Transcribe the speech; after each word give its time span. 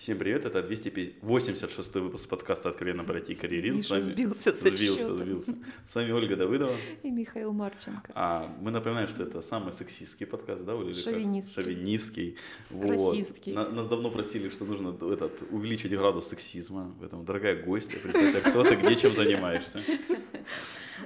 Всем 0.00 0.16
привет, 0.16 0.46
это 0.46 0.62
286 0.62 1.94
выпуск 1.96 2.26
подкаста 2.26 2.70
«Откровенно 2.70 3.04
пройти 3.04 3.34
карьеризм». 3.34 3.76
Миша 3.76 3.90
вами... 3.90 4.00
сбился 4.00 4.54
со 4.54 4.70
Сбился, 4.70 4.96
счета. 4.96 5.14
сбился. 5.14 5.54
С 5.86 5.94
вами 5.94 6.12
Ольга 6.12 6.36
Давыдова. 6.36 6.74
И 7.02 7.10
Михаил 7.10 7.52
Марченко. 7.52 8.10
А 8.14 8.50
мы 8.62 8.70
напоминаем, 8.70 9.08
что 9.08 9.24
это 9.24 9.42
самый 9.42 9.74
сексистский 9.74 10.24
подкаст, 10.24 10.64
да, 10.64 10.74
Оля? 10.74 10.94
Шовинистский. 10.94 11.62
Шовинистский. 11.62 12.38
Вот. 12.70 13.46
На, 13.48 13.68
нас 13.68 13.88
давно 13.88 14.10
просили, 14.10 14.48
что 14.48 14.64
нужно 14.64 14.96
этот, 15.12 15.42
увеличить 15.50 15.90
градус 15.90 16.28
сексизма. 16.28 16.96
Поэтому, 16.98 17.22
дорогая 17.22 17.62
гостья, 17.62 17.98
представься, 17.98 18.40
кто 18.40 18.64
ты, 18.64 18.76
где, 18.76 18.96
чем 18.96 19.14
занимаешься. 19.14 19.82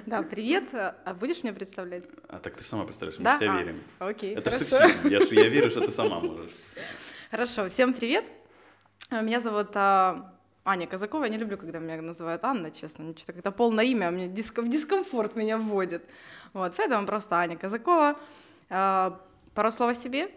Да, 0.05 0.21
привет. 0.23 0.69
А 0.73 1.13
будешь 1.19 1.41
меня 1.43 1.53
представлять? 1.53 2.03
А 2.27 2.37
так 2.37 2.55
ты 2.55 2.63
сама 2.63 2.83
представляешь, 2.85 3.17
мы 3.17 3.25
да? 3.25 3.37
в 3.37 3.39
тебя 3.39 3.55
а, 3.55 3.61
верим. 3.61 3.79
Окей, 3.99 4.35
Это 4.35 4.51
хорошо. 4.51 4.65
сексизм. 4.65 5.07
Я, 5.07 5.41
я 5.43 5.49
верю, 5.49 5.71
что 5.71 5.81
ты 5.81 5.91
сама 5.91 6.19
можешь. 6.19 6.51
Хорошо, 7.31 7.69
всем 7.69 7.93
привет. 7.93 8.25
Меня 9.11 9.39
зовут 9.39 9.69
а, 9.75 10.33
Аня 10.65 10.87
Казакова. 10.87 11.23
Я 11.25 11.29
не 11.29 11.37
люблю, 11.37 11.57
когда 11.57 11.79
меня 11.79 12.01
называют 12.01 12.43
Анна, 12.43 12.71
честно. 12.71 13.15
Что-то 13.15 13.33
как-то 13.33 13.51
полное 13.51 13.85
имя, 13.85 14.07
а 14.07 14.11
мне 14.11 14.27
диск, 14.27 14.57
в 14.59 14.67
дискомфорт 14.67 15.35
меня 15.35 15.57
вводит. 15.57 16.03
Вот, 16.53 16.73
поэтому 16.75 17.05
просто 17.05 17.35
Аня 17.37 17.57
Казакова. 17.57 18.17
А, 18.69 19.19
пару 19.53 19.71
слов 19.71 19.91
о 19.91 19.95
себе. 19.95 20.29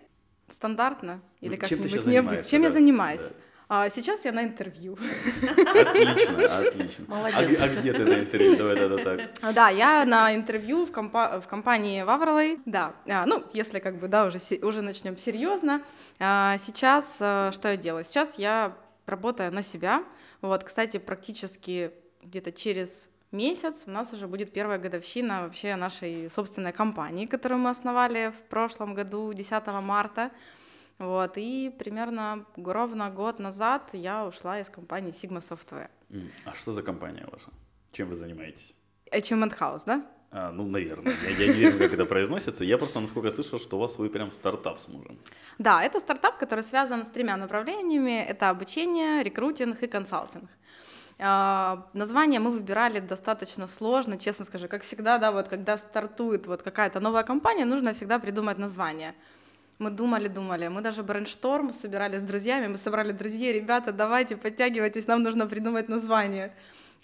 Стандартно. 0.49 1.21
Или 1.41 1.57
Ну, 1.61 1.67
чем 1.67 1.79
ты 1.83 1.89
как-нибудь 1.89 1.91
сейчас 1.91 2.07
не- 2.45 2.51
Чем 2.51 2.63
я 2.63 2.69
да? 2.69 2.73
занимаюсь? 2.75 3.29
Да. 3.29 3.35
А, 3.71 3.91
сейчас 3.91 4.25
я 4.25 4.33
на 4.33 4.45
интервью. 4.45 4.97
Отлично, 5.43 6.59
отлично. 6.69 7.05
Молодец. 7.07 7.61
А, 7.61 7.65
а 7.65 7.69
где 7.69 7.93
ты 7.93 8.05
на 8.07 8.21
интервью? 8.21 8.57
Давай, 8.57 8.77
да, 8.77 8.89
да, 8.89 8.97
так. 9.05 9.21
А, 9.43 9.53
Да, 9.53 9.69
я 9.69 10.07
на 10.07 10.35
интервью 10.35 10.87
в, 10.87 10.91
компа- 10.91 11.39
в 11.43 11.47
компании 11.47 12.03
Вавролей. 12.03 12.61
Да, 12.65 12.95
а, 13.07 13.27
ну, 13.27 13.45
если 13.53 13.79
как 13.79 13.99
бы, 13.99 14.09
да, 14.09 14.25
уже, 14.25 14.39
уже 14.63 14.81
начнем 14.81 15.19
серьезно. 15.19 15.83
А, 16.19 16.57
Сейчас 16.59 17.19
а, 17.21 17.51
что 17.53 17.69
я 17.69 17.77
делаю? 17.77 18.05
Сейчас 18.05 18.39
я 18.39 18.75
работаю 19.05 19.53
на 19.53 19.61
себя. 19.63 20.03
Вот, 20.41 20.65
кстати, 20.65 20.97
практически 20.97 21.91
где-то 22.23 22.53
через 22.53 23.11
месяц 23.33 23.83
у 23.87 23.91
нас 23.91 24.15
уже 24.15 24.29
будет 24.29 24.51
первая 24.51 24.79
годовщина 24.79 25.43
вообще 25.43 25.77
нашей 25.77 26.31
собственной 26.31 26.73
компании, 26.73 27.27
которую 27.27 27.59
мы 27.59 27.69
основали 27.69 28.31
в 28.35 28.41
прошлом 28.49 28.95
году, 28.95 29.31
10 29.35 29.67
марта. 29.83 30.31
Вот, 30.99 31.33
и 31.37 31.71
примерно 31.79 32.45
ровно 32.57 33.11
год 33.11 33.39
назад 33.39 33.91
я 33.93 34.27
ушла 34.27 34.61
из 34.61 34.69
компании 34.69 35.13
Sigma 35.13 35.39
Software. 35.39 35.89
А 36.45 36.55
что 36.55 36.73
за 36.73 36.83
компания 36.83 37.27
ваша? 37.31 37.51
Чем 37.93 38.09
вы 38.09 38.17
занимаетесь? 38.17 38.75
Achievement 39.13 39.57
House, 39.59 39.83
да? 39.87 40.07
А, 40.31 40.51
ну, 40.53 40.67
наверное. 40.67 41.15
Я, 41.25 41.47
я 41.47 41.55
не 41.55 41.61
верю, 41.61 41.79
как 41.79 41.93
это 41.93 42.05
произносится. 42.05 42.65
Я 42.65 42.77
просто, 42.77 43.01
насколько 43.01 43.31
слышал, 43.31 43.59
что 43.59 43.77
у 43.77 43.81
вас 43.81 43.99
вы 43.99 44.11
прям 44.11 44.31
стартап 44.31 44.79
с 44.79 44.89
мужем. 44.89 45.19
Да, 45.59 45.83
это 45.83 46.01
стартап, 46.01 46.39
который 46.39 46.65
связан 46.65 47.05
с 47.05 47.11
тремя 47.11 47.37
направлениями. 47.37 48.25
Это 48.29 48.51
обучение, 48.51 49.23
рекрутинг 49.23 49.83
и 49.83 49.87
консалтинг. 49.87 50.51
А, 51.19 51.89
Название 51.95 52.41
мы 52.41 52.51
выбирали 52.51 53.01
достаточно 53.01 53.67
сложно, 53.67 54.19
честно 54.19 54.45
скажу. 54.45 54.69
Как 54.69 54.83
всегда, 54.83 55.19
да, 55.19 55.33
вот 55.33 55.49
когда 55.49 55.79
стартует 55.79 56.47
вот 56.47 56.63
какая-то 56.63 57.01
новая 57.01 57.23
компания, 57.23 57.65
нужно 57.65 57.93
всегда 57.93 58.19
придумать 58.19 58.59
название. 58.59 59.15
Мы 59.79 59.91
думали, 59.91 60.27
думали, 60.29 60.69
мы 60.69 60.81
даже 60.81 61.03
брейншторм 61.05 61.73
собирали 61.73 62.19
с 62.19 62.23
друзьями, 62.25 62.67
мы 62.67 62.79
собрали 62.79 63.13
друзей, 63.13 63.53
ребята, 63.53 63.93
давайте, 63.93 64.37
подтягивайтесь, 64.37 65.07
нам 65.07 65.23
нужно 65.23 65.47
придумать 65.47 65.89
название. 65.89 66.51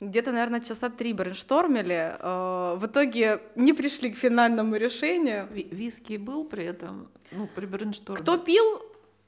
Где-то, 0.00 0.32
наверное, 0.32 0.60
часа 0.60 0.88
три 0.88 1.12
брейнштормили, 1.12 2.16
э, 2.18 2.74
в 2.76 2.84
итоге 2.86 3.38
не 3.54 3.72
пришли 3.74 4.10
к 4.10 4.16
финальному 4.18 4.74
решению. 4.76 5.46
Ви- 5.52 5.68
Виски 5.70 6.16
был 6.18 6.44
при 6.44 6.64
этом, 6.64 7.06
ну, 7.30 7.46
при 7.54 7.66
брейншторме? 7.66 8.20
Кто 8.20 8.38
пил, 8.38 8.82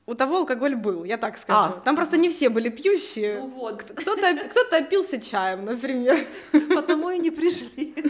у 0.06 0.14
того 0.14 0.38
алкоголь 0.38 0.75
был, 0.75 1.05
я 1.05 1.16
так 1.16 1.38
скажу. 1.38 1.58
А. 1.77 1.81
Там 1.84 1.94
просто 1.94 2.16
не 2.16 2.28
все 2.28 2.48
были 2.48 2.69
пьющие. 2.69 3.38
Ну 3.38 3.47
вот, 3.47 3.83
Кто-то, 3.84 4.34
кто-то 4.50 4.77
опился 4.78 5.20
чаем, 5.20 5.64
например. 5.64 6.19
потому 6.75 7.10
и 7.10 7.19
не 7.20 7.31
пришли. 7.31 7.94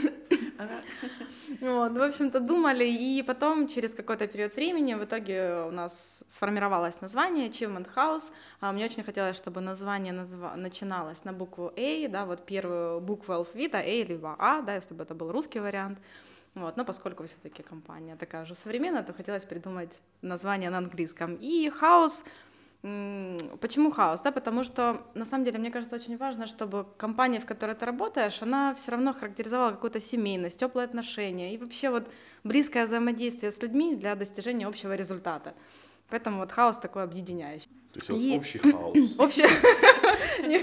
Вот, 1.61 1.97
в 1.97 2.03
общем-то, 2.03 2.41
думали, 2.41 2.85
и 2.85 3.23
потом 3.23 3.67
через 3.67 3.95
какой-то 3.95 4.27
период 4.27 4.55
времени 4.57 4.95
в 4.95 5.05
итоге 5.05 5.65
у 5.69 5.71
нас 5.71 6.23
сформировалось 6.29 7.01
название 7.01 7.49
Achievement 7.49 7.89
House. 7.95 8.31
А 8.61 8.73
Мне 8.73 8.85
очень 8.85 9.03
хотелось, 9.03 9.37
чтобы 9.37 9.61
название 9.61 10.13
назва- 10.13 10.57
начиналось 10.57 11.25
на 11.25 11.33
букву 11.33 11.73
A, 11.77 12.09
да, 12.09 12.27
вот 12.27 12.45
первую 12.45 13.01
букву 13.01 13.33
алфавита, 13.33 13.79
A 13.79 14.05
либо 14.05 14.37
А, 14.39 14.61
да, 14.61 14.75
если 14.75 14.95
бы 14.95 15.05
это 15.05 15.15
был 15.15 15.33
русский 15.33 15.61
вариант. 15.61 15.99
Вот, 16.55 16.77
но 16.77 16.85
поскольку 16.85 17.25
все-таки 17.25 17.63
компания 17.63 18.17
такая 18.17 18.43
уже 18.43 18.55
современная, 18.55 19.03
то 19.03 19.13
хотелось 19.13 19.45
придумать 19.45 20.01
название 20.23 20.71
на 20.71 20.79
английском. 20.79 21.37
И 21.41 21.71
М, 21.71 22.25
Почему 23.61 23.91
House? 23.91 24.23
Да, 24.23 24.31
потому 24.31 24.63
что 24.63 25.03
на 25.15 25.25
самом 25.25 25.45
деле 25.45 25.59
мне 25.59 25.71
кажется 25.71 25.97
очень 25.97 26.17
важно, 26.17 26.47
чтобы 26.47 26.87
компания, 26.97 27.41
в 27.41 27.45
которой 27.47 27.75
ты 27.75 27.85
работаешь, 27.85 28.43
она 28.43 28.75
все 28.75 28.93
равно 28.93 29.13
характеризовала 29.13 29.71
какую-то 29.73 29.99
семейность, 29.99 30.61
теплые 30.61 30.85
отношения 30.85 31.55
и 31.55 31.59
вообще 31.59 31.91
вот 31.91 32.09
близкое 32.45 32.85
взаимодействие 32.85 33.51
с 33.51 33.61
людьми 33.63 33.97
для 33.97 34.15
достижения 34.15 34.67
общего 34.69 34.95
результата. 34.95 35.55
Поэтому 36.11 36.39
вот 36.39 36.53
House 36.53 36.79
такой 36.79 37.03
объединяющий. 37.03 37.69
То 37.93 37.99
есть 37.99 38.11
у 38.11 38.13
вас 38.13 38.23
И- 38.23 38.37
общий 38.37 38.59
House. 39.19 39.39
Не, 40.47 40.61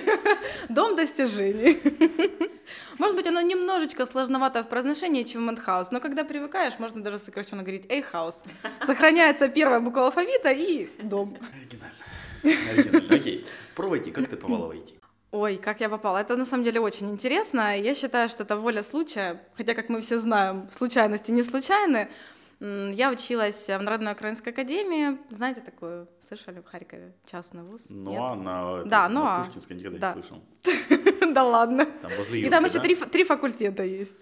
дом 0.70 0.96
достижений. 0.96 1.78
Может 3.00 3.18
быть, 3.18 3.28
оно 3.28 3.42
немножечко 3.42 4.06
сложновато 4.06 4.64
в 4.64 4.70
произношении, 4.70 5.24
чем 5.24 5.50
House, 5.50 5.88
но 5.92 6.00
когда 6.00 6.24
привыкаешь, 6.24 6.80
можно 6.80 7.02
даже 7.04 7.20
сокращенно 7.20 7.62
говорить 7.64 7.86
«A 7.90 8.02
House». 8.02 8.44
Сохраняется 8.86 9.50
первая 9.50 9.80
буква 9.82 10.06
алфавита 10.06 10.52
и 10.52 10.88
дом. 11.02 11.36
Оригинально. 11.54 11.94
Оригинально. 12.44 13.16
Окей. 13.16 13.46
Про 13.76 13.96
IT. 13.96 14.12
Как 14.12 14.28
ты 14.28 14.36
попала 14.38 14.68
в 14.68 14.72
IT? 14.72 14.94
Ой, 15.32 15.58
как 15.58 15.82
я 15.82 15.90
попала. 15.90 16.20
Это 16.20 16.36
на 16.38 16.46
самом 16.46 16.64
деле 16.64 16.80
очень 16.80 17.10
интересно. 17.10 17.76
Я 17.80 17.96
считаю, 17.96 18.30
что 18.30 18.44
это 18.44 18.56
воля 18.56 18.84
случая. 18.84 19.42
Хотя, 19.58 19.74
как 19.74 19.90
мы 19.90 20.02
все 20.02 20.20
знаем, 20.20 20.68
случайности 20.72 21.32
не 21.32 21.44
случайны. 21.44 22.08
Я 22.60 23.12
училась 23.12 23.68
в 23.68 23.80
Народной 23.80 24.12
украинской 24.14 24.50
академии. 24.50 25.18
Знаете 25.32 25.62
такую? 25.62 26.08
Слышали 26.28 26.60
в 26.60 26.66
Харькове? 26.66 27.14
Частный 27.26 27.64
вуз? 27.64 27.88
Ну, 27.90 28.12
Нет? 28.12 28.22
а 28.22 28.36
на, 28.36 28.84
Да, 28.84 29.10
ну, 29.10 29.24
на. 29.24 29.44
Пушкинской 29.44 29.76
никогда 29.76 29.98
Да. 29.98 30.14
не 30.16 30.22
слышал. 30.22 30.44
Да 31.34 31.44
ладно. 31.44 31.86
Там 32.02 32.12
возле 32.18 32.42
И 32.42 32.50
там 32.50 32.64
еще 32.66 32.80
три 32.80 33.24
факультета 33.24 33.84
есть. 33.84 34.16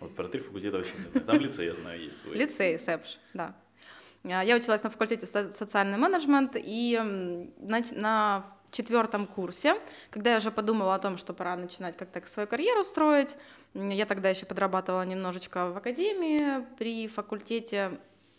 Вот 0.00 0.14
про 0.14 0.28
три 0.28 0.40
факультета 0.40 0.78
вообще 0.78 0.92
не 0.98 1.08
знаю. 1.10 1.26
Там 1.26 1.40
лицей, 1.40 1.66
я 1.66 1.74
знаю, 1.74 2.02
есть 2.02 2.20
свой. 2.20 2.36
Лицей, 2.36 2.78
СЭПШ, 2.78 3.18
да. 3.34 3.54
А, 4.32 4.42
Я 4.44 4.56
училась 4.56 4.82
на 4.82 4.90
факультете 4.90 5.26
со- 5.26 5.52
социальный 5.52 5.98
менеджмент, 5.98 6.52
и 6.56 6.98
на, 7.58 7.82
на 7.92 8.44
четвертом 8.70 9.26
курсе, 9.26 9.74
когда 10.10 10.32
я 10.32 10.38
уже 10.38 10.50
подумала 10.50 10.94
о 10.94 10.98
том, 10.98 11.16
что 11.16 11.32
пора 11.32 11.56
начинать 11.56 11.96
как-то 11.96 12.20
свою 12.26 12.48
карьеру 12.48 12.84
строить, 12.84 13.36
я 13.74 14.06
тогда 14.06 14.28
еще 14.28 14.46
подрабатывала 14.46 15.02
немножечко 15.04 15.70
в 15.70 15.76
академии 15.76 16.64
при 16.78 17.08
факультете 17.08 17.90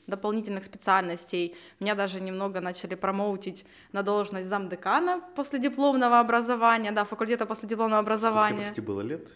дополнительных 0.08 0.64
специальностей. 0.64 1.56
Меня 1.80 1.96
даже 1.96 2.20
немного 2.22 2.62
начали 2.62 2.96
промоутить 2.96 3.66
на 3.92 4.04
должность 4.04 4.48
замдекана 4.50 5.22
после 5.36 5.60
дипломного 5.60 6.20
образования, 6.20 6.92
да, 6.92 7.04
факультета 7.04 7.46
после 7.46 7.68
дипломного 7.70 8.02
Сколько, 8.02 8.12
образования. 8.14 8.64
прости, 8.66 8.82
было 8.82 9.02
лет? 9.02 9.28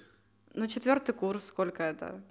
Ну, 0.53 0.67
четвертый 0.67 1.13
курс, 1.13 1.45
сколько 1.45 1.83
это? 1.83 2.21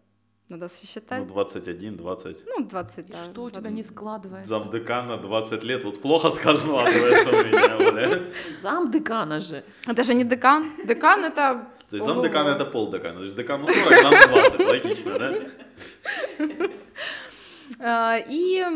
Надо 0.51 0.69
сосчитать. 0.69 1.21
Ну, 1.21 1.27
21, 1.27 1.97
20. 1.97 2.37
Ну, 2.47 2.65
20, 2.67 2.99
И 3.09 3.13
да. 3.13 3.25
Что 3.25 3.43
у 3.45 3.51
тебя 3.51 3.61
20. 3.61 3.77
не 3.77 3.83
складывается? 3.85 4.49
Замдекана 4.49 5.17
20 5.17 5.63
лет. 5.65 5.85
Вот 5.85 6.03
плохо 6.03 6.31
складывается 6.31 7.31
у 7.31 7.45
меня. 7.45 7.77
бля. 7.93 8.21
Зам 8.61 8.91
декана 8.91 9.41
же. 9.41 9.63
Это 9.87 10.03
же 10.03 10.15
не 10.15 10.25
декан. 10.25 10.73
Декан 10.85 11.25
это... 11.25 11.69
То 11.89 11.97
есть 11.97 12.09
Ого. 12.09 12.15
замдекана 12.15 12.49
это 12.49 12.65
полдекана. 12.65 13.19
То 13.19 13.25
есть 13.25 13.37
декану 13.37 13.69
40, 13.69 14.03
зам 14.03 14.15
20. 14.29 14.67
Логично, 14.67 15.19
да? 17.79 18.19
э, 18.19 18.25
И 18.29 18.67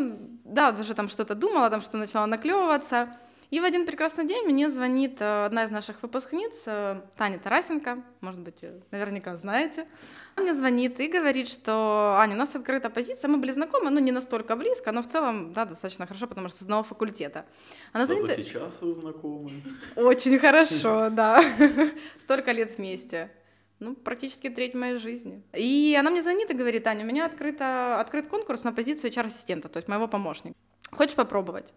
да, 0.45 0.71
даже 0.71 0.95
там 0.95 1.09
что-то 1.09 1.35
думала, 1.35 1.71
там 1.71 1.81
что 1.81 1.97
начала 1.97 2.27
наклевываться. 2.27 3.09
И 3.55 3.61
в 3.61 3.65
один 3.65 3.87
прекрасный 3.87 4.27
день 4.27 4.49
мне 4.49 4.69
звонит 4.69 5.21
э, 5.21 5.45
одна 5.45 5.63
из 5.63 5.71
наших 5.71 6.03
выпускниц, 6.03 6.65
э, 6.67 7.01
Таня 7.15 7.39
Тарасенко, 7.39 8.03
может 8.21 8.41
быть, 8.41 8.57
э, 8.63 8.81
наверняка 8.91 9.37
знаете. 9.37 9.87
Она 10.35 10.47
мне 10.47 10.55
звонит 10.55 10.99
и 10.99 11.07
говорит, 11.07 11.47
что 11.47 12.17
Аня, 12.19 12.35
у 12.35 12.39
нас 12.39 12.57
открыта 12.57 12.91
позиция, 12.91 13.29
мы 13.29 13.37
были 13.39 13.53
знакомы, 13.53 13.91
но 13.91 14.01
не 14.01 14.11
настолько 14.11 14.57
близко, 14.57 14.91
но 14.91 15.03
в 15.03 15.07
целом, 15.07 15.53
да, 15.53 15.67
достаточно 15.67 16.05
хорошо, 16.05 16.27
потому 16.27 16.49
что 16.49 16.57
с 16.57 16.63
одного 16.63 16.83
факультета. 16.83 17.45
Она 17.93 18.07
Зато 18.07 18.27
звонит, 18.27 18.45
сейчас 18.45 18.75
вы 18.81 18.93
знакомы. 18.93 19.53
Очень 19.95 20.37
хорошо, 20.41 21.09
да. 21.13 21.41
Столько 22.19 22.51
лет 22.51 22.77
вместе. 22.77 23.31
Ну, 23.79 23.95
практически 23.95 24.49
треть 24.49 24.75
моей 24.75 24.99
жизни. 24.99 25.45
И 25.53 25.97
она 25.97 26.11
мне 26.11 26.23
звонит 26.23 26.51
и 26.51 26.55
говорит, 26.55 26.89
Аня, 26.89 27.05
у 27.05 27.07
меня 27.07 27.25
открыто, 27.25 28.01
открыт 28.01 28.27
конкурс 28.27 28.65
на 28.65 28.73
позицию 28.73 29.13
HR-ассистента, 29.13 29.69
то 29.69 29.77
есть 29.77 29.87
моего 29.87 30.09
помощника. 30.09 30.57
Хочешь 30.91 31.15
попробовать? 31.15 31.73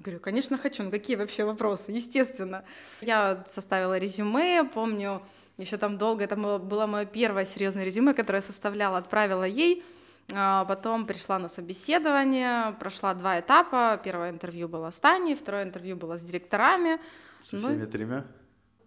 Говорю, 0.00 0.18
конечно, 0.20 0.56
хочу. 0.56 0.82
Ну, 0.82 0.90
какие 0.90 1.16
вообще 1.16 1.44
вопросы? 1.44 1.92
Естественно. 1.92 2.64
Я 3.02 3.44
составила 3.46 3.98
резюме, 3.98 4.64
помню, 4.64 5.22
еще 5.58 5.76
там 5.76 5.98
долго, 5.98 6.24
это 6.24 6.36
было, 6.36 6.58
было 6.58 6.86
мое 6.86 7.04
первое 7.04 7.44
серьезное 7.44 7.84
резюме, 7.84 8.14
которое 8.14 8.38
я 8.38 8.42
составляла, 8.42 8.98
отправила 8.98 9.44
ей. 9.44 9.84
А 10.32 10.64
Потом 10.64 11.06
пришла 11.06 11.38
на 11.38 11.48
собеседование, 11.48 12.72
прошла 12.80 13.14
два 13.14 13.40
этапа. 13.40 14.00
Первое 14.02 14.30
интервью 14.30 14.68
было 14.68 14.90
с 14.90 15.00
Таней, 15.00 15.34
второе 15.34 15.64
интервью 15.64 15.96
было 15.96 16.16
с 16.16 16.22
директорами. 16.22 16.98
Со 17.44 17.56
Ну, 17.56 17.62
всеми 17.62 17.84
тремя? 17.84 18.24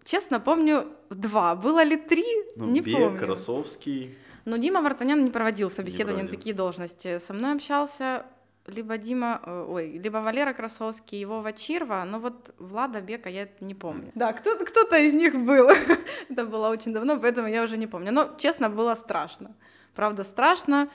Честно, 0.04 0.40
помню 0.40 0.86
два. 1.10 1.54
Было 1.54 1.82
ли 1.82 1.96
три? 1.96 2.24
Ну, 2.56 2.66
не 2.66 2.80
Бек, 2.80 2.98
помню. 2.98 3.18
Красовский. 3.18 4.16
Но 4.44 4.56
Дима 4.56 4.82
Вартанян 4.82 5.22
не 5.22 5.30
проводил 5.30 5.70
собеседование 5.70 6.22
на 6.24 6.28
проводил. 6.28 6.40
такие 6.40 6.54
должности. 6.54 7.18
Со 7.18 7.32
мной 7.32 7.54
общался 7.54 8.26
либо 8.66 8.96
Дима, 8.96 9.40
э, 9.44 9.66
ой, 9.68 9.98
либо 9.98 10.18
Валера 10.18 10.52
Красовский, 10.52 11.20
его 11.20 11.40
Вачирва, 11.40 12.04
но 12.04 12.18
вот 12.18 12.54
Влада 12.58 13.00
Бека 13.00 13.28
я 13.28 13.48
не 13.60 13.74
помню. 13.74 14.10
Да, 14.14 14.32
кто-то, 14.32 14.64
кто-то 14.64 14.96
из 14.98 15.12
них 15.14 15.34
был. 15.34 15.68
Это 16.30 16.44
было 16.44 16.68
очень 16.68 16.92
давно, 16.92 17.18
поэтому 17.18 17.48
я 17.48 17.62
уже 17.62 17.76
не 17.76 17.86
помню. 17.86 18.12
Но, 18.12 18.34
честно, 18.38 18.70
было 18.70 18.94
страшно. 18.94 19.54
Правда, 19.94 20.24
страшно. 20.24 20.88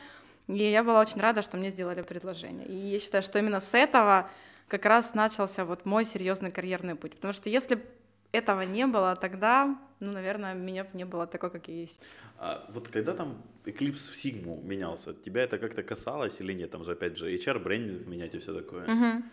И 0.48 0.64
я 0.64 0.84
была 0.84 1.00
очень 1.00 1.22
рада, 1.22 1.44
что 1.44 1.58
мне 1.58 1.70
сделали 1.70 2.02
предложение. 2.02 2.68
И 2.68 2.74
я 2.74 3.00
считаю, 3.00 3.22
что 3.22 3.38
именно 3.38 3.60
с 3.60 3.76
этого 3.76 4.30
как 4.68 4.86
раз 4.86 5.14
начался 5.14 5.64
вот 5.64 5.86
мой 5.86 6.06
серьезный 6.06 6.52
карьерный 6.52 6.96
путь. 6.96 7.16
Потому 7.16 7.34
что 7.34 7.50
если 7.50 7.84
этого 8.32 8.62
не 8.62 8.86
было, 8.88 9.16
тогда, 9.16 9.78
ну, 10.00 10.12
наверное, 10.12 10.54
меня 10.54 10.84
бы 10.84 10.90
не 10.94 11.06
было 11.06 11.26
такой, 11.28 11.50
как 11.50 11.68
я 11.68 11.76
есть. 11.76 12.02
А 12.38 12.66
вот 12.70 12.88
когда 12.88 13.14
там 13.14 13.42
Eclipse 13.66 14.12
в 14.12 14.16
Сигму 14.16 14.62
менялся, 14.64 15.14
тебя 15.14 15.44
это 15.44 15.58
как-то 15.58 15.84
касалось 15.84 16.40
или 16.42 16.54
нет? 16.54 16.72
Там 16.72 16.84
же 16.84 16.92
опять 16.92 17.18
же 17.18 17.34
HR, 17.34 17.60
брендинг 17.60 18.08
менять 18.08 18.36
и 18.36 18.38
все 18.40 18.54
такое. 18.54 18.88
Мгм. 18.88 19.24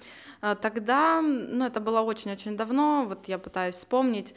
А, 0.40 0.54
Тогда, 0.54 1.20
ну, 1.22 1.64
это 1.64 1.81
было 1.81 2.00
очень-очень 2.00 2.56
давно, 2.56 3.04
вот 3.08 3.28
я 3.28 3.38
пытаюсь 3.38 3.76
вспомнить, 3.76 4.34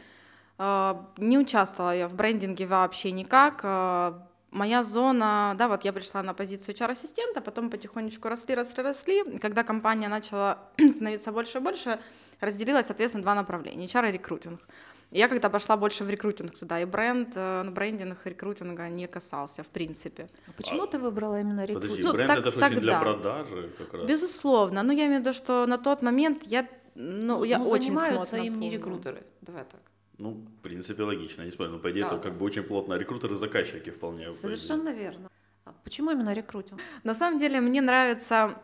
а, 0.57 1.09
не 1.17 1.37
участвовала 1.37 1.95
я 1.95 2.07
в 2.07 2.13
брендинге 2.15 2.65
вообще 2.67 3.11
никак. 3.11 3.61
а, 3.63 4.25
Моя 4.51 4.81
зона, 4.81 5.53
да, 5.59 5.67
вот 5.67 5.85
я 5.85 5.93
пришла 5.93 6.23
на 6.23 6.33
позицию 6.33 6.73
HR-ассистента, 6.73 7.39
потом 7.39 7.69
потихонечку 7.69 8.29
росли, 8.29 8.55
росли, 8.55 8.83
росли. 8.83 9.37
Когда 9.39 9.63
компания 9.63 10.09
начала 10.09 10.57
становиться 10.91 11.31
больше 11.31 11.59
и 11.59 11.61
больше, 11.61 11.99
разделилась, 12.39 12.87
соответственно, 12.87 13.23
два 13.23 13.35
направления, 13.35 13.85
HR 13.85 14.09
и 14.09 14.11
рекрутинг. 14.11 14.59
Я 15.11 15.27
когда 15.27 15.49
пошла 15.49 15.75
больше 15.75 16.03
в 16.03 16.09
рекрутинг 16.09 16.55
туда, 16.55 16.79
и 16.79 16.85
бренд, 16.85 17.35
ну, 17.35 17.71
брендинг 17.71 18.17
рекрутинга 18.25 18.89
не 18.89 19.07
касался, 19.07 19.63
в 19.63 19.67
принципе. 19.69 20.29
А 20.47 20.51
почему 20.51 20.85
ты 20.85 20.99
выбрала 20.99 21.39
именно 21.41 21.65
Подожди, 21.65 21.83
рекрутинг? 21.83 22.05
Ну, 22.05 22.13
бренд 22.13 22.27
так- 22.27 22.39
это 22.39 22.51
же 22.51 22.57
очень 22.59 22.79
для 22.79 22.99
тогда. 22.99 22.99
продажи 22.99 23.69
как 23.77 23.93
раз. 23.93 24.03
Безусловно, 24.05 24.83
но 24.83 24.93
я 24.93 25.07
имею 25.07 25.21
в 25.21 25.25
виду, 25.25 25.33
что 25.33 25.65
на 25.65 25.77
тот 25.79 26.03
момент 26.03 26.43
я, 26.43 26.67
ну, 26.93 27.43
я 27.43 27.57
ну, 27.57 27.65
очень 27.65 27.85
занимаются 27.85 28.37
им 28.37 28.59
не 28.59 28.69
рекрутеры. 28.69 29.23
Давай 29.41 29.63
так. 29.63 29.81
Ну, 30.19 30.31
в 30.31 30.61
принципе, 30.61 31.03
логично, 31.03 31.43
не 31.43 31.49
спорю. 31.51 31.71
Но, 31.71 31.79
по 31.79 31.89
идее, 31.89 32.03
Да, 32.03 32.07
это 32.07 32.19
как 32.19 32.37
бы 32.37 32.45
очень 32.45 32.63
плотно 32.63 32.93
рекрутеры 32.95 33.33
и 33.33 33.37
заказчики 33.37 33.89
вполне. 33.89 34.29
Совершенно 34.31 34.89
верно. 34.89 35.31
А 35.65 35.73
почему 35.83 36.11
именно 36.11 36.33
рекрутинг? 36.33 36.79
На 37.03 37.15
самом 37.15 37.39
деле 37.39 37.61
мне 37.61 37.81
нравится, 37.81 38.61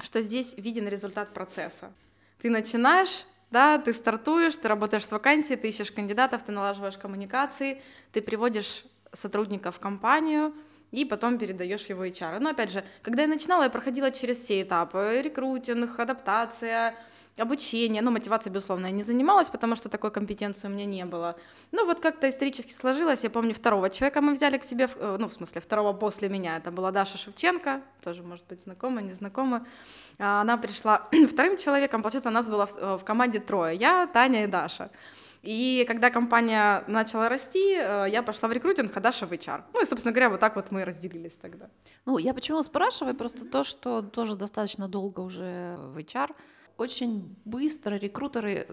что 0.00 0.22
здесь 0.22 0.54
виден 0.56 0.88
результат 0.88 1.34
процесса. 1.34 1.92
Ты 2.38 2.50
начинаешь, 2.50 3.26
да, 3.50 3.78
ты 3.78 3.92
стартуешь, 3.92 4.56
ты 4.56 4.68
работаешь 4.68 5.06
с 5.06 5.12
вакансией, 5.12 5.58
ты 5.58 5.68
ищешь 5.68 5.92
кандидатов, 5.92 6.42
ты 6.42 6.52
налаживаешь 6.52 6.98
коммуникации, 6.98 7.82
ты 8.12 8.20
приводишь 8.20 8.84
сотрудника 9.12 9.72
в 9.72 9.80
компанию, 9.80 10.54
и 10.92 11.04
потом 11.04 11.38
передаешь 11.38 11.86
его 11.86 12.04
HR. 12.04 12.38
Но 12.40 12.50
опять 12.50 12.70
же, 12.70 12.84
когда 13.02 13.22
я 13.22 13.28
начинала, 13.28 13.64
я 13.64 13.70
проходила 13.70 14.10
через 14.10 14.38
все 14.38 14.62
этапы. 14.62 15.20
Рекрутинг, 15.22 15.98
адаптация, 15.98 16.94
обучение. 17.38 18.02
Ну, 18.02 18.10
мотивация, 18.10 18.50
безусловно, 18.50 18.86
я 18.86 18.92
не 18.92 19.02
занималась, 19.02 19.48
потому 19.48 19.76
что 19.76 19.88
такой 19.88 20.10
компетенции 20.10 20.68
у 20.68 20.70
меня 20.70 20.84
не 20.84 21.04
было. 21.04 21.36
Ну, 21.72 21.86
вот 21.86 22.00
как-то 22.00 22.28
исторически 22.28 22.72
сложилось. 22.72 23.24
Я 23.24 23.30
помню, 23.30 23.52
второго 23.52 23.90
человека 23.90 24.20
мы 24.20 24.32
взяли 24.32 24.58
к 24.58 24.64
себе, 24.64 24.88
э, 24.94 25.16
ну, 25.18 25.28
в 25.28 25.32
смысле, 25.32 25.60
второго 25.60 25.92
после 25.92 26.28
меня. 26.28 26.56
Это 26.56 26.70
была 26.70 26.90
Даша 26.92 27.18
Шевченко, 27.18 27.82
тоже, 28.02 28.22
может 28.22 28.46
быть, 28.46 28.62
знакома, 28.62 29.02
незнакома. 29.02 29.66
А, 30.18 30.40
Она 30.40 30.56
пришла 30.56 31.08
вторым 31.28 31.56
человеком, 31.56 32.02
получается, 32.02 32.30
у 32.30 32.32
нас 32.32 32.48
было 32.48 32.66
в, 32.66 32.76
э, 32.78 32.96
в 32.96 33.04
команде 33.04 33.38
трое. 33.38 33.76
Я, 33.76 34.06
Таня 34.06 34.44
и 34.44 34.46
Даша. 34.46 34.90
И 35.46 35.84
когда 35.86 36.10
компания 36.10 36.82
начала 36.88 37.28
расти, 37.28 37.76
э, 37.76 38.06
я 38.10 38.22
пошла 38.22 38.48
в 38.48 38.52
рекрутинг, 38.52 38.96
а 38.96 39.00
Даша 39.00 39.26
в 39.26 39.32
HR. 39.32 39.62
Ну 39.72 39.80
и, 39.80 39.84
собственно 39.84 40.12
говоря, 40.12 40.28
вот 40.28 40.40
так 40.40 40.56
вот 40.56 40.72
мы 40.72 40.84
разделились 40.84 41.38
тогда. 41.40 41.70
Ну, 42.04 42.18
я 42.18 42.34
почему 42.34 42.62
спрашиваю, 42.64 43.14
просто 43.14 43.44
то, 43.44 43.62
что 43.62 44.02
тоже 44.02 44.34
достаточно 44.34 44.88
долго 44.88 45.20
уже 45.20 45.76
в 45.78 45.98
HR, 45.98 46.34
очень 46.78 47.36
быстро 47.44 47.94
рекрутеры 47.94 48.66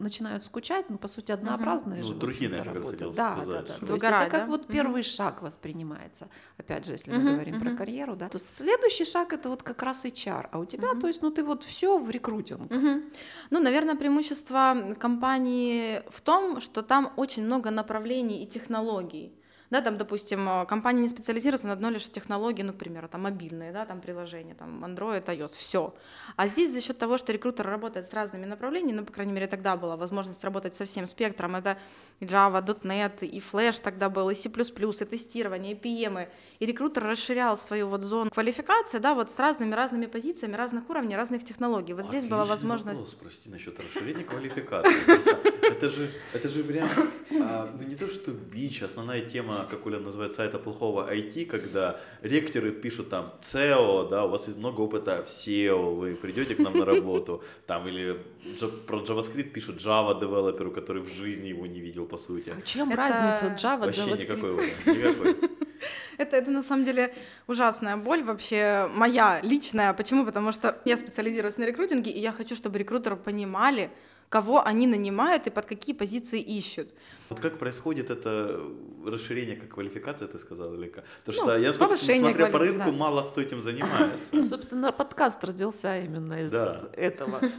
начинают 0.00 0.42
скучать, 0.44 0.90
ну, 0.90 0.98
по 0.98 1.08
сути, 1.08 1.32
однообразные 1.32 2.00
Ну, 2.02 2.08
же, 2.08 2.14
другие, 2.14 2.50
раз 2.50 2.66
работы. 2.66 3.10
Да, 3.14 3.32
сказать, 3.32 3.66
да, 3.66 3.74
да. 3.80 3.86
То 3.86 3.92
есть 3.92 4.04
это 4.04 4.26
как 4.30 4.30
да? 4.30 4.46
вот 4.46 4.66
первый 4.66 5.02
шаг 5.02 5.42
воспринимается, 5.42 6.28
опять 6.58 6.86
же, 6.86 6.92
если 6.92 7.12
мы 7.12 7.18
Мгм, 7.18 7.32
говорим 7.32 7.58
про 7.60 7.68
мгм. 7.68 7.78
карьеру, 7.78 8.16
да, 8.16 8.28
то 8.28 8.38
следующий 8.38 9.04
шаг 9.04 9.32
это 9.32 9.48
вот 9.48 9.62
как 9.62 9.82
раз 9.82 10.04
HR, 10.04 10.48
а 10.52 10.58
у 10.58 10.64
тебя, 10.64 10.88
то 11.00 11.06
есть, 11.08 11.22
ну, 11.22 11.30
ты 11.30 11.44
вот 11.44 11.62
все 11.64 11.98
в 11.98 12.10
рекрутинг. 12.10 12.70
Мгм. 12.70 13.02
Ну, 13.50 13.60
наверное, 13.60 13.94
преимущество 13.94 14.94
компании 14.98 16.02
в 16.08 16.20
том, 16.20 16.60
что 16.60 16.82
там 16.82 17.12
очень 17.16 17.44
много 17.44 17.70
направлений 17.70 18.42
и 18.42 18.46
технологий. 18.46 19.32
Да, 19.70 19.80
там, 19.80 19.96
допустим, 19.98 20.48
э, 20.48 20.66
компания 20.66 21.00
не 21.02 21.08
специализируется 21.08 21.68
на 21.68 21.74
одной 21.74 21.92
лишь 21.92 22.10
технологии, 22.10 22.62
ну, 22.62 22.72
к 22.72 22.78
примеру, 22.78 23.08
там 23.08 23.22
мобильные, 23.22 23.72
да, 23.72 23.86
там 23.86 24.00
приложения, 24.00 24.54
там 24.54 24.84
Android, 24.84 25.24
iOS, 25.24 25.56
все. 25.56 25.94
А 26.36 26.48
здесь 26.48 26.72
за 26.72 26.80
счет 26.80 26.98
того, 26.98 27.18
что 27.18 27.32
рекрутер 27.32 27.66
работает 27.66 28.06
с 28.06 28.12
разными 28.12 28.46
направлениями, 28.46 28.98
ну, 28.98 29.04
по 29.04 29.12
крайней 29.12 29.32
мере, 29.32 29.46
тогда 29.46 29.76
была 29.76 29.96
возможность 29.96 30.42
работать 30.42 30.74
со 30.74 30.84
всем 30.84 31.06
спектром, 31.06 31.54
это 31.54 31.78
и 32.20 32.26
Java, 32.26 32.62
.NET, 32.82 33.26
и 33.26 33.38
Flash 33.40 33.80
тогда 33.82 34.08
был, 34.08 34.30
и 34.30 34.34
C++, 34.34 34.48
и 34.48 35.04
тестирование, 35.04 35.72
и 35.72 35.74
PM, 35.74 36.28
и 36.58 36.66
рекрутер 36.66 37.04
расширял 37.04 37.56
свою 37.56 37.88
вот 37.88 38.02
зону 38.02 38.30
квалификации, 38.30 38.98
да, 38.98 39.14
вот 39.14 39.30
с 39.30 39.38
разными-разными 39.38 40.06
позициями, 40.06 40.54
разных 40.54 40.88
уровней, 40.90 41.16
разных 41.16 41.44
технологий. 41.44 41.94
Вот 41.94 42.04
здесь 42.04 42.24
была 42.24 42.42
Отличный 42.42 42.68
возможность... 42.68 43.14
Вопрос, 43.14 43.20
прости, 43.20 43.50
насчет 43.50 43.80
расширения 43.80 44.24
квалификации. 44.24 45.50
Это 45.70 45.88
же, 45.88 46.10
это 46.34 46.48
же 46.48 46.64
прям, 46.64 46.88
а, 47.40 47.72
ну 47.78 47.86
не 47.86 47.94
то 47.94 48.08
что 48.08 48.32
бич, 48.32 48.82
основная 48.82 49.20
тема, 49.20 49.66
как 49.70 49.86
Оля 49.86 50.00
называет 50.00 50.34
сайта 50.34 50.58
плохого 50.58 51.10
IT, 51.14 51.46
когда 51.46 52.00
ректоры 52.22 52.72
пишут 52.72 53.08
там 53.08 53.32
SEO, 53.40 54.08
да, 54.08 54.24
у 54.24 54.28
вас 54.30 54.48
есть 54.48 54.58
много 54.58 54.80
опыта 54.80 55.22
в 55.24 55.28
SEO, 55.28 55.94
вы 55.94 56.16
придете 56.16 56.56
к 56.56 56.58
нам 56.58 56.74
на 56.74 56.84
работу, 56.84 57.42
там, 57.66 57.86
или 57.86 58.20
про 58.86 58.98
JavaScript 58.98 59.50
пишут 59.50 59.76
Java 59.76 60.18
девелоперу, 60.18 60.72
который 60.72 61.02
в 61.02 61.08
жизни 61.08 61.48
его 61.48 61.66
не 61.66 61.80
видел, 61.80 62.06
по 62.10 62.18
сути. 62.18 62.50
А 62.56 62.60
чем 62.62 62.88
Это 62.90 62.96
разница 62.96 63.46
Java, 63.56 63.78
Вообще 63.80 64.02
JavaScript? 64.02 64.36
никакой, 64.36 64.94
никакой. 64.94 65.36
Это, 66.18 66.36
это 66.36 66.50
на 66.50 66.62
самом 66.62 66.84
деле 66.84 67.14
ужасная 67.46 67.96
боль 67.96 68.22
вообще 68.22 68.90
моя 68.94 69.40
личная. 69.42 69.94
Почему? 69.94 70.26
Потому 70.26 70.52
что 70.52 70.78
я 70.84 70.98
специализируюсь 70.98 71.56
на 71.56 71.64
рекрутинге, 71.64 72.10
и 72.10 72.20
я 72.20 72.32
хочу, 72.32 72.54
чтобы 72.54 72.78
рекрутеры 72.78 73.16
понимали, 73.16 73.88
кого 74.28 74.62
они 74.62 74.86
нанимают 74.86 75.46
и 75.46 75.50
под 75.50 75.64
какие 75.64 75.94
позиции 75.96 76.38
ищут. 76.58 76.88
Вот 77.30 77.40
как 77.40 77.58
происходит 77.58 78.10
это 78.10 78.60
расширение 79.06 79.56
как 79.56 79.70
квалификация, 79.70 80.28
ты 80.28 80.38
сказал, 80.38 80.74
или 80.74 80.88
как? 80.88 81.04
Потому 81.24 81.38
Ну, 81.38 81.44
что 81.44 81.58
я 81.58 81.72
сколько 81.72 81.96
смотря 81.96 82.46
по 82.50 82.58
рынку, 82.58 82.90
да. 82.90 82.92
мало 82.92 83.22
кто 83.30 83.40
этим 83.40 83.62
занимается. 83.62 84.28
Ну, 84.32 84.44
собственно, 84.54 84.92
подкаст 84.92 85.42
родился 85.44 86.00
именно 86.00 86.44
из 86.44 86.52
Да. 86.52 86.82
этого. 86.96 87.40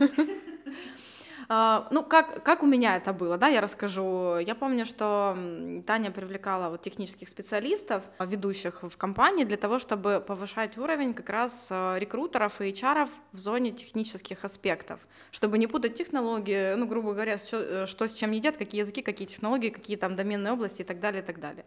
А, 1.53 1.89
Ну, 1.91 2.01
как, 2.01 2.43
как 2.43 2.63
у 2.63 2.65
меня 2.65 2.95
это 2.95 3.11
было, 3.11 3.37
да, 3.37 3.49
я 3.49 3.59
расскажу. 3.59 4.37
Я 4.37 4.55
помню, 4.55 4.85
что 4.85 5.37
Таня 5.85 6.09
привлекала 6.09 6.69
вот 6.69 6.81
технических 6.81 7.27
специалистов, 7.27 8.03
а, 8.17 8.25
ведущих 8.25 8.83
в 8.83 8.95
компании, 8.95 9.43
для 9.43 9.57
того, 9.57 9.77
чтобы 9.77 10.23
повышать 10.25 10.77
уровень 10.77 11.13
как 11.13 11.29
раз 11.29 11.67
а, 11.69 11.97
рекрутеров 11.97 12.61
и 12.61 12.71
HR 12.71 13.09
в 13.33 13.37
зоне 13.37 13.71
технических 13.71 14.45
аспектов, 14.45 15.01
чтобы 15.31 15.57
не 15.57 15.67
путать 15.67 15.95
технологии, 15.95 16.75
ну, 16.75 16.87
грубо 16.87 17.11
говоря, 17.11 17.37
что, 17.37 17.57
э, 17.57 17.85
что 17.85 18.07
с 18.07 18.13
чем 18.13 18.31
едят, 18.31 18.55
какие 18.55 18.79
языки, 18.79 19.01
какие 19.01 19.27
технологии, 19.27 19.71
какие 19.71 19.97
там 19.97 20.15
доменные 20.15 20.53
области 20.53 20.83
и 20.83 20.85
так 20.85 21.01
далее, 21.01 21.21
и 21.21 21.25
так 21.25 21.41
далее. 21.41 21.65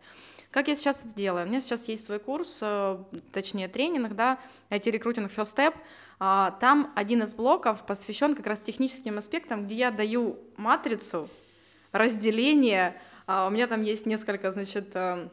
Как 0.50 0.68
я 0.68 0.76
сейчас 0.76 1.04
это 1.04 1.14
делаю? 1.14 1.44
У 1.44 1.48
меня 1.48 1.60
сейчас 1.60 1.88
есть 1.88 2.04
свой 2.04 2.20
курс, 2.20 2.60
э, 2.62 2.98
точнее 3.32 3.68
тренинг, 3.68 4.14
да, 4.14 4.38
IT-рекрутинг 4.70 5.30
First 5.30 5.54
Step, 5.54 5.74
Там 6.18 6.92
один 6.94 7.22
из 7.22 7.34
блоков 7.34 7.84
посвящен 7.84 8.34
как 8.34 8.46
раз 8.46 8.60
техническим 8.60 9.18
аспектам, 9.18 9.64
где 9.64 9.74
я 9.74 9.90
даю 9.90 10.38
матрицу 10.56 11.28
разделения. 11.92 13.00
А, 13.26 13.46
У 13.46 13.50
меня 13.50 13.66
там 13.66 13.82
есть 13.82 14.06
несколько, 14.06 14.52
значит, 14.52 14.94
э, 14.94 15.28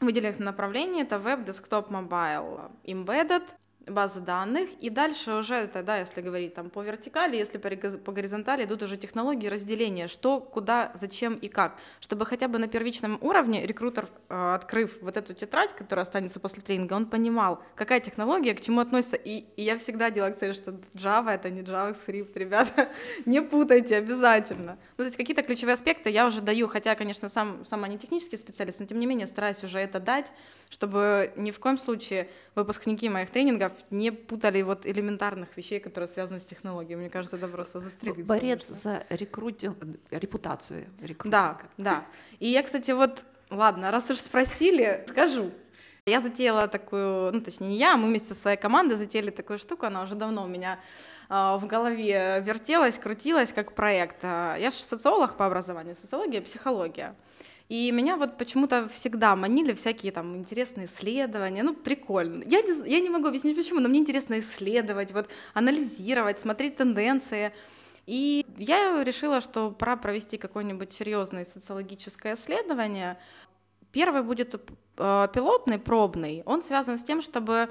выделенных 0.00 0.38
направлений. 0.38 1.02
Это 1.02 1.18
веб, 1.18 1.44
desktop, 1.44 1.90
mobile, 1.90 2.70
embedded, 2.84 3.48
базы 3.90 4.20
данных. 4.20 4.70
И 4.80 4.90
дальше 4.90 5.32
уже, 5.32 5.54
это, 5.54 5.82
да, 5.82 5.98
если 5.98 6.20
говорить 6.20 6.54
там 6.54 6.70
по 6.70 6.82
вертикали, 6.82 7.36
если 7.36 7.58
по 7.58 8.12
горизонтали 8.12 8.64
идут 8.64 8.82
уже 8.82 8.96
технологии 8.96 9.48
разделения, 9.48 10.06
что, 10.06 10.40
куда, 10.40 10.92
зачем 10.94 11.34
и 11.34 11.48
как. 11.48 11.76
Чтобы 12.00 12.26
хотя 12.26 12.48
бы 12.48 12.58
на 12.58 12.68
первичном 12.68 13.18
уровне 13.20 13.66
рекрутер, 13.66 14.08
э, 14.28 14.54
открыв 14.54 14.98
вот 15.00 15.16
эту 15.16 15.34
тетрадь, 15.34 15.74
которая 15.74 16.02
останется 16.02 16.40
после 16.40 16.62
тренинга, 16.62 16.94
он 16.94 17.06
понимал, 17.06 17.62
какая 17.74 18.00
технология 18.00 18.54
к 18.54 18.60
чему 18.60 18.80
относится. 18.80 19.16
И, 19.16 19.44
и 19.56 19.62
я 19.62 19.78
всегда 19.78 20.10
делала 20.10 20.30
акцент, 20.30 20.56
что 20.56 20.72
Java 20.94 21.30
это 21.30 21.50
не 21.50 21.62
JavaScript, 21.62 22.32
ребята, 22.34 22.88
не 23.26 23.40
путайте 23.42 23.96
обязательно. 23.96 24.78
Ну, 24.98 25.04
то 25.04 25.06
есть 25.06 25.16
какие-то 25.16 25.44
ключевые 25.44 25.74
аспекты 25.74 26.10
я 26.10 26.26
уже 26.26 26.40
даю, 26.40 26.66
хотя, 26.66 26.96
конечно, 26.96 27.28
сам, 27.28 27.64
сама 27.64 27.86
не 27.86 27.98
технический 27.98 28.36
специалист, 28.36 28.80
но 28.80 28.86
тем 28.86 28.98
не 28.98 29.06
менее 29.06 29.28
стараюсь 29.28 29.62
уже 29.62 29.78
это 29.78 30.00
дать, 30.00 30.32
чтобы 30.70 31.32
ни 31.36 31.52
в 31.52 31.60
коем 31.60 31.78
случае 31.78 32.28
выпускники 32.56 33.08
моих 33.08 33.30
тренингов 33.30 33.72
не 33.90 34.10
путали 34.10 34.60
вот 34.62 34.86
элементарных 34.86 35.56
вещей, 35.56 35.78
которые 35.78 36.08
связаны 36.08 36.40
с 36.40 36.44
технологией. 36.44 36.96
Мне 36.96 37.10
кажется, 37.10 37.36
это 37.36 37.46
просто 37.46 37.80
застрелиться. 37.80 38.24
Борец 38.24 38.66
за 38.66 39.06
рекрутинг, 39.08 39.76
репутацию 40.10 40.88
рекрутинга. 41.00 41.60
Да, 41.76 41.84
да. 41.84 42.04
И 42.40 42.48
я, 42.48 42.64
кстати, 42.64 42.90
вот, 42.90 43.24
ладно, 43.50 43.92
раз 43.92 44.10
уж 44.10 44.18
спросили, 44.18 45.04
скажу. 45.06 45.52
Я 46.06 46.20
затеяла 46.20 46.66
такую, 46.66 47.32
ну, 47.32 47.40
точнее, 47.40 47.68
не 47.68 47.76
я, 47.78 47.96
мы 47.96 48.08
вместе 48.08 48.34
со 48.34 48.40
своей 48.40 48.56
командой 48.56 48.94
затеяли 48.94 49.30
такую 49.30 49.60
штуку, 49.60 49.86
она 49.86 50.02
уже 50.02 50.16
давно 50.16 50.42
у 50.42 50.48
меня 50.48 50.80
в 51.28 51.62
голове 51.66 52.42
вертелась, 52.44 52.98
крутилась 52.98 53.52
как 53.52 53.74
проект. 53.74 54.22
Я 54.24 54.70
же 54.70 54.76
социолог 54.76 55.36
по 55.36 55.46
образованию, 55.46 55.94
социология, 55.94 56.40
психология. 56.40 57.14
И 57.68 57.92
меня 57.92 58.16
вот 58.16 58.38
почему-то 58.38 58.88
всегда 58.88 59.36
манили 59.36 59.74
всякие 59.74 60.10
там 60.10 60.34
интересные 60.36 60.86
исследования, 60.86 61.62
ну, 61.62 61.74
прикольно. 61.74 62.42
Я 62.46 62.62
не, 62.62 62.88
я 62.88 63.00
не 63.00 63.10
могу 63.10 63.28
объяснить 63.28 63.56
почему, 63.56 63.80
но 63.80 63.90
мне 63.90 63.98
интересно 63.98 64.38
исследовать, 64.38 65.12
вот, 65.12 65.28
анализировать, 65.52 66.38
смотреть 66.38 66.76
тенденции. 66.76 67.52
И 68.06 68.46
я 68.56 69.04
решила, 69.04 69.42
что 69.42 69.70
пора 69.70 69.96
провести 69.96 70.38
какое-нибудь 70.38 70.92
серьезное 70.92 71.44
социологическое 71.44 72.36
исследование. 72.36 73.18
Первый 73.92 74.22
будет 74.22 74.54
э, 74.54 75.28
пилотный, 75.34 75.78
пробный. 75.78 76.42
Он 76.46 76.62
связан 76.62 76.98
с 76.98 77.04
тем, 77.04 77.20
чтобы 77.20 77.68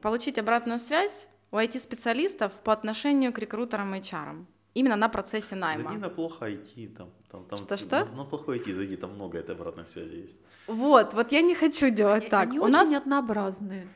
получить 0.00 0.38
обратную 0.38 0.78
связь 0.78 1.28
у 1.50 1.56
IT-специалистов 1.56 2.52
по 2.64 2.72
отношению 2.72 3.32
к 3.32 3.38
рекрутерам 3.38 3.94
и 3.94 4.00
HR 4.00 4.44
именно 4.74 4.96
на 4.96 5.08
процессе 5.08 5.56
найма. 5.56 5.82
Зайди 5.82 5.98
на 5.98 6.08
плохо 6.08 6.46
IT, 6.46 6.96
там, 6.96 7.10
там, 7.30 7.44
там 7.44 7.58
Что-что? 7.58 8.04
На, 8.04 8.16
на 8.16 8.24
плохо 8.24 8.52
IT 8.52 8.74
зайди, 8.74 8.96
там 8.96 9.14
много 9.14 9.38
этой 9.38 9.54
обратной 9.54 9.86
связи 9.86 10.14
есть. 10.14 10.38
Вот, 10.66 11.14
вот 11.14 11.32
я 11.32 11.42
не 11.42 11.54
хочу 11.54 11.90
делать 11.90 12.22
Они 12.22 12.30
так. 12.30 12.48
Они 12.48 12.58
У 12.58 12.62
очень 12.62 12.72
нас 12.72 12.92
однообразные. 12.92 13.88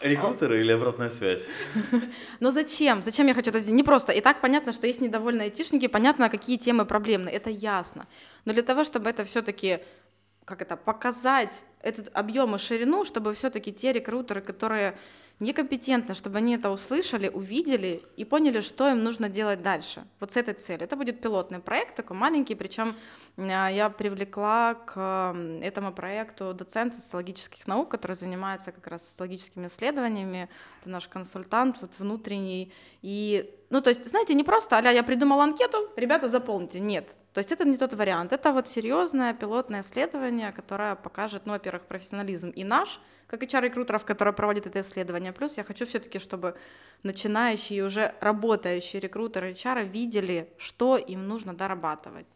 Рекрутеры 0.00 0.60
или 0.60 0.70
обратная 0.70 1.10
связь? 1.10 1.48
Но 2.40 2.52
зачем? 2.52 3.02
Зачем 3.02 3.26
я 3.26 3.34
хочу 3.34 3.50
это 3.50 3.58
сделать? 3.58 3.76
Не 3.76 3.82
просто. 3.82 4.12
И 4.12 4.20
так 4.20 4.40
понятно, 4.40 4.72
что 4.72 4.86
есть 4.86 5.00
недовольные 5.00 5.46
айтишники, 5.46 5.88
понятно, 5.88 6.28
какие 6.28 6.56
темы 6.56 6.84
проблемны. 6.84 7.28
Это 7.28 7.50
ясно. 7.50 8.06
Но 8.44 8.52
для 8.52 8.62
того, 8.62 8.84
чтобы 8.84 9.10
это 9.10 9.24
все-таки 9.24 9.80
как 10.44 10.62
это, 10.62 10.76
показать 10.76 11.62
этот 11.82 12.10
объем 12.14 12.54
и 12.54 12.58
ширину, 12.58 13.04
чтобы 13.04 13.34
все-таки 13.34 13.70
те 13.70 13.92
рекрутеры, 13.92 14.40
которые 14.40 14.96
некомпетентны, 15.40 16.14
чтобы 16.14 16.38
они 16.38 16.56
это 16.56 16.70
услышали, 16.70 17.28
увидели 17.28 18.02
и 18.16 18.24
поняли, 18.24 18.60
что 18.60 18.88
им 18.88 19.04
нужно 19.04 19.28
делать 19.28 19.62
дальше. 19.62 20.04
Вот 20.20 20.32
с 20.32 20.36
этой 20.36 20.54
целью. 20.54 20.84
Это 20.84 20.96
будет 20.96 21.20
пилотный 21.20 21.60
проект, 21.60 21.94
такой 21.94 22.16
маленький, 22.16 22.54
причем 22.56 22.96
а, 23.36 23.68
я 23.68 23.88
привлекла 23.88 24.74
к 24.74 25.36
этому 25.62 25.92
проекту 25.92 26.54
доцента 26.54 27.00
социологических 27.00 27.66
наук, 27.66 27.88
который 27.90 28.16
занимается 28.16 28.72
как 28.72 28.86
раз 28.88 29.06
социологическими 29.06 29.68
исследованиями. 29.68 30.48
Это 30.80 30.90
наш 30.90 31.06
консультант 31.06 31.76
вот 31.80 31.90
внутренний. 31.98 32.72
И, 33.02 33.54
ну, 33.70 33.80
то 33.80 33.90
есть, 33.90 34.04
знаете, 34.08 34.34
не 34.34 34.44
просто, 34.44 34.78
а 34.78 34.90
я 34.90 35.02
придумала 35.04 35.44
анкету, 35.44 35.88
ребята, 35.96 36.28
заполните. 36.28 36.80
Нет. 36.80 37.14
То 37.32 37.38
есть 37.38 37.52
это 37.52 37.64
не 37.64 37.76
тот 37.76 37.92
вариант. 37.92 38.32
Это 38.32 38.52
вот 38.52 38.66
серьезное 38.66 39.32
пилотное 39.34 39.82
исследование, 39.82 40.50
которое 40.50 40.96
покажет, 40.96 41.42
ну, 41.46 41.52
во-первых, 41.52 41.84
профессионализм 41.86 42.50
и 42.50 42.64
наш, 42.64 43.00
как 43.28 43.42
HR-рекрутеров, 43.42 44.04
которые 44.04 44.34
проводят 44.34 44.66
это 44.66 44.80
исследование. 44.80 45.32
Плюс 45.32 45.58
я 45.58 45.64
хочу 45.64 45.84
все-таки, 45.84 46.18
чтобы 46.18 46.56
начинающие 47.02 47.78
и 47.78 47.82
уже 47.82 48.14
работающие 48.20 49.00
рекрутеры 49.00 49.52
HR 49.52 49.84
видели, 49.84 50.48
что 50.56 50.96
им 50.96 51.28
нужно 51.28 51.54
дорабатывать. 51.54 52.26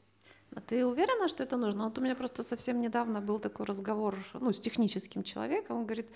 А 0.55 0.61
ты 0.61 0.85
уверена, 0.85 1.29
что 1.29 1.43
это 1.43 1.57
нужно? 1.57 1.85
Вот 1.85 1.99
у 1.99 2.03
меня 2.03 2.15
просто 2.15 2.43
совсем 2.43 2.81
недавно 2.81 3.23
был 3.23 3.39
такой 3.39 3.65
разговор 3.65 4.15
ну, 4.35 4.53
с 4.53 4.61
техническим 4.61 5.23
человеком. 5.23 5.79
Он 5.79 5.87
говорит, 5.87 6.11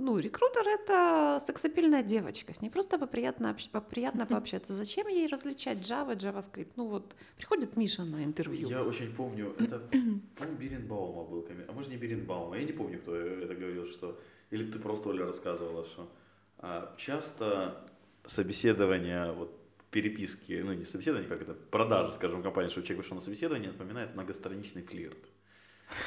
ну, 0.00 0.18
рекрутер— 0.18 0.62
это 0.66 1.38
сексапильная 1.44 2.02
девочка, 2.02 2.54
с 2.54 2.62
ней 2.62 2.70
просто 2.70 2.98
приятно, 3.06 3.56
приятно 3.90 4.26
пообщаться. 4.26 4.72
Зачем 4.72 5.08
ей 5.08 5.28
различать 5.28 5.78
Java, 5.78 6.16
JavaScript? 6.16 6.72
Ну 6.76 6.88
вот, 6.88 7.14
приходит 7.36 7.76
Миша 7.76 8.04
на 8.04 8.24
интервью. 8.24 8.68
Я 8.68 8.82
очень 8.82 9.14
помню, 9.14 9.54
это, 9.58 9.78
по-моему, 9.78 10.58
Беренбаума 10.58 11.24
был 11.24 11.46
а 11.68 11.72
может 11.72 11.90
не 11.90 11.96
Беренбаума, 11.96 12.56
я 12.56 12.64
не 12.64 12.72
помню, 12.72 12.98
кто 12.98 13.14
это 13.14 13.54
говорил, 13.54 13.86
что, 13.86 14.18
или 14.50 14.70
ты 14.70 14.78
просто, 14.78 15.10
Оля, 15.10 15.26
рассказывала, 15.26 15.84
что 15.84 16.10
а, 16.58 16.94
часто 16.96 17.86
собеседование, 18.24 19.32
вот, 19.32 19.56
переписки, 19.90 20.62
ну 20.64 20.72
не 20.72 20.84
собеседование, 20.84 21.28
как 21.28 21.42
это, 21.42 21.54
продажи, 21.54 22.12
скажем, 22.12 22.42
компании, 22.42 22.70
что 22.70 22.82
человек 22.82 23.04
вышел 23.04 23.14
на 23.16 23.20
собеседование, 23.20 23.70
напоминает 23.70 24.14
многостраничный 24.14 24.82
флирт. 24.82 25.18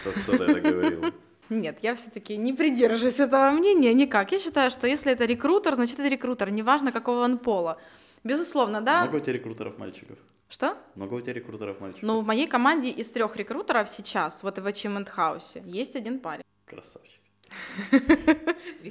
Кто-то 0.02 0.46
это 0.46 0.62
говорил. 0.62 1.14
Нет, 1.50 1.80
я 1.82 1.94
все-таки 1.96 2.38
не 2.38 2.54
придерживаюсь 2.54 3.20
этого 3.20 3.52
мнения 3.52 3.94
никак. 3.94 4.32
Я 4.32 4.40
считаю, 4.40 4.72
что 4.72 4.88
если 4.88 5.12
это 5.12 5.26
рекрутер, 5.26 5.76
значит 5.76 6.00
это 6.00 6.08
рекрутер, 6.08 6.50
неважно 6.50 6.92
какого 6.92 7.20
он 7.20 7.38
пола. 7.38 7.78
Безусловно, 8.24 8.82
да. 8.82 9.02
Много 9.02 9.18
у 9.18 9.20
тебя 9.20 9.34
рекрутеров 9.34 9.78
мальчиков? 9.78 10.18
Что? 10.50 10.78
Много 10.96 11.16
у 11.16 11.22
тебя 11.22 11.34
рекрутеров 11.34 11.80
мальчиков? 11.80 12.04
Ну, 12.04 12.20
в 12.22 12.26
моей 12.26 12.48
команде 12.48 12.90
из 12.90 13.12
трех 13.12 13.36
рекрутеров 13.36 13.90
сейчас, 13.90 14.44
вот 14.44 14.58
в 14.60 14.66
Achievement 14.66 15.10
House, 15.16 15.62
есть 15.66 15.96
один 15.96 16.20
парень. 16.20 16.44
Красавчик. 16.66 17.20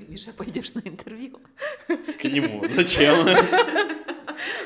Миша, 0.09 0.33
пойдешь 0.33 0.75
на 0.75 0.81
интервью? 0.81 1.41
К 1.89 2.25
нему. 2.25 2.65
Зачем? 2.69 3.27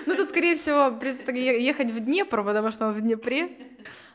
Ну, 0.07 0.17
тут, 0.17 0.29
скорее 0.29 0.55
всего, 0.55 0.91
придется 0.91 1.31
ехать 1.33 1.91
в 1.91 2.01
Днепр, 2.01 2.43
потому 2.45 2.71
что 2.73 2.89
он 2.89 2.95
в 2.95 3.01
Днепре. 3.01 3.51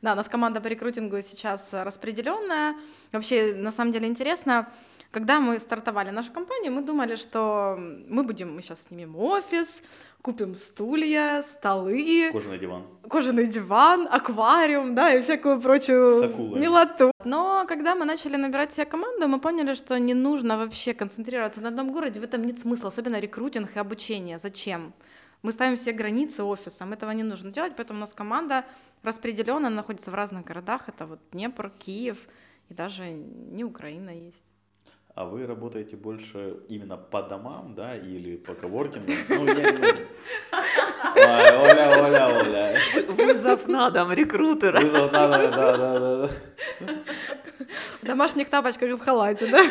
Да, 0.01 0.13
у 0.13 0.15
нас 0.15 0.27
команда 0.27 0.62
по 0.62 0.67
рекрутингу 0.67 1.22
сейчас 1.22 1.70
распределенная. 1.74 2.75
Вообще, 3.12 3.53
на 3.53 3.72
самом 3.72 3.93
деле, 3.93 4.08
интересно, 4.08 4.67
когда 5.12 5.39
мы 5.39 5.60
стартовали 5.60 6.10
нашу 6.10 6.31
компанию, 6.31 6.72
мы 6.72 6.81
думали, 6.81 7.17
что 7.17 7.77
мы 7.77 8.24
будем, 8.24 8.55
мы 8.55 8.62
сейчас 8.62 8.84
снимем 8.88 9.15
офис, 9.15 9.84
купим 10.22 10.55
стулья, 10.55 11.43
столы. 11.43 12.29
Кожаный 12.31 12.58
диван. 12.58 12.84
Кожаный 13.10 13.48
диван, 13.48 14.08
аквариум, 14.10 14.96
да, 14.96 15.13
и 15.13 15.22
всякую 15.22 15.62
прочую 15.62 16.58
милоту. 16.58 17.12
Но 17.25 17.65
когда 17.67 17.93
мы 17.93 18.05
начали 18.05 18.38
набирать 18.38 18.74
себе 18.74 18.86
команду, 18.86 19.27
мы 19.27 19.39
поняли, 19.39 19.74
что 19.74 20.00
не 20.00 20.13
нужно 20.13 20.58
вообще 20.58 20.93
концентрироваться 20.93 21.62
на 21.62 21.67
одном 21.67 21.91
городе, 21.91 22.20
в 22.20 22.24
этом 22.24 22.43
нет 22.43 22.58
смысла, 22.58 22.88
особенно 22.88 23.20
рекрутинг 23.20 23.75
и 23.75 23.79
обучение. 23.79 24.39
Зачем? 24.39 24.93
Мы 25.43 25.51
ставим 25.51 25.75
все 25.75 25.91
границы 25.91 26.43
офисом, 26.43 26.93
этого 26.93 27.12
не 27.12 27.24
нужно 27.24 27.51
делать, 27.51 27.74
поэтому 27.75 27.98
у 27.98 28.01
нас 28.01 28.13
команда 28.13 28.63
распределенно 29.03 29.70
находится 29.70 30.12
в 30.12 30.15
разных 30.15 30.46
городах. 30.46 30.89
Это 30.89 31.05
вот 31.05 31.20
Днепр, 31.31 31.72
Киев 31.79 32.27
и 32.70 32.74
даже 32.74 33.10
не 33.10 33.63
Украина 33.63 34.10
есть. 34.10 34.43
А 35.13 35.25
вы 35.25 35.46
работаете 35.46 35.98
больше 35.98 36.60
именно 36.70 36.96
по 36.96 37.22
домам, 37.22 37.75
да, 37.75 37.96
или 37.96 38.38
по 38.38 38.53
коворкингу? 38.53 39.12
Ну, 39.27 39.46
я 39.46 39.72
не... 39.72 40.08
Ой, 41.13 41.58
Оля, 41.70 42.01
Оля, 42.01 42.27
Оля. 42.27 42.77
Вызов 43.10 43.67
на 43.67 43.89
дом 43.89 44.13
рекрутера. 44.13 44.79
Вызов 44.79 45.12
на 45.12 45.27
дом, 45.27 45.51
да, 45.51 45.77
да, 45.77 46.00
да. 46.00 46.29
В 48.01 48.05
домашних 48.05 48.50
тапочках 48.50 48.89
и 48.89 48.93
в 48.93 49.00
халате, 49.00 49.51
да? 49.51 49.63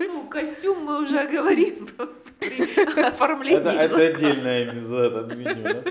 Ну, 0.00 0.28
костюм 0.28 0.84
мы 0.84 1.02
уже 1.02 1.24
говорим 1.28 1.88
при 2.40 3.00
оформлении. 3.00 3.60
Это, 3.60 3.70
это 3.70 3.96
отдельное 3.96 4.72
меню, 4.72 5.62
да? 5.62 5.84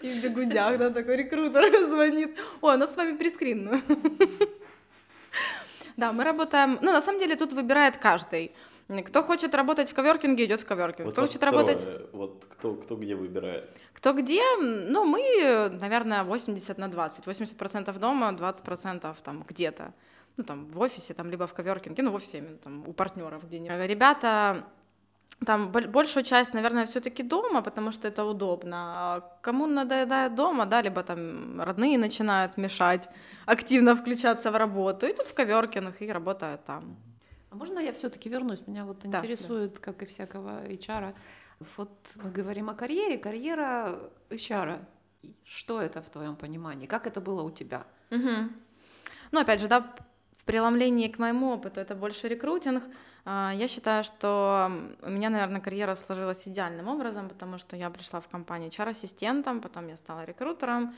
И 0.00 0.08
в 0.08 0.22
бегудях, 0.22 0.78
да, 0.78 0.90
такой 0.90 1.16
рекрутер 1.16 1.88
звонит. 1.88 2.38
Ой, 2.60 2.74
у 2.74 2.78
нас 2.78 2.92
с 2.94 2.96
вами 2.96 3.16
прескрин. 3.16 3.82
Да, 5.96 6.12
мы 6.12 6.24
работаем... 6.24 6.78
Ну, 6.80 6.92
на 6.92 7.02
самом 7.02 7.20
деле, 7.20 7.36
тут 7.36 7.52
выбирает 7.52 7.98
каждый. 7.98 8.52
Кто 9.04 9.22
хочет 9.22 9.54
работать 9.54 9.90
в 9.90 9.94
коверкинге, 9.94 10.46
идет 10.46 10.60
в 10.60 10.64
коверкинг. 10.64 11.06
Вот 11.06 11.12
кто 11.12 11.22
хочет 11.22 11.36
второе, 11.36 11.60
работать... 11.60 11.88
Вот 12.12 12.46
кто, 12.48 12.74
кто 12.74 12.96
где 12.96 13.14
выбирает? 13.14 13.70
Кто 13.92 14.12
где? 14.12 14.42
Ну, 14.58 15.04
мы, 15.04 15.68
наверное, 15.80 16.24
80 16.24 16.78
на 16.78 16.88
20. 16.88 17.24
80% 17.24 17.98
дома, 17.98 18.32
20% 18.32 19.16
там 19.22 19.44
где-то. 19.48 19.92
Ну, 20.36 20.44
там, 20.44 20.66
в 20.66 20.80
офисе, 20.80 21.14
там, 21.14 21.30
либо 21.30 21.46
в 21.46 21.52
коверкинге, 21.52 22.02
ну, 22.02 22.10
в 22.10 22.14
офисе 22.14 22.38
именно, 22.38 22.56
там, 22.56 22.88
у 22.88 22.92
партнеров 22.92 23.44
где-нибудь. 23.44 23.86
Ребята 23.86 24.64
там 25.46 25.72
большую 25.72 26.24
часть, 26.24 26.54
наверное, 26.54 26.84
все-таки 26.84 27.22
дома, 27.22 27.62
потому 27.62 27.92
что 27.92 28.08
это 28.08 28.24
удобно. 28.24 28.76
А 28.76 29.20
кому 29.42 29.66
надоедает 29.66 30.34
дома, 30.34 30.66
да, 30.66 30.82
либо 30.82 31.02
там 31.02 31.60
родные 31.60 31.98
начинают 31.98 32.58
мешать, 32.58 33.08
активно 33.46 33.94
включаться 33.94 34.50
в 34.50 34.56
работу, 34.56 35.06
идут 35.06 35.26
в 35.26 35.34
коверкинг 35.34 36.02
и 36.02 36.12
работают 36.12 36.64
там. 36.64 36.96
А 37.50 37.56
можно 37.56 37.80
я 37.80 37.92
все-таки 37.92 38.28
вернусь? 38.28 38.66
Меня 38.66 38.84
вот 38.84 38.98
Да, 39.04 39.18
интересует, 39.18 39.78
как 39.78 40.02
и 40.02 40.04
всякого 40.06 40.66
HR. 40.66 41.14
Вот 41.76 41.90
мы 42.16 42.30
говорим 42.30 42.68
о 42.68 42.74
карьере, 42.74 43.18
карьера 43.18 43.98
HR. 44.30 44.78
Что 45.44 45.80
это 45.80 46.00
в 46.00 46.08
твоем 46.10 46.36
понимании? 46.36 46.86
Как 46.86 47.06
это 47.06 47.20
было 47.20 47.42
у 47.42 47.50
тебя? 47.50 47.84
Мгм. 48.10 48.52
Ну, 49.32 49.40
опять 49.40 49.60
же, 49.60 49.68
да, 49.68 49.84
в 50.36 50.44
преломлении 50.44 51.08
к 51.08 51.18
моему 51.18 51.50
опыту 51.50 51.80
это 51.80 51.94
больше 51.94 52.28
рекрутинг. 52.28 52.84
А, 53.24 53.52
Я 53.54 53.68
считаю, 53.68 54.04
что 54.04 54.70
у 55.02 55.10
меня, 55.10 55.30
наверное, 55.30 55.60
карьера 55.60 55.94
сложилась 55.94 56.48
идеальным 56.48 56.88
образом, 56.88 57.28
потому 57.28 57.58
что 57.58 57.76
я 57.76 57.90
пришла 57.90 58.20
в 58.20 58.28
компанию 58.28 58.70
HR-ассистентом, 58.70 59.60
потом 59.60 59.88
я 59.88 59.96
стала 59.96 60.24
рекрутером, 60.24 60.94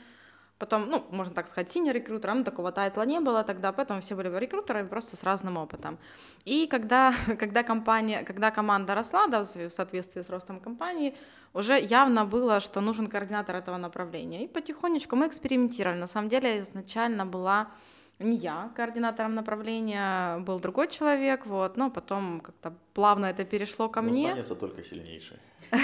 Потом, 0.59 0.89
ну, 0.89 1.03
можно 1.09 1.33
так 1.33 1.47
сказать, 1.47 1.71
синий 1.71 1.91
рекрутер, 1.91 2.33
ну, 2.33 2.43
такого 2.43 2.71
тайтла 2.71 3.05
не 3.05 3.19
было 3.19 3.43
тогда, 3.43 3.71
поэтому 3.71 3.99
все 3.99 4.15
были 4.15 4.29
рекрутеры 4.39 4.85
просто 4.85 5.15
с 5.15 5.23
разным 5.23 5.57
опытом. 5.57 5.97
И 6.45 6.67
когда, 6.67 7.13
когда 7.39 7.63
компания, 7.63 8.23
когда 8.23 8.51
команда 8.51 8.95
росла, 8.95 9.27
да, 9.27 9.43
в 9.43 9.69
соответствии 9.69 10.21
с 10.21 10.29
ростом 10.29 10.59
компании, 10.59 11.15
уже 11.53 11.79
явно 11.79 12.25
было, 12.25 12.61
что 12.61 12.81
нужен 12.81 13.07
координатор 13.07 13.55
этого 13.55 13.77
направления. 13.77 14.43
И 14.43 14.47
потихонечку 14.47 15.15
мы 15.15 15.27
экспериментировали. 15.27 15.99
На 15.99 16.07
самом 16.07 16.29
деле 16.29 16.59
изначально 16.61 17.25
была 17.25 17.67
не 18.23 18.35
я 18.37 18.71
координатором 18.75 19.35
направления, 19.35 20.39
был 20.39 20.59
другой 20.59 20.87
человек, 20.87 21.45
вот, 21.45 21.77
но 21.77 21.89
потом 21.89 22.41
как-то 22.41 22.73
плавно 22.93 23.27
это 23.27 23.43
перешло 23.45 23.89
ко 23.89 24.01
мне. 24.01 24.27
Останется 24.27 24.55
только 24.55 24.83
сильнейший. 24.83 25.37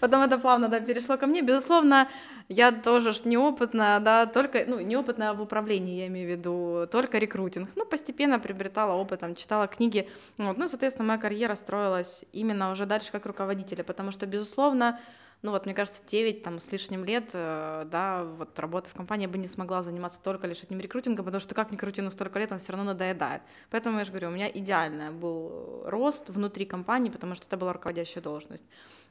Потом 0.00 0.22
это 0.22 0.38
плавно, 0.38 0.68
да, 0.68 0.80
перешло 0.80 1.16
ко 1.16 1.26
мне. 1.26 1.42
Безусловно, 1.42 2.08
я 2.48 2.72
тоже 2.72 3.12
неопытная, 3.24 4.00
да, 4.00 4.26
только, 4.26 4.64
ну, 4.66 4.80
неопытная 4.80 5.32
в 5.32 5.40
управлении, 5.40 6.00
я 6.00 6.06
имею 6.08 6.28
в 6.28 6.30
виду, 6.30 6.88
только 6.90 7.18
рекрутинг. 7.18 7.70
Ну, 7.74 7.84
постепенно 7.84 8.38
приобретала 8.38 8.94
опыт, 8.94 9.20
там, 9.20 9.34
читала 9.34 9.66
книги. 9.66 10.08
Вот, 10.36 10.58
ну, 10.58 10.68
соответственно, 10.68 11.08
моя 11.08 11.18
карьера 11.18 11.54
строилась 11.54 12.24
именно 12.32 12.70
уже 12.70 12.86
дальше 12.86 13.12
как 13.12 13.26
руководителя, 13.26 13.84
потому 13.84 14.10
что, 14.10 14.26
безусловно, 14.26 15.00
ну 15.42 15.52
вот, 15.52 15.66
мне 15.66 15.74
кажется, 15.74 16.02
9 16.04 16.42
там, 16.42 16.58
с 16.58 16.72
лишним 16.72 17.04
лет, 17.04 17.30
э, 17.32 17.84
да, 17.86 18.24
вот 18.24 18.58
работа 18.58 18.90
в 18.90 18.94
компании 18.94 19.26
я 19.26 19.28
бы 19.28 19.38
не 19.38 19.46
смогла 19.46 19.82
заниматься 19.82 20.18
только 20.20 20.48
лишь 20.48 20.62
одним 20.64 20.80
рекрутингом, 20.80 21.24
потому 21.24 21.40
что 21.40 21.54
как 21.54 21.70
ни 21.70 21.76
крути, 21.76 22.02
но 22.02 22.10
столько 22.10 22.40
лет 22.40 22.50
он 22.50 22.58
все 22.58 22.72
равно 22.72 22.92
надоедает. 22.92 23.42
Поэтому 23.70 23.98
я 23.98 24.04
же 24.04 24.10
говорю, 24.10 24.28
у 24.28 24.32
меня 24.32 24.50
идеальный 24.50 25.10
был 25.10 25.82
рост 25.86 26.28
внутри 26.28 26.66
компании, 26.66 27.10
потому 27.10 27.36
что 27.36 27.46
это 27.46 27.56
была 27.56 27.72
руководящая 27.72 28.22
должность. 28.22 28.64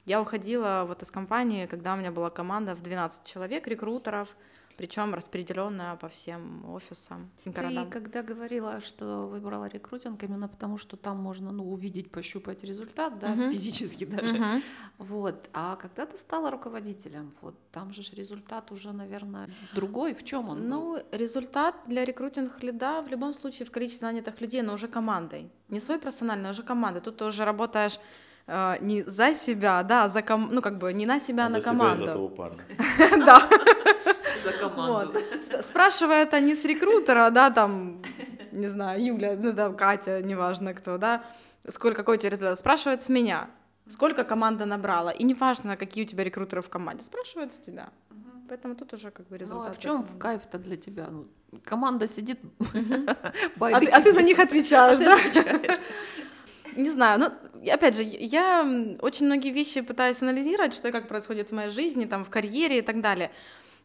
Я 0.05 0.21
уходила 0.21 0.83
вот 0.87 1.01
из 1.01 1.11
компании, 1.11 1.65
когда 1.65 1.93
у 1.93 1.97
меня 1.97 2.11
была 2.11 2.29
команда 2.29 2.75
в 2.75 2.81
12 2.81 3.23
человек, 3.23 3.67
рекрутеров, 3.67 4.35
причем 4.77 5.13
распределенная 5.15 5.95
по 5.95 6.07
всем 6.07 6.63
офисам 6.69 7.31
и 7.45 7.49
городам. 7.49 7.85
Ты 7.85 7.91
когда 7.91 8.21
говорила, 8.21 8.79
что 8.79 9.27
выбрала 9.27 9.65
рекрутинг 9.65 10.23
именно 10.23 10.47
потому, 10.47 10.77
что 10.77 10.95
там 10.97 11.17
можно 11.17 11.51
ну, 11.51 11.71
увидеть, 11.71 12.11
пощупать 12.11 12.63
результат, 12.63 13.17
да, 13.19 13.33
uh-huh. 13.33 13.51
физически 13.51 14.05
даже. 14.05 14.35
Uh-huh. 14.35 14.63
Вот. 14.99 15.49
А 15.53 15.75
когда 15.75 16.05
ты 16.05 16.17
стала 16.17 16.51
руководителем, 16.51 17.31
вот 17.41 17.55
там 17.71 17.91
же 17.91 18.03
результат 18.15 18.71
уже, 18.71 18.93
наверное, 18.93 19.49
другой. 19.73 20.13
В 20.13 20.23
чем 20.23 20.49
он? 20.49 20.69
Ну, 20.69 20.93
был? 20.93 21.01
результат 21.11 21.75
для 21.87 22.05
рекрутинг 22.05 22.63
лида 22.63 23.01
в 23.01 23.07
любом 23.07 23.33
случае 23.33 23.65
в 23.65 23.71
количестве 23.71 24.07
занятых 24.07 24.39
людей, 24.41 24.61
но 24.61 24.73
уже 24.73 24.87
командой. 24.87 25.49
Не 25.69 25.79
свой 25.79 25.99
персональный, 25.99 26.49
а 26.49 26.51
уже 26.51 26.63
командой. 26.63 27.01
Тут 27.01 27.17
ты 27.17 27.25
уже 27.25 27.45
работаешь 27.45 27.99
э, 28.45 28.77
не 28.81 29.03
за 29.03 29.33
себя, 29.33 29.81
да, 29.83 30.05
а 30.05 30.09
за 30.09 30.21
ком... 30.21 30.49
ну 30.51 30.61
как 30.61 30.77
бы 30.77 30.93
не 30.93 31.05
на 31.05 31.19
себя, 31.19 31.43
а, 31.43 31.47
а 31.47 31.49
на 31.49 31.61
за 31.61 31.65
команду. 31.65 31.95
Себя 31.95 32.05
за 32.05 32.13
того 32.13 32.29
парня. 32.29 32.63
Да. 33.25 33.49
За 34.51 34.57
команду. 34.57 35.19
Спрашивая 35.61 36.23
это 36.23 36.39
не 36.39 36.55
с 36.55 36.63
рекрутера, 36.65 37.29
да, 37.29 37.49
там, 37.51 38.01
не 38.51 38.67
знаю, 38.67 39.03
Юля, 39.03 39.35
ну 39.37 39.53
там 39.53 39.75
Катя, 39.75 40.21
неважно 40.21 40.73
кто, 40.73 40.97
да, 40.97 41.23
сколько 41.67 41.97
какой 41.97 42.17
у 42.17 42.19
тебя 42.19 42.29
результат, 42.29 42.59
спрашивает 42.59 43.01
с 43.01 43.09
меня, 43.09 43.49
сколько 43.89 44.23
команда 44.23 44.65
набрала, 44.65 45.11
и 45.11 45.23
неважно, 45.23 45.77
какие 45.77 46.05
у 46.05 46.07
тебя 46.07 46.23
рекрутеры 46.23 46.61
в 46.61 46.69
команде, 46.69 47.03
спрашивают 47.03 47.53
с 47.53 47.57
тебя. 47.57 47.89
Поэтому 48.49 48.75
тут 48.75 48.93
уже 48.93 49.11
как 49.11 49.27
бы 49.27 49.37
результат. 49.37 49.65
Ну, 49.65 49.71
а 49.71 49.73
в 49.73 49.77
чем 49.77 50.03
в 50.03 50.17
кайф-то 50.17 50.57
для 50.57 50.77
тебя? 50.77 51.07
Ну, 51.11 51.27
команда 51.65 52.07
сидит, 52.07 52.39
а, 53.59 53.79
ты, 53.79 53.87
а 53.87 54.01
ты 54.01 54.13
за 54.13 54.21
них 54.21 54.39
отвечаешь, 54.39 54.99
да? 54.99 55.17
Не 56.77 56.89
знаю, 56.89 57.19
ну, 57.19 57.71
опять 57.73 57.95
же, 57.95 58.03
я 58.03 58.61
очень 59.01 59.25
многие 59.25 59.49
вещи 59.51 59.81
пытаюсь 59.81 60.21
анализировать, 60.21 60.73
что 60.73 60.87
и 60.87 60.91
как 60.91 61.07
происходит 61.07 61.49
в 61.49 61.53
моей 61.53 61.71
жизни, 61.71 62.05
там, 62.05 62.23
в 62.23 62.29
карьере 62.29 62.79
и 62.79 62.81
так 62.81 63.01
далее. 63.01 63.31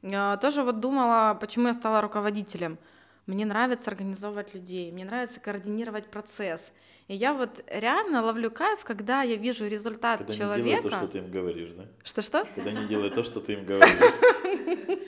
А, 0.02 0.37
тоже 0.37 0.62
вот 0.62 0.80
думала, 0.80 1.37
почему 1.40 1.68
я 1.68 1.75
стала 1.75 2.00
руководителем. 2.00 2.78
Мне 3.26 3.47
нравится 3.47 3.90
организовывать 3.90 4.52
людей, 4.52 4.90
мне 4.90 5.04
нравится 5.04 5.38
координировать 5.38 6.11
процесс. 6.11 6.73
И 7.06 7.14
я 7.14 7.35
вот 7.35 7.64
реально 7.68 8.23
ловлю 8.23 8.50
кайф, 8.50 8.85
когда 8.85 9.23
я 9.23 9.37
вижу 9.37 9.66
результат 9.66 10.18
когда 10.18 10.32
человека. 10.32 10.62
Не 10.62 10.71
делают 10.71 10.90
то, 10.90 10.97
что 10.97 11.06
ты 11.09 11.18
им 11.18 11.30
говоришь, 11.30 11.73
да? 11.73 11.87
Что-что? 12.02 12.47
Когда 12.54 12.73
не 12.73 12.87
делают 12.87 13.14
то, 13.14 13.23
что 13.23 13.40
ты 13.40 13.52
им 13.52 13.64
говоришь. 13.64 13.99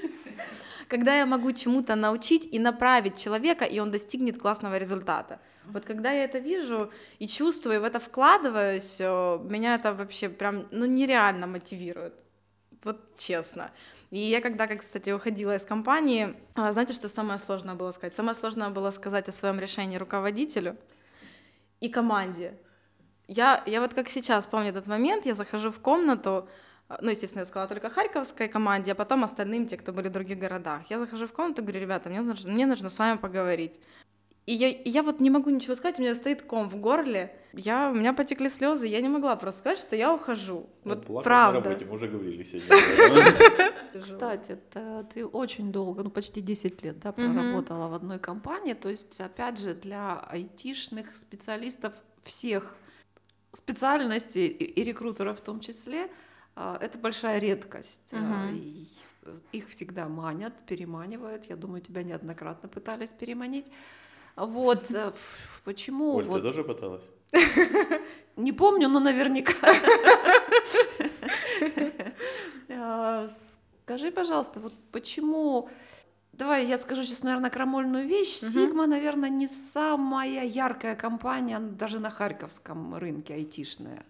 Когда 0.88 1.16
я 1.16 1.26
могу 1.26 1.50
чему-то 1.52 1.96
научить 1.96 2.46
и 2.52 2.58
направить 2.58 3.16
человека, 3.16 3.64
и 3.64 3.80
он 3.80 3.90
достигнет 3.90 4.38
классного 4.38 4.76
результата. 4.78 5.40
Вот 5.64 5.86
когда 5.86 6.12
я 6.12 6.24
это 6.24 6.38
вижу 6.38 6.90
и 7.18 7.26
чувствую, 7.26 7.76
и 7.76 7.78
в 7.78 7.84
это 7.84 7.98
вкладываюсь, 7.98 9.00
э, 9.00 9.38
меня 9.50 9.76
это 9.76 9.94
вообще 9.94 10.28
прям, 10.28 10.66
ну, 10.70 10.84
нереально 10.84 11.46
мотивирует. 11.46 12.12
Вот 12.84 13.16
честно. 13.16 13.70
И 14.14 14.18
я 14.18 14.40
когда, 14.40 14.68
как, 14.68 14.78
кстати, 14.78 15.10
уходила 15.10 15.56
из 15.56 15.64
компании, 15.64 16.36
а, 16.54 16.72
знаете, 16.72 16.92
что 16.92 17.08
самое 17.08 17.40
сложное 17.40 17.74
было 17.74 17.90
сказать? 17.90 18.14
Самое 18.14 18.36
сложное 18.36 18.70
было 18.70 18.92
сказать 18.92 19.28
о 19.28 19.32
своем 19.32 19.58
решении 19.58 19.96
руководителю 19.96 20.76
и 21.80 21.88
команде. 21.88 22.56
Я, 23.26 23.64
я 23.66 23.80
вот 23.80 23.92
как 23.92 24.08
сейчас 24.08 24.46
помню 24.46 24.68
этот 24.68 24.86
момент, 24.86 25.26
я 25.26 25.34
захожу 25.34 25.72
в 25.72 25.80
комнату, 25.80 26.48
а, 26.88 26.98
ну, 27.02 27.10
естественно, 27.10 27.40
я 27.40 27.44
сказала 27.44 27.68
только 27.68 27.90
харьковской 27.90 28.46
команде, 28.46 28.92
а 28.92 28.94
потом 28.94 29.24
остальным, 29.24 29.66
те, 29.66 29.76
кто 29.76 29.92
были 29.92 30.06
в 30.06 30.12
других 30.12 30.38
городах. 30.38 30.82
Я 30.90 31.00
захожу 31.00 31.26
в 31.26 31.32
комнату 31.32 31.62
говорю, 31.62 31.80
ребята, 31.80 32.08
мне 32.08 32.20
нужно, 32.20 32.52
мне 32.52 32.66
нужно 32.66 32.90
с 32.90 32.98
вами 33.00 33.18
поговорить. 33.18 33.80
И 34.46 34.52
я, 34.52 34.68
и 34.68 34.90
я 34.90 35.02
вот 35.02 35.20
не 35.20 35.30
могу 35.30 35.48
ничего 35.48 35.74
сказать, 35.74 35.98
у 35.98 36.02
меня 36.02 36.14
стоит 36.14 36.42
ком 36.42 36.68
в 36.68 36.76
горле. 36.76 37.34
Я, 37.54 37.90
у 37.90 37.94
меня 37.94 38.12
потекли 38.12 38.50
слезы, 38.50 38.86
я 38.86 39.00
не 39.00 39.08
могла 39.08 39.36
просто 39.36 39.60
сказать, 39.60 39.78
что 39.78 39.96
я 39.96 40.12
ухожу. 40.12 40.68
Ну, 40.84 40.94
вот 41.06 41.24
правда. 41.24 41.60
На 41.60 41.64
работе, 41.64 41.84
мы 41.86 41.94
уже 41.94 42.08
говорили 42.08 42.42
сегодня. 42.42 43.72
Кстати, 44.02 44.58
ты 45.14 45.24
очень 45.24 45.72
долго, 45.72 46.02
ну 46.02 46.10
почти 46.10 46.42
10 46.42 46.82
лет, 46.82 46.98
да, 46.98 47.12
проработала 47.12 47.88
в 47.88 47.94
одной 47.94 48.18
компании. 48.18 48.74
То 48.74 48.90
есть, 48.90 49.18
опять 49.20 49.58
же, 49.58 49.72
для 49.72 50.18
айтишных 50.18 51.16
специалистов 51.16 51.94
всех 52.22 52.76
специальностей 53.52 54.48
и 54.48 54.84
рекрутеров 54.84 55.38
в 55.38 55.42
том 55.42 55.60
числе, 55.60 56.10
а, 56.56 56.76
это 56.80 56.98
большая 56.98 57.38
редкость. 57.38 58.14
Их 59.52 59.68
всегда 59.68 60.08
манят, 60.08 60.54
переманивают. 60.66 61.46
Я 61.46 61.56
думаю, 61.56 61.80
тебя 61.80 62.02
неоднократно 62.02 62.68
пытались 62.68 63.10
переманить. 63.10 63.70
Вот 64.36 64.90
э, 64.90 65.12
почему... 65.64 66.16
Оль, 66.16 66.24
вот... 66.24 66.36
ты 66.36 66.42
тоже 66.42 66.64
пыталась? 66.64 67.04
Не 68.36 68.52
помню, 68.52 68.88
но 68.88 69.00
наверняка. 69.00 69.54
А, 72.76 73.28
скажи, 73.84 74.10
пожалуйста, 74.10 74.60
вот 74.60 74.72
почему... 74.90 75.68
Давай 76.32 76.66
я 76.66 76.76
скажу 76.76 77.02
сейчас, 77.02 77.22
наверное, 77.22 77.50
крамольную 77.50 78.06
вещь. 78.06 78.40
Сигма, 78.40 78.86
наверное, 78.86 79.30
не 79.30 79.46
самая 79.46 80.44
яркая 80.44 80.96
компания 80.96 81.60
даже 81.60 82.00
на 82.00 82.10
харьковском 82.10 82.96
рынке 82.96 83.34
айтишная. 83.34 84.04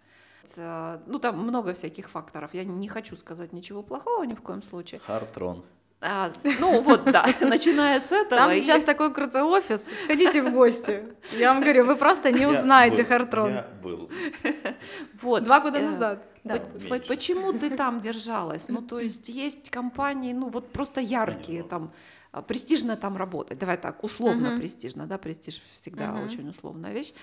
Ну, 0.56 1.18
там 1.20 1.38
много 1.38 1.74
всяких 1.74 2.08
факторов. 2.08 2.54
Я 2.54 2.64
не 2.64 2.88
хочу 2.88 3.16
сказать 3.16 3.52
ничего 3.52 3.82
плохого 3.82 4.24
ни 4.24 4.34
в 4.34 4.40
коем 4.40 4.62
случае. 4.62 5.00
Хартрон. 5.00 5.64
А, 6.06 6.30
ну 6.60 6.82
вот, 6.82 7.04
да, 7.04 7.26
начиная 7.40 7.98
с 7.98 8.12
этого. 8.12 8.42
Там 8.42 8.52
и... 8.52 8.60
сейчас 8.60 8.84
такой 8.84 9.12
крутой 9.12 9.42
офис, 9.42 9.86
сходите 10.04 10.42
в 10.42 10.52
гости. 10.52 11.02
Я 11.32 11.54
вам 11.54 11.62
говорю, 11.62 11.86
вы 11.86 11.96
просто 11.96 12.30
не 12.30 12.46
узнаете 12.46 13.04
Хартрон. 13.04 13.50
Я 13.50 13.68
был. 13.82 14.10
Вот. 15.22 15.44
Два 15.44 15.60
года 15.60 15.78
э, 15.78 15.90
назад. 15.90 16.26
Да. 16.44 16.60
Почему 17.08 17.54
ты 17.54 17.70
там 17.70 18.00
держалась? 18.00 18.68
Ну, 18.68 18.82
то 18.82 19.00
есть 19.00 19.30
есть 19.30 19.70
компании, 19.70 20.34
ну 20.34 20.50
вот 20.50 20.72
просто 20.72 21.00
яркие, 21.00 21.62
там 21.62 21.94
а, 22.32 22.42
престижно 22.42 22.96
там 22.96 23.16
работать. 23.16 23.58
Давай 23.58 23.78
так, 23.78 24.04
условно 24.04 24.48
uh-huh. 24.48 24.58
престижно, 24.58 25.06
да, 25.06 25.16
престиж 25.16 25.62
всегда 25.72 26.04
uh-huh. 26.04 26.26
очень 26.26 26.48
условная 26.50 26.92
вещь. 26.92 27.14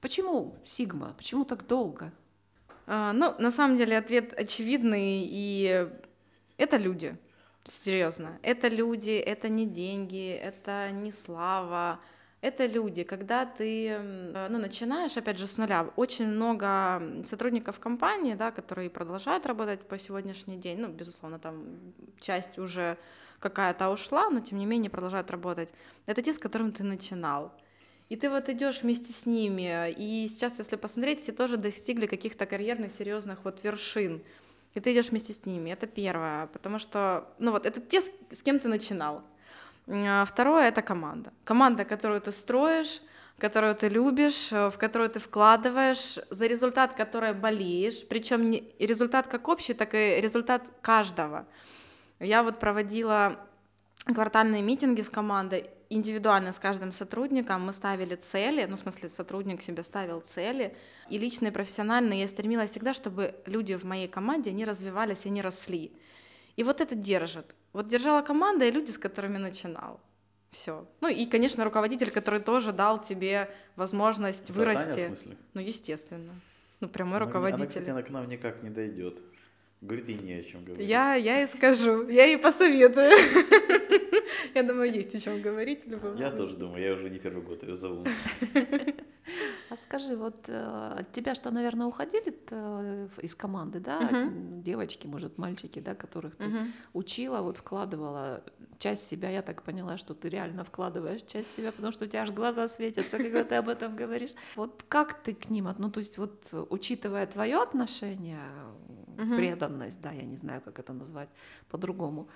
Почему 0.00 0.56
Сигма? 0.64 1.12
Почему 1.18 1.44
так 1.44 1.66
долго? 1.66 2.12
А, 2.86 3.12
ну, 3.12 3.34
на 3.38 3.50
самом 3.50 3.76
деле 3.76 3.98
ответ 3.98 4.32
очевидный, 4.32 5.28
и 5.28 5.86
это 6.56 6.78
люди. 6.78 7.18
Серьезно, 7.68 8.38
это 8.42 8.68
люди, 8.68 9.10
это 9.10 9.48
не 9.48 9.66
деньги, 9.66 10.30
это 10.30 10.90
не 10.92 11.10
слава, 11.10 11.98
это 12.40 12.64
люди. 12.66 13.02
Когда 13.02 13.44
ты 13.44 13.98
ну, 13.98 14.58
начинаешь, 14.58 15.16
опять 15.16 15.36
же, 15.36 15.48
с 15.48 15.58
нуля, 15.58 15.90
очень 15.96 16.28
много 16.28 17.02
сотрудников 17.24 17.80
компании, 17.80 18.34
да, 18.34 18.52
которые 18.52 18.88
продолжают 18.88 19.46
работать 19.46 19.80
по 19.80 19.98
сегодняшний 19.98 20.56
день, 20.56 20.78
ну, 20.78 20.88
безусловно, 20.88 21.40
там 21.40 21.64
часть 22.20 22.56
уже 22.56 22.98
какая-то 23.40 23.90
ушла, 23.90 24.30
но 24.30 24.38
тем 24.38 24.58
не 24.58 24.66
менее 24.66 24.88
продолжают 24.88 25.30
работать. 25.32 25.70
Это 26.06 26.22
те, 26.22 26.32
с 26.32 26.38
которыми 26.38 26.70
ты 26.70 26.84
начинал. 26.84 27.52
И 28.08 28.14
ты 28.14 28.30
вот 28.30 28.48
идешь 28.48 28.82
вместе 28.82 29.12
с 29.12 29.26
ними. 29.26 29.90
И 29.90 30.28
сейчас, 30.28 30.58
если 30.58 30.76
посмотреть, 30.76 31.18
все 31.18 31.32
тоже 31.32 31.56
достигли 31.56 32.06
каких-то 32.06 32.46
карьерных, 32.46 32.92
серьезных 32.92 33.44
вот 33.44 33.64
вершин 33.64 34.22
и 34.76 34.80
ты 34.80 34.92
идешь 34.92 35.10
вместе 35.10 35.32
с 35.32 35.46
ними. 35.46 35.70
Это 35.70 35.86
первое, 35.86 36.46
потому 36.46 36.78
что, 36.78 37.24
ну 37.38 37.50
вот, 37.50 37.66
это 37.66 37.80
те, 37.80 38.00
с 38.00 38.42
кем 38.42 38.58
ты 38.58 38.68
начинал. 38.68 39.22
А 39.88 40.24
второе— 40.24 40.68
это 40.68 40.82
команда. 40.82 41.32
Команда, 41.44 41.84
которую 41.84 42.20
ты 42.20 42.30
строишь, 42.32 43.00
которую 43.38 43.74
ты 43.74 43.88
любишь, 43.88 44.52
э, 44.52 44.68
в 44.70 44.76
которую 44.78 45.08
ты 45.08 45.18
вкладываешь, 45.18 46.18
за 46.30 46.46
результат 46.46 46.94
которой 46.94 47.32
болеешь, 47.32 48.06
причем 48.08 48.50
не 48.50 48.74
результат 48.78 49.28
как 49.28 49.48
общий, 49.48 49.74
так 49.74 49.94
и 49.94 50.20
результат 50.20 50.70
каждого. 50.82 51.46
Я 52.20 52.42
вот 52.42 52.58
проводила 52.58 53.36
квартальные 54.04 54.62
митинги 54.62 55.02
с 55.02 55.08
командой, 55.08 55.70
индивидуально 55.90 56.52
с 56.52 56.58
каждым 56.58 56.92
сотрудником 56.92 57.64
мы 57.66 57.72
ставили 57.72 58.14
цели, 58.16 58.66
ну, 58.68 58.76
в 58.76 58.78
смысле, 58.78 59.08
сотрудник 59.08 59.62
себе 59.62 59.82
ставил 59.82 60.20
цели, 60.20 60.76
и 61.10 61.18
лично 61.18 61.48
и 61.48 61.50
профессионально 61.50 62.14
я 62.14 62.28
стремилась 62.28 62.70
всегда, 62.70 62.92
чтобы 62.94 63.34
люди 63.46 63.74
в 63.74 63.84
моей 63.84 64.08
команде, 64.08 64.50
они 64.50 64.64
развивались, 64.64 65.26
они 65.26 65.42
росли. 65.42 65.92
И 66.56 66.64
вот 66.64 66.80
это 66.80 66.94
держит. 66.94 67.54
Вот 67.72 67.88
держала 67.88 68.22
команда 68.22 68.64
и 68.64 68.70
люди, 68.70 68.90
с 68.90 68.98
которыми 68.98 69.38
начинал. 69.38 70.00
Все. 70.50 70.86
Ну 71.02 71.08
и, 71.08 71.26
конечно, 71.26 71.64
руководитель, 71.64 72.10
который 72.10 72.40
тоже 72.40 72.72
дал 72.72 73.00
тебе 73.00 73.50
возможность 73.76 74.44
Это 74.44 74.52
вырасти. 74.54 74.88
Таня, 74.88 75.04
в 75.04 75.18
смысле? 75.18 75.36
Ну, 75.52 75.60
естественно. 75.60 76.32
Ну, 76.80 76.88
прямой 76.88 77.16
Она- 77.16 77.24
Она, 77.24 77.26
руководитель. 77.26 77.68
кстати, 77.68 77.90
она 77.90 78.02
к 78.02 78.10
нам 78.10 78.26
никак 78.28 78.62
не 78.62 78.70
дойдет. 78.70 79.20
Говорит, 79.82 80.08
и 80.08 80.14
не 80.14 80.32
о 80.32 80.42
чем 80.42 80.64
говорить. 80.64 80.86
Я, 80.86 81.14
я 81.14 81.42
и 81.42 81.46
скажу, 81.46 82.08
я 82.08 82.24
ей 82.24 82.38
посоветую. 82.38 83.10
Я 84.54 84.62
думаю, 84.62 84.92
есть 84.92 85.14
о 85.14 85.20
чем 85.20 85.42
говорить 85.42 85.84
в 85.86 85.90
любом 85.90 86.16
Я 86.16 86.28
случае. 86.28 86.36
тоже 86.36 86.56
думаю, 86.56 86.82
я 86.84 86.92
уже 86.94 87.10
не 87.10 87.18
первый 87.18 87.42
год 87.42 87.62
ее 87.62 87.74
зову. 87.74 88.04
А 89.68 89.76
скажи, 89.76 90.14
вот 90.14 90.48
э, 90.48 90.94
от 91.00 91.10
тебя 91.12 91.34
что, 91.34 91.50
наверное, 91.50 91.86
уходили 91.88 92.32
э, 92.50 93.08
из 93.22 93.34
команды, 93.34 93.80
да? 93.80 94.10
М, 94.12 94.62
Девочки, 94.62 95.08
может, 95.08 95.38
мальчики, 95.38 95.80
да, 95.80 95.94
которых 95.96 96.36
ты 96.36 96.44
Мгм. 96.44 96.72
учила, 96.92 97.40
вот 97.42 97.56
вкладывала 97.56 98.44
часть 98.78 99.08
себя, 99.08 99.28
я 99.30 99.42
так 99.42 99.62
поняла, 99.62 99.96
что 99.96 100.14
ты 100.14 100.28
реально 100.28 100.62
вкладываешь 100.62 101.22
часть 101.22 101.52
себя, 101.54 101.72
потому 101.72 101.90
что 101.92 102.04
у 102.04 102.08
тебя 102.08 102.22
аж 102.22 102.30
глаза 102.30 102.68
светятся, 102.68 103.18
когда 103.18 103.42
ты 103.42 103.56
об 103.56 103.68
этом 103.68 103.96
говоришь. 103.96 104.34
Вот 104.54 104.84
как 104.88 105.20
ты 105.24 105.34
к 105.34 105.50
ним, 105.50 105.66
от- 105.66 105.80
ну 105.80 105.90
то 105.90 105.98
есть 105.98 106.18
вот 106.18 106.54
учитывая 106.70 107.26
твое 107.26 107.60
отношение, 107.60 108.38
Мгм. 109.16 109.34
преданность, 109.36 110.00
да, 110.00 110.12
я 110.12 110.22
не 110.22 110.36
знаю, 110.36 110.60
как 110.62 110.78
это 110.78 110.92
назвать 110.92 111.28
по-другому, 111.70 112.28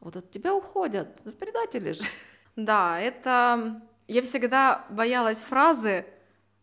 вот 0.00 0.16
от 0.16 0.30
тебя 0.30 0.54
уходят 0.54 1.08
ну, 1.24 1.32
предатели 1.32 1.92
же. 1.92 2.02
Да, 2.56 2.98
это... 2.98 3.80
Я 4.08 4.22
всегда 4.22 4.84
боялась 4.88 5.40
фразы 5.42 6.04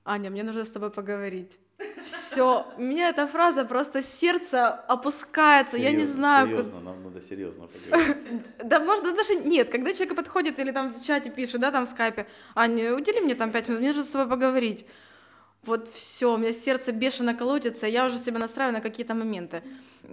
«Аня, 0.04 0.30
мне 0.30 0.44
нужно 0.44 0.66
с 0.66 0.70
тобой 0.72 0.90
поговорить». 0.92 1.60
Все, 2.02 2.66
у 2.78 2.82
меня 2.82 3.10
эта 3.10 3.28
фраза 3.28 3.66
просто 3.66 4.02
сердце 4.02 4.68
опускается, 4.70 5.78
я 5.78 5.92
не 5.92 6.00
Серьезно, 6.00 6.16
знаю, 6.16 6.50
куда- 6.50 6.64
Серьезно, 6.64 6.80
нам 6.82 7.04
надо 7.04 7.22
серьезно 7.22 7.68
поговорить. 7.92 8.44
Да, 8.64 8.80
может, 8.80 9.04
да 9.04 9.12
даже 9.12 9.36
нет, 9.36 9.70
когда 9.70 9.94
человек 9.94 10.16
подходит 10.16 10.60
или 10.60 10.72
там 10.72 10.94
в 10.94 11.02
чате 11.04 11.30
пишет, 11.30 11.62
да, 11.62 11.72
там 11.72 11.86
в 11.86 11.90
скайпе, 11.90 12.28
Аня, 12.56 12.96
удели 12.96 13.22
мне 13.22 13.36
там 13.36 13.52
пять 13.52 13.68
минут, 13.68 13.80
мне 13.82 13.90
нужно 13.90 14.04
с 14.06 14.12
тобой 14.12 14.28
поговорить. 14.30 14.86
Вот 15.66 15.88
все, 15.88 16.34
у 16.34 16.38
меня 16.38 16.54
сердце 16.54 16.92
бешено 16.92 17.34
колотится, 17.34 17.88
я 17.88 18.06
уже 18.06 18.20
себя 18.20 18.40
настраиваю 18.40 18.74
на 18.74 18.82
какие-то 18.82 19.16
моменты. 19.16 19.64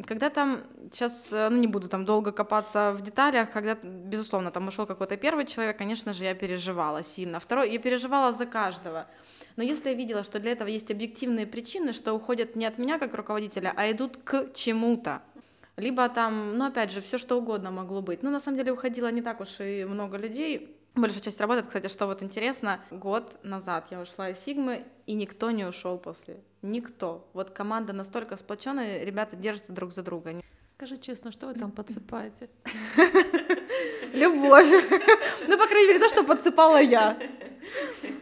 Когда 0.06 0.30
там, 0.30 0.62
сейчас, 0.92 1.30
ну 1.32 1.56
не 1.56 1.66
буду 1.66 1.88
там 1.88 2.06
долго 2.06 2.32
копаться 2.32 2.92
в 2.92 3.02
деталях, 3.02 3.50
когда, 3.50 3.74
безусловно, 3.82 4.50
там 4.50 4.68
ушел 4.68 4.86
какой-то 4.86 5.18
первый 5.18 5.44
человек, 5.44 5.76
конечно 5.76 6.14
же, 6.14 6.24
я 6.24 6.34
переживала 6.34 7.02
сильно. 7.02 7.38
Второй, 7.38 7.70
я 7.70 7.78
переживала 7.78 8.32
за 8.32 8.46
каждого. 8.46 9.06
Но 9.56 9.62
если 9.62 9.90
я 9.90 9.94
видела, 9.94 10.24
что 10.24 10.38
для 10.38 10.52
этого 10.52 10.68
есть 10.68 10.90
объективные 10.90 11.46
причины, 11.46 11.92
что 11.92 12.14
уходят 12.14 12.56
не 12.56 12.64
от 12.64 12.78
меня 12.78 12.98
как 12.98 13.14
руководителя, 13.14 13.74
а 13.76 13.90
идут 13.90 14.16
к 14.24 14.54
чему-то, 14.54 15.20
либо 15.76 16.08
там, 16.08 16.56
ну, 16.56 16.66
опять 16.66 16.90
же, 16.90 17.00
все 17.02 17.18
что 17.18 17.36
угодно 17.36 17.70
могло 17.70 18.00
быть. 18.00 18.22
Ну, 18.22 18.30
на 18.30 18.40
самом 18.40 18.56
деле, 18.56 18.72
уходило 18.72 19.10
не 19.10 19.20
так 19.20 19.40
уж 19.40 19.60
и 19.60 19.84
много 19.84 20.16
людей. 20.16 20.76
Большая 20.94 21.22
часть 21.22 21.40
работает, 21.40 21.66
кстати, 21.66 21.88
что 21.88 22.06
вот 22.06 22.22
интересно, 22.22 22.80
год 22.90 23.38
назад 23.42 23.86
я 23.90 24.00
ушла 24.00 24.28
из 24.28 24.38
Сигмы, 24.40 24.84
и 25.06 25.14
никто 25.14 25.50
не 25.50 25.64
ушел 25.64 25.98
после. 25.98 26.40
Никто. 26.60 27.26
Вот 27.32 27.50
команда 27.50 27.94
настолько 27.94 28.36
сплоченная, 28.36 29.02
ребята 29.04 29.34
держатся 29.34 29.72
друг 29.72 29.92
за 29.92 30.02
друга. 30.02 30.34
Скажи 30.76 30.98
честно, 30.98 31.32
что 31.32 31.46
вы 31.46 31.54
там 31.54 31.70
подсыпаете? 31.72 32.48
Любовь. 34.12 34.68
Ну, 35.48 35.58
по 35.58 35.66
крайней 35.66 35.88
мере, 35.88 35.98
то, 35.98 36.08
что 36.08 36.22
подсыпала 36.22 36.80
я. 36.80 37.18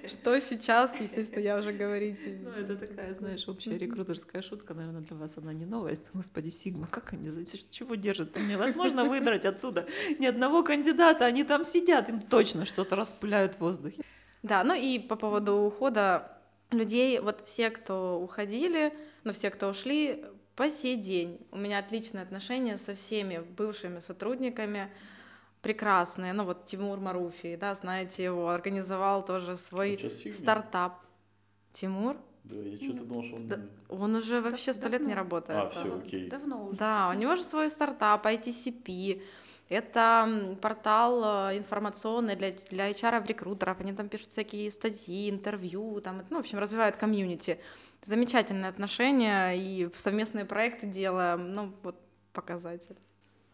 Что 0.06 0.40
сейчас, 0.40 0.98
естественно, 1.00 1.40
я 1.40 1.56
уже 1.56 1.72
говорить. 1.72 2.20
Ну, 2.42 2.50
это 2.50 2.76
такая, 2.76 3.14
знаешь, 3.14 3.48
общая 3.48 3.78
рекрутерская 3.78 4.42
шутка, 4.42 4.74
наверное, 4.74 5.02
для 5.02 5.16
вас 5.16 5.36
она 5.38 5.52
не 5.52 5.66
новость. 5.66 6.04
Господи, 6.12 6.48
Сигма, 6.48 6.86
как 6.86 7.12
они, 7.12 7.28
за 7.28 7.44
чего 7.70 7.94
держат? 7.94 8.32
Там 8.32 8.48
невозможно 8.48 9.04
выдрать 9.04 9.44
оттуда 9.44 9.86
ни 10.18 10.26
одного 10.26 10.62
кандидата, 10.62 11.24
они 11.24 11.44
там 11.44 11.64
сидят, 11.64 12.08
им 12.08 12.20
точно 12.20 12.66
что-то 12.66 12.96
распыляют 12.96 13.56
в 13.56 13.60
воздухе. 13.60 14.02
Да, 14.42 14.64
ну 14.64 14.74
и 14.74 14.98
по 14.98 15.16
поводу 15.16 15.56
ухода 15.56 16.36
людей, 16.70 17.18
вот 17.20 17.42
все, 17.46 17.70
кто 17.70 18.20
уходили, 18.20 18.92
ну 19.24 19.32
все, 19.32 19.50
кто 19.50 19.68
ушли, 19.68 20.24
по 20.56 20.70
сей 20.70 20.96
день 20.96 21.38
у 21.52 21.58
меня 21.58 21.78
отличные 21.78 22.22
отношения 22.22 22.78
со 22.78 22.94
всеми 22.94 23.40
бывшими 23.56 24.00
сотрудниками, 24.00 24.90
прекрасные. 25.62 26.32
Ну 26.32 26.44
вот 26.44 26.66
Тимур 26.66 26.98
Маруфи, 26.98 27.56
да, 27.56 27.74
знаете 27.74 28.24
его, 28.24 28.48
организовал 28.48 29.24
тоже 29.24 29.56
свой 29.56 29.98
стартап. 30.32 31.00
Тимур? 31.72 32.16
Да, 32.44 32.56
я 32.56 32.76
что-то 32.76 33.04
думал, 33.04 33.24
что 33.24 33.36
он... 33.36 33.46
Да, 33.46 33.60
он 33.88 34.14
уже 34.14 34.40
вообще 34.40 34.72
сто 34.74 34.88
лет 34.88 35.02
не 35.02 35.14
работает. 35.14 35.58
А, 35.58 35.68
все, 35.68 35.98
окей. 35.98 36.28
Давно 36.28 36.66
уже. 36.66 36.76
Да, 36.76 37.10
у 37.14 37.18
него 37.18 37.36
же 37.36 37.42
свой 37.42 37.70
стартап 37.70 38.26
ITCP. 38.26 39.22
Это 39.68 40.56
портал 40.60 41.50
э, 41.50 41.58
информационный 41.58 42.34
для, 42.34 42.50
для 42.70 42.90
HR 42.90 43.24
рекрутеров. 43.24 43.78
Они 43.80 43.92
там 43.92 44.08
пишут 44.08 44.32
всякие 44.32 44.68
статьи, 44.68 45.30
интервью, 45.30 46.00
там, 46.00 46.24
ну, 46.28 46.38
в 46.38 46.40
общем, 46.40 46.58
развивают 46.58 46.96
комьюнити. 46.96 47.60
Замечательные 48.02 48.68
отношения 48.68 49.52
и 49.52 49.88
совместные 49.94 50.44
проекты 50.44 50.88
делаем. 50.88 51.54
Ну, 51.54 51.72
вот 51.84 51.94
показатель. 52.32 52.96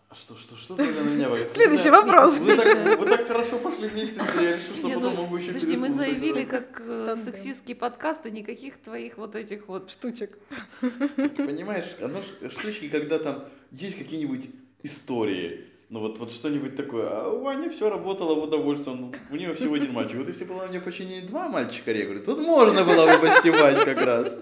А 0.08 0.14
Что, 0.14 0.36
что, 0.36 0.56
что 0.56 0.76
ты 0.76 0.84
на 0.84 1.00
меня 1.00 1.26
говоришь? 1.26 1.50
Следующий 1.50 1.90
Вы 1.90 1.96
вопрос. 1.96 2.34
так- 2.34 2.42
Вы 2.42 2.56
так, 2.56 2.98
вы 3.00 3.06
так 3.06 3.26
хорошо 3.26 3.58
пошли 3.58 3.88
вместе, 3.88 4.20
что 4.22 4.40
я 4.40 4.56
решил, 4.56 4.74
что 4.76 4.86
Не, 4.86 4.94
потом 4.94 5.14
ну, 5.14 5.22
могу 5.22 5.36
еще 5.36 5.48
Подожди, 5.48 5.76
мы 5.76 5.90
заявили 5.90 6.44
как 6.44 6.80
э, 6.80 7.16
сексистский 7.16 7.74
подкаст, 7.74 8.24
и 8.26 8.30
никаких 8.30 8.76
твоих 8.80 9.18
вот 9.18 9.34
этих 9.34 9.66
вот 9.66 9.90
Штучек. 9.90 10.38
Понимаешь, 11.36 11.96
оно 12.00 12.20
ж 12.20 12.24
штучки, 12.50 12.88
когда 12.88 13.18
там 13.18 13.48
есть 13.72 13.98
какие-нибудь 13.98 14.48
истории, 14.84 15.66
ну 15.88 16.00
вот, 16.00 16.18
вот 16.18 16.32
что-нибудь 16.32 16.74
такое, 16.74 17.08
а 17.08 17.30
у 17.30 17.46
Ани 17.46 17.68
все 17.68 17.88
работало 17.88 18.34
в 18.40 18.42
удовольствие, 18.42 18.96
ну, 18.96 19.12
у 19.30 19.36
нее 19.36 19.54
всего 19.54 19.74
один 19.74 19.92
мальчик. 19.92 20.16
Вот 20.18 20.26
если 20.28 20.44
было 20.44 20.64
у 20.64 20.68
нее 20.68 20.80
почти 20.80 21.20
два 21.20 21.48
мальчика 21.48 21.92
рекрут, 21.92 22.24
тут 22.24 22.40
можно 22.40 22.84
было 22.84 23.06
бы 23.06 23.18
постевать 23.26 23.84
как 23.84 23.98
раз. 23.98 24.38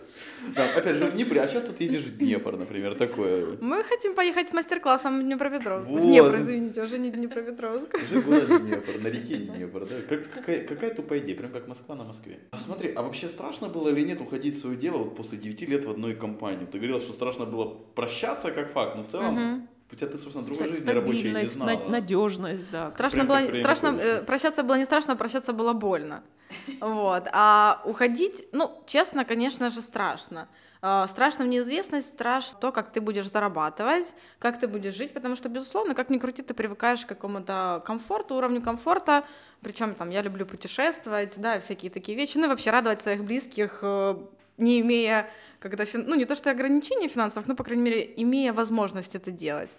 Да, 0.54 0.64
опять 0.74 0.96
же, 0.96 1.06
в 1.06 1.12
Днепре, 1.12 1.42
а 1.42 1.48
часто 1.48 1.72
ты 1.72 1.84
ездишь 1.84 2.04
в 2.04 2.16
Днепр, 2.16 2.56
например, 2.56 2.94
такое. 2.94 3.56
Мы 3.60 3.82
хотим 3.84 4.14
поехать 4.14 4.48
с 4.48 4.54
мастер-классом 4.54 5.20
в 5.20 5.22
Днепропетровск. 5.22 5.88
Вот. 5.88 6.00
В 6.00 6.02
Днепр, 6.02 6.36
извините, 6.36 6.82
уже 6.82 6.98
не 6.98 7.10
Днепропетровск. 7.10 7.94
Же 8.10 8.20
город 8.22 8.48
Днепр, 8.62 8.98
на 9.00 9.08
реке 9.08 9.36
Днепр, 9.36 9.86
да? 9.86 9.96
Как, 10.08 10.30
какая, 10.30 10.66
какая 10.66 10.94
тупая 10.94 11.18
идея, 11.20 11.36
прям 11.36 11.50
как 11.50 11.68
Москва 11.68 11.94
на 11.94 12.04
Москве. 12.04 12.40
А 12.52 12.58
смотри, 12.58 12.92
а 12.94 13.02
вообще 13.02 13.28
страшно 13.28 13.68
было 13.68 13.90
или 13.90 14.06
нет 14.06 14.20
уходить 14.20 14.56
в 14.56 14.60
свое 14.60 14.76
дело 14.76 14.98
вот 14.98 15.16
после 15.16 15.36
9 15.38 15.68
лет 15.68 15.84
в 15.84 15.90
одной 15.90 16.14
компании? 16.14 16.66
Ты 16.66 16.78
говорила, 16.78 17.00
что 17.00 17.12
страшно 17.12 17.44
было 17.44 17.66
прощаться 17.94 18.50
как 18.50 18.72
факт, 18.72 18.96
но 18.96 19.02
в 19.02 19.08
целом 19.08 19.34
Мгм. 19.34 19.68
У 19.92 19.94
тебя 19.96 20.08
ты, 20.08 20.18
собственно, 20.18 20.46
другой 20.46 20.68
жизни 20.68 20.90
рабочей 20.90 21.12
не 21.16 21.20
стабильность, 21.20 21.54
знала. 21.54 21.78
на- 21.78 21.88
надежность, 21.88 22.70
да. 22.70 22.90
Страшно 22.90 23.24
Прям 23.24 23.46
было, 23.46 23.54
страшно, 23.60 23.86
э, 24.00 24.22
прощаться 24.22 24.62
было 24.62 24.76
не 24.76 24.84
страшно, 24.84 25.16
прощаться 25.16 25.52
было 25.52 25.72
больно. 25.72 26.22
Вот. 26.80 27.28
А 27.32 27.80
уходить, 27.84 28.46
ну, 28.52 28.70
честно, 28.86 29.24
конечно 29.24 29.70
же, 29.70 29.82
страшно. 29.82 30.48
А, 30.86 31.08
Страшно 31.08 31.44
в 31.46 31.48
неизвестность, 31.48 32.10
страшно 32.10 32.58
то, 32.60 32.70
как 32.72 32.92
ты 32.92 33.00
будешь 33.00 33.30
зарабатывать, 33.30 34.14
как 34.38 34.60
ты 34.60 34.68
будешь 34.68 34.94
жить, 34.94 35.14
потому 35.14 35.34
что, 35.36 35.48
безусловно, 35.48 35.94
как 35.94 36.10
ни 36.10 36.18
крути, 36.18 36.42
ты 36.42 36.52
привыкаешь 36.54 37.04
к 37.06 37.08
какому-то 37.08 37.82
комфорту, 37.86 38.34
уровню 38.34 38.60
комфорта, 38.60 39.24
причем 39.62 39.94
там 39.94 40.10
я 40.10 40.20
люблю 40.22 40.44
путешествовать, 40.44 41.32
да, 41.36 41.56
и 41.56 41.60
всякие 41.60 41.90
такие 41.90 42.18
вещи, 42.18 42.36
ну 42.36 42.44
и 42.44 42.48
вообще 42.48 42.70
радовать 42.70 43.00
своих 43.00 43.24
близких, 43.24 43.78
э, 43.80 44.16
не 44.58 44.80
имея, 44.80 45.30
когда, 45.70 45.84
ну 45.94 46.14
не 46.14 46.24
то 46.24 46.34
что 46.34 46.50
ограничений 46.50 47.08
финансовых, 47.08 47.48
но, 47.48 47.54
по 47.54 47.64
крайней 47.64 47.82
мере, 47.82 48.14
имея 48.16 48.52
возможность 48.52 49.14
это 49.14 49.30
делать 49.30 49.76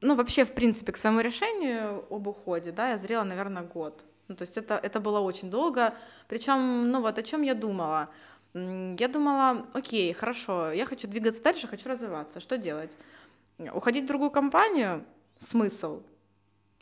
ну, 0.00 0.14
вообще, 0.14 0.44
в 0.44 0.52
принципе, 0.52 0.92
к 0.92 0.96
своему 0.96 1.20
решению 1.20 2.04
об 2.10 2.26
уходе, 2.26 2.72
да, 2.72 2.90
я 2.90 2.98
зрела, 2.98 3.24
наверное, 3.24 3.62
год. 3.62 4.04
Ну, 4.28 4.36
то 4.36 4.42
есть 4.42 4.56
это, 4.56 4.80
это 4.82 5.00
было 5.00 5.20
очень 5.20 5.50
долго. 5.50 5.94
Причем, 6.28 6.90
ну, 6.90 7.00
вот 7.00 7.18
о 7.18 7.22
чем 7.22 7.42
я 7.42 7.54
думала. 7.54 8.08
Я 8.54 9.08
думала, 9.08 9.66
окей, 9.74 10.12
хорошо, 10.12 10.72
я 10.72 10.86
хочу 10.86 11.06
двигаться 11.06 11.42
дальше, 11.42 11.68
хочу 11.68 11.88
развиваться. 11.88 12.40
Что 12.40 12.58
делать? 12.58 12.90
Уходить 13.58 14.04
в 14.04 14.08
другую 14.08 14.30
компанию? 14.30 15.04
Смысл? 15.38 16.02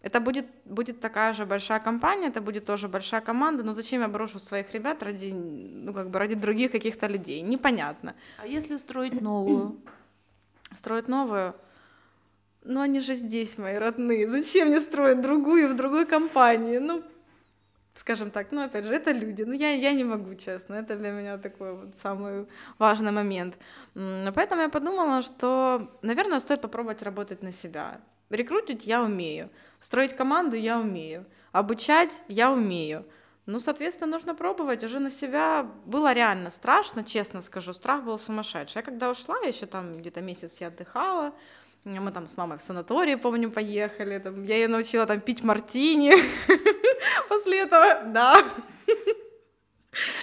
Это 0.03 0.21
будет, 0.21 0.47
будет 0.65 1.01
такая 1.01 1.33
же 1.33 1.45
большая 1.45 1.81
компания, 1.81 2.29
это 2.29 2.41
будет 2.41 2.65
тоже 2.65 2.89
большая 2.89 3.21
команда, 3.21 3.65
но 3.65 3.75
зачем 3.75 4.03
я 4.03 4.09
брошу 4.09 4.39
своих 4.39 4.73
ребят 4.73 5.03
ради, 5.03 5.33
ну, 5.33 5.93
как 5.93 6.09
бы 6.09 6.19
ради 6.19 6.37
других 6.37 6.71
каких-то 6.71 7.09
людей? 7.09 7.41
Непонятно. 7.41 8.15
А 8.39 8.47
если 8.47 8.77
строить 8.77 9.21
новую? 9.21 9.77
Строить 10.75 11.09
новую? 11.09 11.55
Ну, 12.63 12.81
они 12.81 13.01
же 13.01 13.15
здесь, 13.15 13.59
мои 13.59 13.77
родные. 13.77 14.29
Зачем 14.29 14.69
мне 14.69 14.81
строить 14.81 15.21
другую 15.21 15.69
в 15.69 15.75
другой 15.75 16.07
компании? 16.07 16.79
Ну, 16.79 17.03
скажем 17.95 18.31
так, 18.31 18.53
ну, 18.53 18.63
опять 18.63 18.85
же, 18.85 18.93
это 18.93 19.11
люди. 19.11 19.43
Ну, 19.43 19.53
я, 19.53 19.71
я 19.73 19.93
не 19.93 20.05
могу, 20.05 20.35
честно. 20.35 20.75
Это 20.75 20.97
для 20.97 21.11
меня 21.11 21.39
такой 21.39 21.75
вот 21.75 21.97
самый 22.03 22.47
важный 22.79 23.11
момент. 23.11 23.59
Поэтому 23.95 24.63
я 24.63 24.69
подумала, 24.69 25.23
что, 25.23 25.91
наверное, 26.03 26.41
стоит 26.41 26.61
попробовать 26.61 27.03
работать 27.03 27.43
на 27.43 27.53
себя. 27.53 28.01
Рекрутить 28.31 28.87
я 28.87 29.03
умею, 29.03 29.51
строить 29.81 30.17
команды 30.17 30.59
я 30.59 30.79
умею, 30.79 31.25
обучать 31.53 32.23
я 32.29 32.53
умею. 32.53 33.05
Ну, 33.47 33.61
соответственно, 33.61 34.13
нужно 34.13 34.35
пробовать. 34.35 34.85
Уже 34.85 34.99
на 34.99 35.11
себя 35.11 35.67
было 35.87 36.13
реально 36.13 36.51
страшно, 36.51 37.03
честно 37.03 37.41
скажу. 37.41 37.73
Страх 37.73 38.05
был 38.05 38.19
сумасшедший. 38.19 38.81
Я 38.81 38.83
когда 38.83 39.11
ушла, 39.11 39.39
еще 39.39 39.65
там 39.65 39.97
где-то 39.99 40.21
месяц 40.21 40.59
я 40.61 40.67
отдыхала. 40.67 41.33
Мы 41.85 42.11
там 42.11 42.29
с 42.29 42.37
мамой 42.37 42.59
в 42.59 42.61
санатории, 42.61 43.15
помню, 43.15 43.51
поехали. 43.51 44.19
Там, 44.19 44.45
я 44.45 44.57
ее 44.57 44.69
научила 44.69 45.07
там 45.07 45.21
пить 45.21 45.43
мартини. 45.43 46.13
После 47.29 47.61
этого, 47.61 48.03
да. 48.05 48.45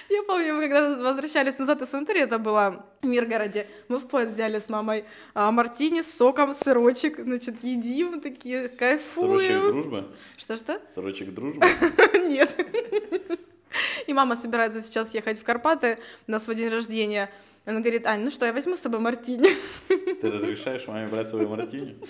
Я 0.08 0.22
помню, 0.22 0.54
мы 0.54 0.68
когда 0.68 0.96
возвращались 0.96 1.58
назад 1.58 1.82
из 1.82 1.88
санатория, 1.88 2.24
это 2.24 2.38
было 2.38 2.86
в 3.02 3.06
Миргороде, 3.06 3.66
мы 3.88 3.98
в 3.98 4.06
поезд 4.08 4.32
взяли 4.32 4.58
с 4.58 4.68
мамой 4.68 5.04
а, 5.34 5.50
мартини 5.50 6.02
с 6.02 6.14
соком, 6.14 6.54
сырочек, 6.54 7.18
значит, 7.18 7.62
едим, 7.62 8.20
такие, 8.20 8.68
кайфуем. 8.68 9.38
Сырочек 9.38 9.62
дружбы? 9.66 10.04
Что-что? 10.36 10.80
Сырочек 10.94 11.34
дружбы? 11.34 11.66
Нет. 12.26 12.54
И 14.06 14.12
мама 14.12 14.36
собирается 14.36 14.82
сейчас 14.82 15.14
ехать 15.14 15.38
в 15.38 15.42
Карпаты 15.42 15.98
на 16.26 16.40
свой 16.40 16.56
день 16.56 16.68
рождения. 16.68 17.30
Она 17.64 17.80
говорит, 17.80 18.06
Ань, 18.06 18.22
ну 18.22 18.30
что, 18.30 18.46
я 18.46 18.52
возьму 18.52 18.76
с 18.76 18.80
собой 18.80 19.00
мартини. 19.00 19.50
Ты 19.88 20.30
разрешаешь 20.30 20.86
маме 20.86 21.08
брать 21.08 21.28
свою 21.28 21.48
мартини? 21.48 21.96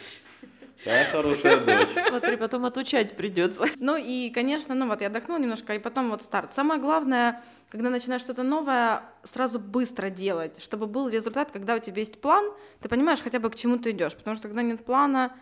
Какая 0.84 1.04
хорошая 1.06 1.56
дочь. 1.60 1.88
Смотри, 2.06 2.36
потом 2.36 2.66
отучать 2.66 3.16
придется. 3.16 3.64
Ну 3.76 3.96
и, 3.96 4.30
конечно, 4.30 4.74
ну 4.74 4.86
вот 4.86 5.00
я 5.00 5.06
отдохнула 5.06 5.38
немножко, 5.38 5.74
и 5.74 5.78
потом 5.78 6.10
вот 6.10 6.22
старт. 6.22 6.52
Самое 6.52 6.80
главное, 6.80 7.42
когда 7.70 7.90
начинаешь 7.90 8.22
что-то 8.22 8.42
новое, 8.42 9.02
сразу 9.24 9.58
быстро 9.58 10.10
делать, 10.10 10.62
чтобы 10.62 10.86
был 10.86 11.08
результат, 11.08 11.50
когда 11.50 11.74
у 11.74 11.78
тебя 11.78 12.00
есть 12.00 12.20
план, 12.20 12.52
ты 12.80 12.88
понимаешь 12.88 13.20
хотя 13.20 13.38
бы 13.38 13.50
к 13.50 13.56
чему 13.56 13.78
ты 13.78 13.90
идешь, 13.90 14.14
потому 14.14 14.36
что 14.36 14.48
когда 14.48 14.62
нет 14.62 14.84
плана, 14.84 15.36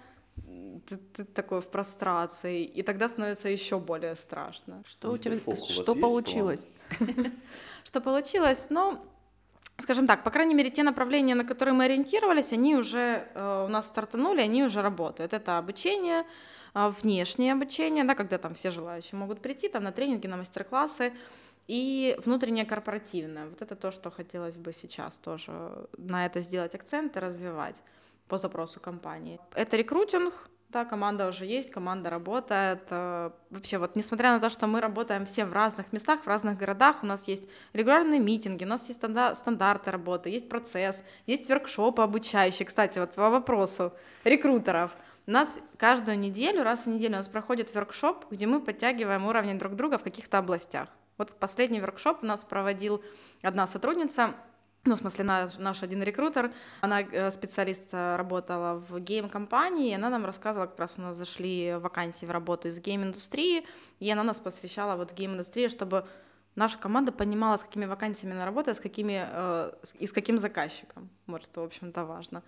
ты, 0.87 0.97
ты 0.97 1.25
такой 1.25 1.61
в 1.61 1.69
прострации, 1.69 2.65
и 2.65 2.83
тогда 2.83 3.09
становится 3.09 3.49
еще 3.49 3.79
более 3.79 4.17
страшно. 4.17 4.83
Что 4.87 5.13
у 5.13 5.17
тебя, 5.17 5.37
что 5.37 5.95
получилось? 5.95 6.71
Что 7.85 8.01
получилось? 8.01 8.67
Ну, 8.71 8.99
скажем 9.79 10.07
так, 10.07 10.25
по 10.25 10.31
крайней 10.31 10.55
мере, 10.55 10.71
те 10.71 10.83
направления, 10.83 11.35
на 11.35 11.45
которые 11.45 11.75
мы 11.75 11.85
ориентировались, 11.85 12.53
они 12.53 12.77
уже 12.77 13.29
э, 13.35 13.65
у 13.67 13.69
нас 13.69 13.87
стартанули, 13.87 14.41
они 14.41 14.65
уже 14.65 14.83
работают. 14.83 15.33
Это 15.33 15.59
обучение, 15.59 16.25
э, 16.75 16.93
внешнее 17.03 17.53
обучение, 17.53 18.05
да, 18.05 18.15
когда 18.15 18.39
там 18.39 18.55
все 18.55 18.71
желающие 18.71 19.19
могут 19.19 19.41
прийти 19.41 19.69
там 19.69 19.85
на 19.85 19.93
тренинги, 19.93 20.27
на 20.27 20.37
мастер-классы, 20.37 21.13
и 21.67 22.17
внутреннее 22.25 22.65
корпоративное. 22.65 23.47
Вот 23.49 23.63
это 23.63 23.75
то, 23.77 23.91
что 23.91 24.11
хотелось 24.11 24.57
бы 24.57 24.73
сейчас 24.73 25.19
тоже 25.19 25.53
на 25.97 26.27
это 26.27 26.41
сделать 26.41 26.75
акцент 26.75 27.17
и 27.17 27.21
развивать 27.21 27.83
по 28.29 28.39
запросу 28.39 28.81
компании. 28.81 29.39
Это 29.55 29.77
рекрутинг, 29.77 30.33
да, 30.75 30.85
команда 30.85 31.29
уже 31.29 31.47
есть, 31.47 31.71
команда 31.71 32.11
работает. 32.11 32.83
Э, 32.91 33.31
вообще, 33.51 33.79
вот 33.79 33.95
несмотря 33.95 34.33
на 34.33 34.41
то, 34.41 34.51
что 34.51 34.67
мы 34.67 34.81
работаем 34.81 35.25
все 35.25 35.45
в 35.45 35.53
разных 35.53 35.93
местах, 35.93 36.23
в 36.23 36.27
разных 36.27 36.59
городах, 36.59 37.05
у 37.05 37.07
нас 37.07 37.29
есть 37.29 37.49
регулярные 37.73 38.19
митинги, 38.19 38.65
у 38.65 38.67
нас 38.67 38.89
есть 38.89 38.99
стандарты 38.99 39.91
работы, 39.93 40.31
есть 40.31 40.49
процесс, 40.49 41.01
есть 41.27 41.49
воркшопы 41.49 42.03
обучающие. 42.03 42.67
Кстати, 42.67 42.99
вот 42.99 43.13
по 43.13 43.31
вопросу 43.31 43.93
рекрутеров. 44.25 44.97
У 45.29 45.31
нас 45.31 45.61
каждую 45.79 46.19
неделю, 46.19 46.65
раз 46.65 46.87
в 46.87 46.89
неделю 46.89 47.15
у 47.15 47.17
нас 47.19 47.29
проходит 47.29 47.73
воркшоп, 47.73 48.27
где 48.33 48.47
мы 48.47 48.61
подтягиваем 48.61 49.27
уровни 49.27 49.55
друг 49.55 49.77
друга 49.77 49.97
в 49.97 50.03
каких-то 50.03 50.39
областях. 50.39 50.89
Вот 51.19 51.35
последний 51.39 51.81
воркшоп 51.81 52.23
у 52.23 52.27
нас 52.27 52.45
проводил 52.45 53.03
одна 53.43 53.67
сотрудница, 53.67 54.35
ну, 54.87 54.95
в 54.95 54.99
смысле, 54.99 55.25
наш, 55.25 55.57
наш 55.59 55.83
один 55.83 56.03
рекрутер, 56.03 56.53
она 56.83 57.01
э, 57.01 57.31
специалист 57.31 57.89
э, 57.93 58.17
работала 58.17 58.85
в 58.89 59.01
game 59.01 59.27
-компании, 59.27 59.91
и 59.91 59.95
она 59.95 60.11
нам 60.11 60.27
рассказывала, 60.27 60.67
как 60.67 60.79
раз 60.79 60.99
у 60.99 61.03
нас 61.03 61.17
зашли 61.17 61.77
вакансии 61.81 62.27
в 62.27 62.31
работу 62.31 62.69
из 62.69 62.81
game 62.81 63.04
-индустрии, 63.04 63.67
и 64.01 64.11
она 64.11 64.23
нас 64.23 64.41
посвящала 64.41 64.97
вот 64.97 65.13
game 65.13 65.28
-индустрии, 65.28 65.69
чтобы 65.69 66.07
наша 66.55 66.79
команда 66.79 67.13
понимала, 67.13 67.57
с 67.57 67.65
какими 67.65 67.87
вакансиями 67.87 68.37
она 68.37 68.45
работает, 68.45 68.77
с 68.77 68.81
какими, 68.81 69.27
э, 69.27 69.73
и 69.99 70.07
с 70.07 70.13
каким 70.13 70.39
заказчиком. 70.39 71.09
Вот 71.27 71.43
что, 71.43 71.63
в 71.63 71.65
общем-то, 71.65 72.05
важно. 72.05 72.43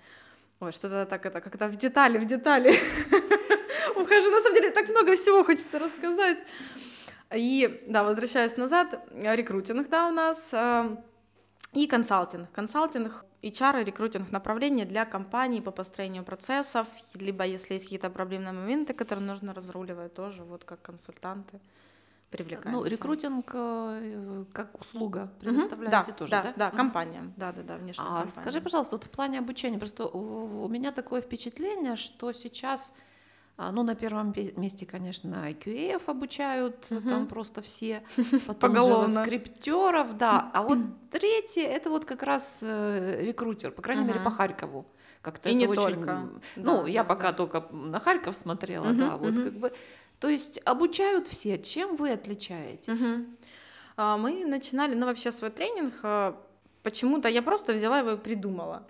Ой, 0.60 0.72
что-то 0.72 1.06
так 1.06 1.24
это, 1.24 1.40
как-то 1.40 1.68
в 1.68 1.76
детали, 1.76 2.18
в 2.18 2.26
детали 2.26 2.70
ухожу. 3.96 4.30
На 4.30 4.40
самом 4.40 4.54
деле, 4.54 4.70
так 4.70 4.88
много 4.88 5.14
всего 5.16 5.42
хочется 5.44 5.78
рассказать. 5.78 6.38
И, 7.34 7.84
да, 7.88 8.04
возвращаясь 8.04 8.56
назад, 8.56 9.00
рекрутинг, 9.12 9.88
да, 9.88 10.08
у 10.08 10.12
нас 10.12 10.54
и 11.72 11.86
консалтинг. 11.86 12.50
Консалтинг, 12.52 13.24
HR, 13.42 13.84
рекрутинг 13.84 14.32
направление 14.32 14.86
для 14.86 15.04
компаний 15.04 15.60
по 15.60 15.70
построению 15.70 16.24
процессов, 16.24 16.86
либо 17.14 17.44
если 17.44 17.74
есть 17.74 17.84
какие-то 17.84 18.10
проблемные 18.10 18.52
моменты, 18.52 18.94
которые 18.94 19.26
нужно 19.26 19.52
разруливать, 19.54 20.14
тоже 20.14 20.42
вот 20.44 20.64
как 20.64 20.80
консультанты 20.82 21.60
привлекаем. 22.30 22.76
Ну, 22.76 22.84
рекрутинг 22.84 23.50
э, 23.54 24.44
как 24.52 24.80
услуга 24.80 25.30
предоставляете 25.40 26.10
угу. 26.10 26.18
тоже, 26.18 26.30
да? 26.30 26.42
Да, 26.42 26.52
да, 26.56 26.70
компаниям, 26.70 27.32
да, 27.36 27.52
да, 27.52 27.62
да, 27.62 27.76
внешним 27.76 28.04
А 28.04 28.06
компаниям. 28.06 28.42
скажи, 28.42 28.60
пожалуйста, 28.60 28.96
вот 28.96 29.04
в 29.04 29.10
плане 29.10 29.38
обучения, 29.38 29.78
просто 29.78 30.06
у 30.06 30.68
меня 30.68 30.92
такое 30.92 31.20
впечатление, 31.20 31.96
что 31.96 32.32
сейчас 32.32 32.94
ну, 33.58 33.82
на 33.82 33.94
первом 33.94 34.34
месте, 34.56 34.84
конечно, 34.84 35.48
IQA 35.48 36.02
обучают, 36.06 36.86
угу. 36.90 37.08
там 37.08 37.26
просто 37.26 37.62
все, 37.62 38.02
потом 38.46 38.76
JavaScripтеров, 38.76 40.16
да, 40.16 40.50
а 40.54 40.62
вот 40.62 40.78
третье, 41.10 41.66
это 41.66 41.88
вот 41.88 42.04
как 42.04 42.22
раз 42.22 42.62
э, 42.62 43.24
рекрутер, 43.24 43.70
по 43.70 43.80
крайней 43.80 44.02
угу. 44.02 44.12
мере, 44.12 44.20
по 44.20 44.30
Харькову. 44.30 44.86
Как-то 45.22 45.48
И 45.48 45.54
не 45.54 45.66
очень... 45.66 45.82
только. 45.82 46.28
Ну, 46.54 46.82
да, 46.82 46.88
я 46.88 47.02
да, 47.02 47.08
пока 47.08 47.30
да. 47.30 47.36
только 47.36 47.66
на 47.72 47.98
Харьков 47.98 48.36
смотрела, 48.36 48.90
угу, 48.90 48.94
да, 48.94 49.16
вот 49.16 49.32
угу. 49.32 49.42
как 49.42 49.52
бы... 49.54 49.72
То 50.20 50.28
есть 50.28 50.60
обучают 50.64 51.26
все, 51.26 51.58
чем 51.58 51.96
вы 51.96 52.12
отличаетесь? 52.12 52.88
Угу. 52.88 54.18
Мы 54.18 54.44
начинали, 54.44 54.94
ну, 54.94 55.06
вообще 55.06 55.32
свой 55.32 55.50
тренинг, 55.50 55.94
а, 56.02 56.40
почему-то 56.82 57.28
я 57.28 57.42
просто 57.42 57.72
взяла 57.72 57.98
его 57.98 58.12
и 58.12 58.16
придумала. 58.16 58.86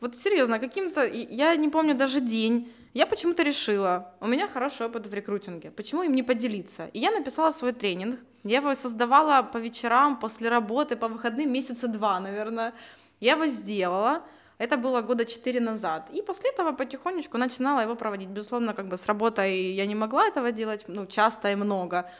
Вот 0.00 0.16
серьезно, 0.16 0.58
каким-то, 0.58 1.04
я 1.04 1.54
не 1.56 1.68
помню 1.68 1.94
даже 1.94 2.20
день, 2.20 2.72
я 2.98 3.06
почему-то 3.06 3.44
решила, 3.44 4.12
у 4.20 4.26
меня 4.26 4.48
хороший 4.48 4.86
опыт 4.86 5.06
в 5.06 5.14
рекрутинге, 5.14 5.70
почему 5.70 6.02
им 6.02 6.14
не 6.16 6.24
поделиться? 6.24 6.86
И 6.86 6.98
я 6.98 7.12
написала 7.12 7.52
свой 7.52 7.72
тренинг, 7.72 8.18
я 8.42 8.56
его 8.56 8.74
создавала 8.74 9.42
по 9.42 9.58
вечерам, 9.58 10.18
после 10.18 10.48
работы, 10.48 10.96
по 10.96 11.06
выходным, 11.06 11.52
месяца 11.52 11.86
два, 11.86 12.18
наверное. 12.18 12.72
Я 13.20 13.34
его 13.34 13.46
сделала, 13.46 14.22
это 14.58 14.76
было 14.76 15.00
года 15.02 15.24
четыре 15.24 15.60
назад. 15.60 16.10
И 16.16 16.22
после 16.22 16.50
этого 16.50 16.72
потихонечку 16.72 17.38
начинала 17.38 17.82
его 17.82 17.94
проводить. 17.94 18.30
Безусловно, 18.30 18.74
как 18.74 18.88
бы 18.88 18.96
с 18.96 19.06
работой 19.06 19.74
я 19.74 19.86
не 19.86 19.94
могла 19.94 20.26
этого 20.26 20.50
делать, 20.50 20.84
ну, 20.88 21.06
часто 21.06 21.52
и 21.52 21.54
много. 21.54 22.10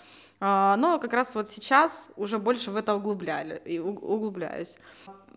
А, 0.41 0.77
но 0.77 1.01
как 1.01 1.13
раз 1.13 1.35
вот 1.35 1.49
сейчас 1.49 2.11
уже 2.17 2.39
больше 2.39 2.71
в 2.71 2.77
это 2.77 2.95
углубляли, 2.95 3.79
углубляюсь. 3.81 4.79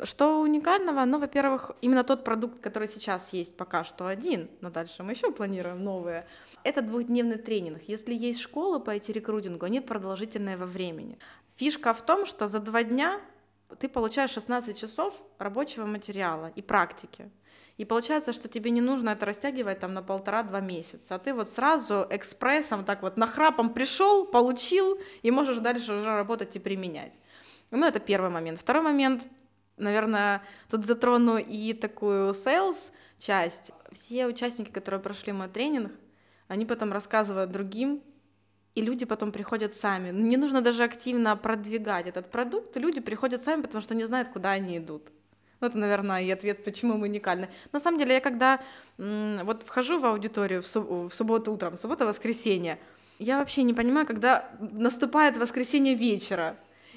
Что 0.04 0.42
уникального? 0.42 1.06
Ну, 1.06 1.20
во-первых, 1.20 1.72
именно 1.82 2.04
тот 2.04 2.24
продукт, 2.24 2.60
который 2.60 2.88
сейчас 2.88 3.34
есть 3.34 3.56
пока 3.56 3.84
что 3.84 4.08
один, 4.08 4.50
но 4.62 4.70
дальше 4.70 5.04
мы 5.04 5.12
еще 5.12 5.32
планируем 5.32 5.84
новые. 5.84 6.26
Это 6.64 6.82
двухдневный 6.82 7.38
тренинг. 7.38 7.82
Если 7.88 8.14
есть 8.14 8.40
школы 8.40 8.80
по 8.80 8.96
IT-рекрутингу, 8.96 9.66
они 9.66 9.80
продолжительные 9.80 10.58
во 10.58 10.66
времени. 10.66 11.20
Фишка 11.56 11.94
в 11.94 12.02
том, 12.04 12.26
что 12.26 12.48
за 12.48 12.60
два 12.60 12.84
дня 12.84 13.22
ты 13.80 13.90
получаешь 13.90 14.32
16 14.32 14.78
часов 14.78 15.14
рабочего 15.38 15.86
материала 15.86 16.52
и 16.56 16.62
практики. 16.62 17.30
И 17.78 17.86
получается, 17.86 18.34
что 18.34 18.48
тебе 18.48 18.72
не 18.72 18.82
нужно 18.82 19.12
это 19.12 19.26
растягивать 19.26 19.80
там 19.80 19.94
на 19.94 20.02
полтора-два 20.02 20.60
месяца. 20.60 21.16
А 21.16 21.20
ты 21.20 21.34
вот 21.34 21.50
сразу 21.50 22.06
экспрессом, 22.10 22.86
так 22.86 23.02
вот 23.02 23.18
нахрапом 23.18 23.74
пришел, 23.74 24.26
получил, 24.26 25.00
и 25.22 25.32
можешь 25.32 25.58
дальше 25.58 25.94
уже 25.94 26.06
работать 26.06 26.56
и 26.56 26.60
применять. 26.60 27.14
Ну, 27.72 27.86
это 27.86 28.00
первый 28.00 28.30
момент. 28.30 28.60
Второй 28.60 28.84
момент, 28.84 29.24
наверное, 29.82 30.42
тут 30.70 30.86
затрону 30.86 31.38
и 31.38 31.74
такую 31.74 32.32
sales 32.32 32.92
часть. 33.20 33.72
Все 33.92 34.28
участники, 34.28 34.72
которые 34.72 35.02
прошли 35.02 35.34
мой 35.34 35.48
тренинг, 35.48 35.92
они 36.48 36.66
потом 36.66 36.92
рассказывают 36.94 37.52
другим, 37.52 38.02
и 38.76 38.82
люди 38.82 39.06
потом 39.06 39.32
приходят 39.32 39.74
сами. 39.74 40.12
Не 40.12 40.38
нужно 40.38 40.62
даже 40.62 40.84
активно 40.84 41.36
продвигать 41.36 42.08
этот 42.08 42.32
продукт, 42.32 42.78
люди 42.78 43.02
приходят 43.02 43.44
сами, 43.44 43.62
потому 43.62 43.82
что 43.82 43.96
не 43.96 44.06
знают, 44.06 44.30
куда 44.30 44.52
они 44.52 44.78
идут. 44.78 45.10
Ну, 45.60 45.68
это, 45.68 45.78
наверное, 45.78 46.24
и 46.24 46.32
ответ, 46.32 46.64
почему 46.64 46.94
мы 46.94 47.04
уникальны. 47.04 47.48
На 47.72 47.80
самом 47.80 48.00
деле, 48.00 48.16
я 48.16 48.22
когда 48.22 48.60
вот 48.98 49.64
вхожу 49.64 50.00
в 50.00 50.06
аудиторию 50.06 50.62
в, 50.62 50.66
суб- 50.66 51.10
в 51.10 51.14
субботу 51.14 51.54
утром, 51.54 51.78
суббота-воскресенье, 51.78 52.80
я 53.20 53.38
вообще 53.38 53.62
не 53.62 53.74
понимаю, 53.74 54.08
когда 54.08 54.50
наступает 54.60 55.38
воскресенье 55.38 55.94
вечера. 55.94 56.56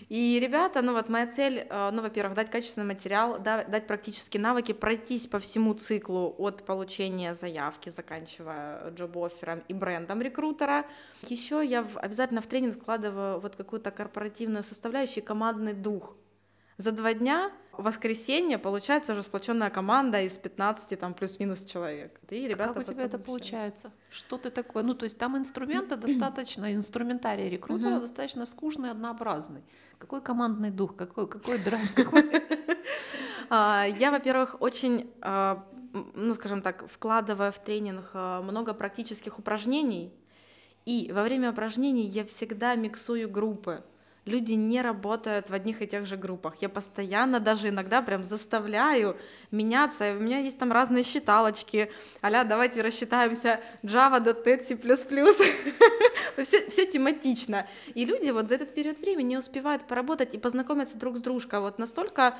И, 0.08 0.38
ребята, 0.40 0.82
ну 0.82 0.92
вот 0.92 1.08
моя 1.08 1.26
цель, 1.26 1.66
э, 1.68 1.90
ну, 1.92 2.02
во-первых, 2.02 2.34
дать 2.34 2.50
качественный 2.50 2.86
материал, 2.86 3.38
дать 3.38 3.86
практические 3.86 4.42
навыки, 4.42 4.72
пройтись 4.72 5.26
по 5.26 5.38
всему 5.38 5.74
циклу 5.74 6.34
от 6.38 6.64
получения 6.64 7.34
заявки, 7.34 7.88
заканчивая 7.88 8.90
джоб-оффером 8.90 9.62
и 9.68 9.74
брендом 9.74 10.20
рекрутера. 10.20 10.84
Еще 11.22 11.64
я 11.64 11.86
обязательно 11.96 12.40
в 12.40 12.46
тренинг 12.46 12.76
вкладываю 12.80 13.40
вот 13.40 13.56
какую-то 13.56 13.90
корпоративную 13.90 14.62
составляющую, 14.62 15.24
командный 15.24 15.72
дух. 15.72 16.16
За 16.76 16.90
два 16.90 17.14
дня 17.14 17.52
В 17.78 17.84
воскресенье 17.84 18.58
получается 18.58 19.12
уже 19.12 19.22
сплоченная 19.22 19.70
команда 19.70 20.22
из 20.22 20.38
15 20.38 20.98
там 20.98 21.14
плюс-минус 21.14 21.64
человек. 21.64 22.20
И 22.30 22.44
А 22.44 22.48
ребята 22.48 22.74
как 22.74 22.82
у 22.82 22.84
тебя 22.84 23.04
это 23.04 23.16
общаются. 23.16 23.18
получается? 23.18 23.92
Что 24.10 24.38
ты 24.38 24.50
такое? 24.50 24.82
Ну, 24.82 24.94
то 24.94 25.04
есть 25.04 25.18
там 25.18 25.36
инструмента 25.36 25.96
достаточно, 26.06 26.74
инструментарий 26.74 27.48
рекрутера 27.48 28.00
достаточно 28.00 28.46
скучный, 28.46 28.90
однообразный. 28.90 29.62
Какой 29.98 30.20
командный 30.20 30.70
дух, 30.70 30.96
какой, 30.96 31.28
какой 31.28 31.58
драйв, 31.58 31.94
какой... 31.94 32.22
А, 33.50 33.84
Я, 33.98 34.10
во-первых, 34.10 34.56
очень, 34.60 35.12
а, 35.20 35.66
ну, 36.14 36.32
скажем 36.34 36.62
так, 36.62 36.88
вкладывая 36.88 37.52
в 37.52 37.58
тренинг 37.62 38.10
а, 38.14 38.40
много 38.40 38.72
практических 38.72 39.38
упражнений, 39.38 40.12
и 40.86 41.10
во 41.12 41.22
время 41.22 41.50
упражнений 41.50 42.06
я 42.06 42.24
всегда 42.24 42.74
миксую 42.74 43.30
группы. 43.30 43.82
Люди 44.26 44.54
не 44.54 44.80
работают 44.80 45.50
в 45.50 45.52
одних 45.52 45.82
и 45.82 45.86
тех 45.86 46.06
же 46.06 46.16
группах. 46.16 46.54
Я 46.60 46.70
постоянно, 46.70 47.40
даже 47.40 47.68
иногда 47.68 48.00
прям 48.00 48.24
заставляю 48.24 49.18
меняться. 49.50 50.14
У 50.18 50.22
меня 50.22 50.38
есть 50.38 50.58
там 50.58 50.72
разные 50.72 51.04
считалочки. 51.04 51.92
Аля, 52.22 52.44
давайте 52.44 52.80
рассчитаемся 52.80 53.60
Java, 53.82 54.24
.NET, 54.24 54.60
C++. 54.60 54.76
все, 56.42 56.70
все 56.70 56.86
тематично. 56.86 57.66
И 57.94 58.06
люди 58.06 58.30
вот 58.30 58.48
за 58.48 58.54
этот 58.54 58.74
период 58.74 58.98
времени 58.98 59.28
не 59.28 59.38
успевают 59.38 59.86
поработать 59.86 60.34
и 60.34 60.38
познакомиться 60.38 60.96
друг 60.96 61.18
с 61.18 61.20
дружкой 61.20 61.60
вот 61.60 61.78
настолько 61.78 62.34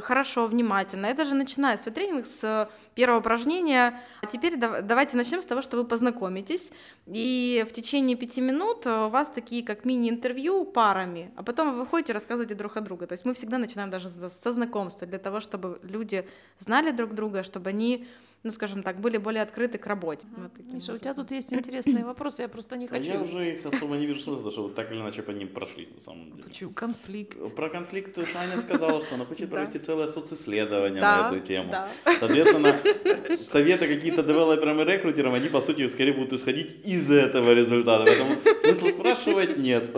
хорошо, 0.00 0.46
внимательно. 0.46 1.06
Я 1.06 1.14
даже 1.14 1.34
начинаю 1.34 1.78
свой 1.78 1.92
тренинг 1.94 2.26
с 2.26 2.68
первого 2.94 3.20
упражнения. 3.20 4.00
А 4.22 4.26
теперь 4.26 4.56
дав- 4.56 4.82
давайте 4.82 5.16
начнем 5.16 5.42
с 5.42 5.46
того, 5.46 5.62
что 5.62 5.76
вы 5.76 5.84
познакомитесь. 5.84 6.72
И 7.06 7.64
в 7.68 7.72
течение 7.72 8.16
пяти 8.16 8.40
минут 8.40 8.86
э, 8.86 9.06
у 9.06 9.08
вас 9.08 9.28
такие 9.28 9.62
как 9.62 9.84
мини-интервью 9.84 10.64
парами, 10.64 11.30
а 11.36 11.42
потом 11.42 11.72
вы 11.72 11.80
выходите 11.80 12.12
и 12.12 12.14
рассказываете 12.14 12.54
друг 12.54 12.76
о 12.76 12.80
друга. 12.80 13.06
То 13.06 13.12
есть 13.12 13.26
мы 13.26 13.34
всегда 13.34 13.58
начинаем 13.58 13.90
даже 13.90 14.08
со 14.10 14.52
знакомства, 14.52 15.06
для 15.06 15.18
того, 15.18 15.40
чтобы 15.40 15.78
люди 15.82 16.26
знали 16.58 16.90
друг 16.90 17.12
друга, 17.12 17.42
чтобы 17.42 17.70
они, 17.70 18.06
ну 18.44 18.50
скажем 18.50 18.82
так, 18.82 19.00
были 19.00 19.16
более 19.16 19.42
открыты 19.42 19.78
к 19.78 19.86
работе. 19.86 20.26
Вот 20.36 20.52
таким 20.52 20.74
Миша, 20.74 20.92
у 20.92 20.98
тебя 20.98 21.10
образом. 21.12 21.26
тут 21.26 21.30
есть 21.32 21.52
интересные 21.52 22.04
вопросы, 22.04 22.42
я 22.42 22.48
просто 22.48 22.76
не 22.76 22.84
А 22.86 22.88
хочу. 22.88 23.12
я 23.12 23.20
уже 23.20 23.54
их 23.54 23.66
особо 23.66 23.96
не 23.96 24.06
вижу 24.06 24.20
смысла, 24.20 24.36
потому 24.36 24.52
что 24.52 24.62
вот 24.64 24.74
так 24.74 24.92
или 24.92 25.00
иначе 25.00 25.22
по 25.22 25.30
ним 25.32 25.48
прошлись 25.48 25.88
на 25.94 26.00
самом 26.00 26.30
деле. 26.32 26.44
Почему? 26.44 26.72
Конфликт. 26.72 27.54
Про 27.56 27.70
конфликт 27.70 28.14
Саня 28.28 28.58
сказала, 28.58 29.00
что 29.02 29.14
она 29.16 29.24
хочет 29.24 29.50
провести 29.50 29.78
целое 29.78 30.08
социсследование 30.08 31.00
на 31.00 31.26
эту 31.26 31.40
тему. 31.40 31.72
Соответственно, 32.20 32.78
советы 33.38 33.88
какие-то 33.88 34.22
девелоперам 34.22 34.80
и 34.80 34.84
рекрутерам, 34.84 35.34
они, 35.34 35.48
по 35.48 35.60
сути, 35.60 35.86
скорее 35.86 36.12
будут 36.12 36.32
исходить 36.34 36.84
из 36.86 37.10
этого 37.10 37.54
результата. 37.54 38.04
Поэтому 38.04 38.36
смысла 38.60 38.90
спрашивать 38.90 39.56
нет. 39.56 39.90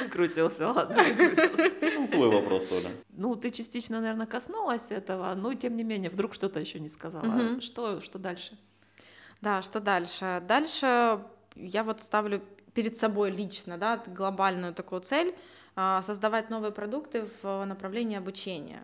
Выкрутился, 0.00 0.68
ладно, 0.68 1.02
выкрутился. 1.02 1.50
Ну, 1.98 2.08
Твой 2.08 2.28
вопрос, 2.30 2.70
Оля. 2.72 2.90
Ну, 3.16 3.34
ты 3.36 3.50
частично, 3.50 4.00
наверное, 4.00 4.26
коснулась 4.26 4.90
этого, 4.90 5.34
но 5.34 5.54
тем 5.54 5.76
не 5.76 5.84
менее, 5.84 6.10
вдруг 6.10 6.34
что-то 6.34 6.60
еще 6.60 6.80
не 6.80 6.88
сказала. 6.88 7.60
Что, 7.64 8.00
что 8.00 8.18
дальше? 8.18 8.56
Да, 9.40 9.62
что 9.62 9.80
дальше? 9.80 10.42
Дальше 10.46 11.24
я 11.56 11.82
вот 11.82 12.00
ставлю 12.00 12.42
перед 12.74 12.96
собой 12.96 13.30
лично, 13.30 13.78
да, 13.78 14.02
глобальную 14.06 14.74
такую 14.74 15.00
цель 15.00 15.34
а, 15.76 16.02
создавать 16.02 16.50
новые 16.50 16.72
продукты 16.72 17.26
в 17.42 17.64
направлении 17.64 18.16
обучения. 18.16 18.82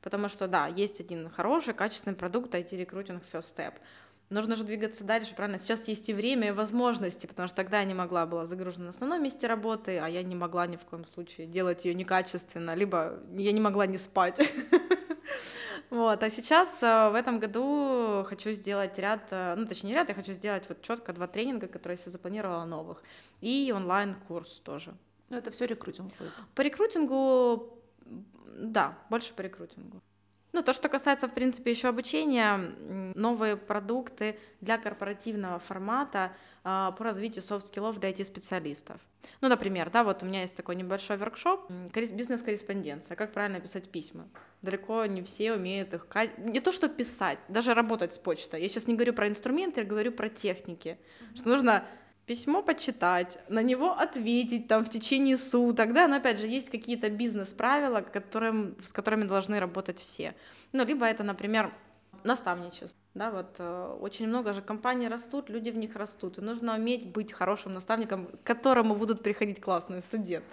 Потому 0.00 0.28
что, 0.28 0.48
да, 0.48 0.66
есть 0.66 1.00
один 1.00 1.30
хороший, 1.30 1.74
качественный 1.74 2.16
продукт 2.16 2.54
IT-рекрутинг 2.54 3.22
First 3.32 3.54
Step. 3.56 3.74
Нужно 4.30 4.56
же 4.56 4.64
двигаться 4.64 5.04
дальше, 5.04 5.34
правильно? 5.34 5.58
Сейчас 5.58 5.86
есть 5.86 6.08
и 6.08 6.14
время, 6.14 6.48
и 6.48 6.50
возможности, 6.50 7.26
потому 7.26 7.46
что 7.46 7.56
тогда 7.56 7.78
я 7.78 7.84
не 7.84 7.94
могла, 7.94 8.26
была 8.26 8.46
загружена 8.46 8.84
на 8.84 8.90
основном 8.90 9.22
месте 9.22 9.46
работы, 9.46 9.98
а 9.98 10.08
я 10.08 10.22
не 10.22 10.34
могла 10.34 10.66
ни 10.66 10.76
в 10.76 10.84
коем 10.84 11.04
случае 11.04 11.46
делать 11.46 11.84
ее 11.84 11.94
некачественно, 11.94 12.74
либо 12.74 13.18
я 13.32 13.52
не 13.52 13.60
могла 13.60 13.86
не 13.86 13.98
спать. 13.98 14.40
Вот, 15.94 16.24
а 16.24 16.30
сейчас 16.30 16.82
э, 16.82 17.10
в 17.10 17.14
этом 17.14 17.38
году 17.38 18.24
хочу 18.26 18.50
сделать 18.50 18.98
ряд, 18.98 19.28
э, 19.30 19.54
ну 19.56 19.64
точнее 19.64 19.94
ряд, 19.94 20.08
я 20.08 20.14
хочу 20.16 20.32
сделать 20.32 20.64
вот 20.68 20.82
четко 20.82 21.12
два 21.12 21.28
тренинга, 21.28 21.68
которые 21.68 21.96
я 22.04 22.10
запланировала 22.10 22.64
новых, 22.64 23.04
и 23.40 23.72
онлайн-курс 23.72 24.58
тоже. 24.64 24.92
Ну, 25.28 25.36
это 25.36 25.52
все 25.52 25.66
рекрутинг 25.66 26.12
будет. 26.18 26.32
По 26.56 26.62
рекрутингу, 26.62 27.78
да, 28.58 28.98
больше 29.08 29.34
по 29.34 29.42
рекрутингу. 29.42 30.02
Ну, 30.52 30.62
то, 30.62 30.72
что 30.72 30.88
касается, 30.88 31.28
в 31.28 31.34
принципе, 31.34 31.70
еще 31.70 31.88
обучения, 31.88 32.58
новые 33.14 33.56
продукты 33.56 34.36
для 34.60 34.78
корпоративного 34.78 35.60
формата 35.60 36.32
а, 36.64 36.92
по 36.92 37.04
развитию 37.04 37.42
софт-скиллов 37.42 37.98
для 37.98 38.10
IT-специалистов. 38.10 39.00
Ну, 39.40 39.48
например, 39.48 39.90
да, 39.90 40.04
вот 40.04 40.22
у 40.22 40.26
меня 40.26 40.42
есть 40.42 40.54
такой 40.56 40.76
небольшой 40.76 41.16
воркшоп, 41.16 41.70
бизнес-корреспонденция, 41.70 43.16
как 43.16 43.32
правильно 43.32 43.60
писать 43.60 43.90
письма. 43.90 44.28
Далеко 44.64 45.04
не 45.04 45.22
все 45.22 45.52
умеют 45.52 45.92
их, 45.92 46.06
не 46.38 46.60
то 46.60 46.72
что 46.72 46.88
писать, 46.88 47.38
даже 47.48 47.74
работать 47.74 48.14
с 48.14 48.18
почтой. 48.18 48.62
Я 48.62 48.68
сейчас 48.68 48.86
не 48.86 48.94
говорю 48.94 49.12
про 49.12 49.28
инструменты, 49.28 49.82
я 49.82 49.86
говорю 49.86 50.10
про 50.10 50.30
техники, 50.30 50.98
что 51.34 51.48
нужно 51.50 51.84
письмо 52.24 52.62
почитать, 52.62 53.38
на 53.48 53.62
него 53.62 53.92
ответить 53.92 54.66
там 54.66 54.84
в 54.84 54.88
течение 54.88 55.36
суток, 55.36 55.92
да, 55.92 56.08
но 56.08 56.16
опять 56.16 56.38
же 56.38 56.46
есть 56.46 56.70
какие-то 56.70 57.10
бизнес-правила, 57.10 58.00
которым, 58.00 58.76
с 58.80 58.92
которыми 58.92 59.24
должны 59.24 59.60
работать 59.60 59.98
все. 59.98 60.34
Ну, 60.72 60.84
либо 60.84 61.04
это, 61.04 61.22
например, 61.22 61.70
наставничество, 62.22 62.98
да, 63.12 63.30
вот 63.30 63.56
э, 63.58 63.98
очень 64.00 64.26
много 64.26 64.54
же 64.54 64.62
компаний 64.62 65.08
растут, 65.08 65.50
люди 65.50 65.68
в 65.68 65.76
них 65.76 65.94
растут, 65.94 66.38
и 66.38 66.40
нужно 66.40 66.74
уметь 66.74 67.12
быть 67.12 67.34
хорошим 67.34 67.74
наставником, 67.74 68.26
к 68.28 68.42
которому 68.44 68.94
будут 68.94 69.22
приходить 69.22 69.60
классные 69.60 70.00
студенты. 70.00 70.46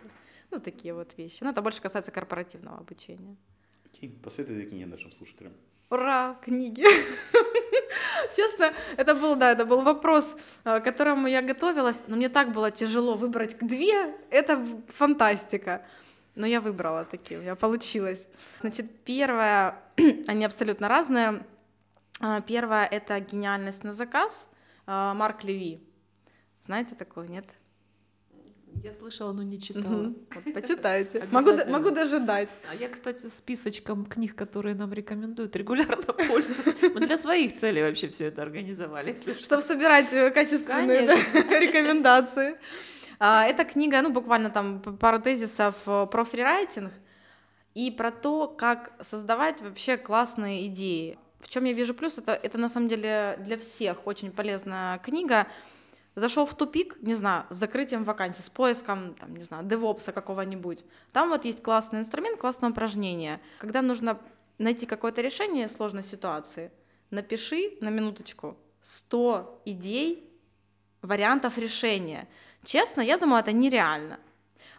Ну, 0.52 0.60
такие 0.60 0.94
вот 0.94 1.18
вещи. 1.18 1.38
Ну, 1.42 1.52
это 1.52 1.62
больше 1.62 1.82
касается 1.82 2.12
корпоративного 2.12 2.80
обучения. 2.80 3.38
Окей, 4.02 4.18
посоветуй 4.24 4.56
две 4.56 4.66
книги 4.66 4.84
нашим 4.84 5.12
слушателям. 5.12 5.54
Ура, 5.92 6.36
книги. 6.42 6.84
Честно, 8.36 8.74
это 8.98 9.14
был, 9.14 9.36
да, 9.36 9.52
это 9.52 9.64
был 9.64 9.82
вопрос, 9.82 10.36
э, 10.64 10.80
к 10.80 10.84
которому 10.84 11.28
я 11.28 11.44
готовилась, 11.44 12.04
но 12.08 12.16
мне 12.16 12.28
так 12.28 12.52
было 12.52 12.72
тяжело 12.72 13.14
выбрать 13.14 13.60
две, 13.60 14.16
это 14.32 14.66
фантастика. 14.88 15.86
Но 16.34 16.48
я 16.48 16.62
выбрала 16.62 17.06
такие, 17.06 17.40
у 17.40 17.44
меня 17.44 17.56
получилось. 17.56 18.28
Значит, 18.62 18.90
первое, 19.06 19.80
они 20.28 20.46
абсолютно 20.46 20.88
разные. 20.88 21.46
А, 22.20 22.42
Первое— 22.42 22.86
это 22.92 23.20
«Гениальность 23.20 23.84
на 23.84 23.94
заказ» 23.94 24.48
а, 24.88 25.14
Марк 25.14 25.44
Леви. 25.44 25.80
Знаете 26.64 26.96
такое, 26.96 27.28
нет? 27.28 27.46
Я 28.84 28.94
слышала, 28.94 29.32
но 29.32 29.44
не 29.44 29.60
читала. 29.60 29.84
Мгм. 29.84 30.18
Вот, 30.34 30.54
почитайте. 30.54 31.28
Могу, 31.32 31.52
могу 31.70 31.92
даже 31.92 32.20
дать. 32.20 32.50
А 32.72 32.76
я, 32.76 32.90
кстати, 32.90 33.28
списочком 33.28 34.06
книг, 34.06 34.36
которые 34.36 34.76
нам 34.76 34.92
рекомендуют, 34.94 35.56
регулярно 35.56 36.14
пользуюсь. 36.14 36.82
Мы 36.94 37.02
для 37.02 37.18
своих 37.18 37.56
целей 37.56 37.82
вообще 37.84 38.08
все 38.08 38.26
это 38.26 38.42
организовали, 38.42 39.12
если 39.12 39.34
что. 39.34 39.44
чтобы 39.44 39.62
собирать 39.62 40.12
э, 40.14 40.32
качественные 40.32 41.08
да, 41.08 41.14
рекомендации. 41.60 42.56
А, 43.20 43.46
Эта 43.46 43.66
книга, 43.66 44.02
ну, 44.02 44.10
буквально 44.12 44.50
там 44.50 44.82
пару 44.82 45.20
тезисов 45.22 45.76
э, 45.86 46.08
про 46.08 46.24
фрирайтинг 46.26 46.92
и 47.76 47.92
про 47.92 48.12
то, 48.12 48.48
как 48.48 48.92
создавать 49.02 49.62
вообще 49.62 49.98
классные 49.98 50.66
идеи. 50.68 51.20
В 51.40 51.48
чем 51.50 51.66
я 51.66 51.74
вижу 51.74 51.94
плюс, 51.94 52.18
это, 52.18 52.32
это 52.34 52.58
на 52.58 52.70
самом 52.70 52.88
деле 52.88 53.38
для 53.40 53.58
всех 53.58 54.08
очень 54.08 54.32
полезная 54.32 54.98
книга. 55.00 55.48
Зашел 56.16 56.46
в 56.46 56.54
тупик, 56.56 57.02
не 57.02 57.16
знаю, 57.16 57.46
с 57.50 57.56
закрытием 57.56 58.04
вакансий, 58.04 58.42
с 58.42 58.50
поиском, 58.50 59.16
там, 59.16 59.36
не 59.36 59.44
знаю, 59.44 59.66
девопса 59.66 60.12
какого-нибудь. 60.12 60.84
Там 61.14 61.30
вот 61.30 61.46
есть 61.46 61.64
классный 61.64 62.00
инструмент, 62.00 62.40
классное 62.40 62.70
упражнение. 62.70 63.40
Когда 63.60 63.82
нужно 63.82 64.20
найти 64.58 64.86
какое-то 64.86 65.22
решение 65.22 65.70
сложной 65.70 66.04
ситуации, 66.04 66.72
напиши 67.12 67.78
на 67.80 67.90
минуточку 67.90 68.58
100 68.82 69.62
идей, 69.66 70.28
вариантов 71.02 71.58
решения. 71.58 72.28
Честно, 72.64 73.02
я 73.02 73.18
думаю, 73.18 73.40
это 73.40 73.52
нереально. 73.52 74.20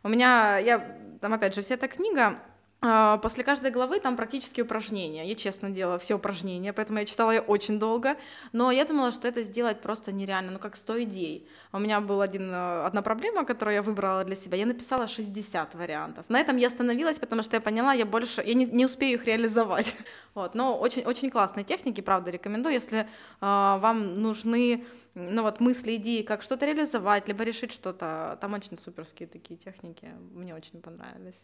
У 0.03 0.09
меня, 0.09 0.59
я, 0.59 1.01
там 1.21 1.33
опять 1.33 1.55
же, 1.55 1.62
вся 1.62 1.75
эта 1.75 1.88
книга, 1.88 2.40
после 2.83 3.45
каждой 3.45 3.71
главы 3.71 4.01
там 4.01 4.16
практически 4.16 4.61
упражнения. 4.61 5.25
Я 5.29 5.37
честно 5.37 5.71
делала 5.71 5.99
все 5.99 6.14
упражнения, 6.14 6.73
поэтому 6.73 6.99
я 6.99 7.05
читала 7.05 7.31
ее 7.31 7.40
очень 7.40 7.79
долго. 7.79 8.16
Но 8.53 8.73
я 8.73 8.85
думала, 8.85 9.12
что 9.12 9.29
это 9.29 9.42
сделать 9.42 9.81
просто 9.81 10.11
нереально, 10.11 10.51
ну 10.51 10.59
как 10.59 10.77
100 10.77 11.05
идей. 11.05 11.49
У 11.73 11.79
меня 11.79 12.01
была 12.01 12.25
один, 12.25 12.51
э, 12.53 12.85
одна 12.85 13.03
проблема, 13.03 13.45
которую 13.45 13.77
я 13.77 13.83
выбрала 13.83 14.25
для 14.25 14.35
себя. 14.35 14.59
Я 14.59 14.66
написала 14.66 15.07
60 15.07 15.75
вариантов. 15.77 16.25
На 16.29 16.40
этом 16.40 16.57
я 16.57 16.66
остановилась, 16.66 17.21
потому 17.21 17.42
что 17.42 17.57
я 17.57 17.61
поняла, 17.61 17.92
я 17.92 18.05
больше, 18.05 18.42
я 18.42 18.55
не, 18.55 18.66
не 18.66 18.85
успею 18.85 19.14
их 19.14 19.27
реализовать. 19.27 19.97
Вот, 20.35 20.55
но 20.55 20.79
очень, 20.79 21.05
очень 21.05 21.30
классные 21.30 21.62
техники, 21.62 22.01
правда, 22.01 22.30
рекомендую. 22.30 22.74
Если 22.74 23.01
э, 23.01 23.05
вам 23.41 24.22
нужны 24.22 24.85
ну 25.14 25.43
вот 25.43 25.61
мысли, 25.61 25.97
идеи, 25.97 26.22
как 26.22 26.43
что-то 26.43 26.64
реализовать, 26.64 27.28
либо 27.28 27.45
решить 27.45 27.70
что-то, 27.70 28.39
там 28.41 28.55
очень 28.55 28.78
суперские 28.78 29.28
такие 29.28 29.59
техники, 29.59 30.09
мне 30.33 30.55
очень 30.55 30.80
понравились. 30.80 31.37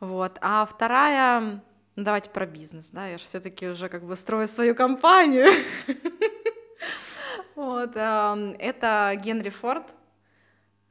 Вот, 0.00 0.38
а 0.40 0.64
вторая, 0.64 1.62
ну, 1.96 2.04
давайте 2.04 2.30
про 2.30 2.46
бизнес, 2.46 2.90
да, 2.90 3.06
я 3.06 3.18
же 3.18 3.24
все-таки 3.24 3.68
уже 3.68 3.88
как 3.88 4.02
бы 4.04 4.16
строю 4.16 4.46
свою 4.46 4.74
компанию. 4.74 5.46
Вот, 7.56 7.90
эм, 7.94 8.56
это 8.58 9.12
Генри 9.22 9.50
Форд. 9.50 9.84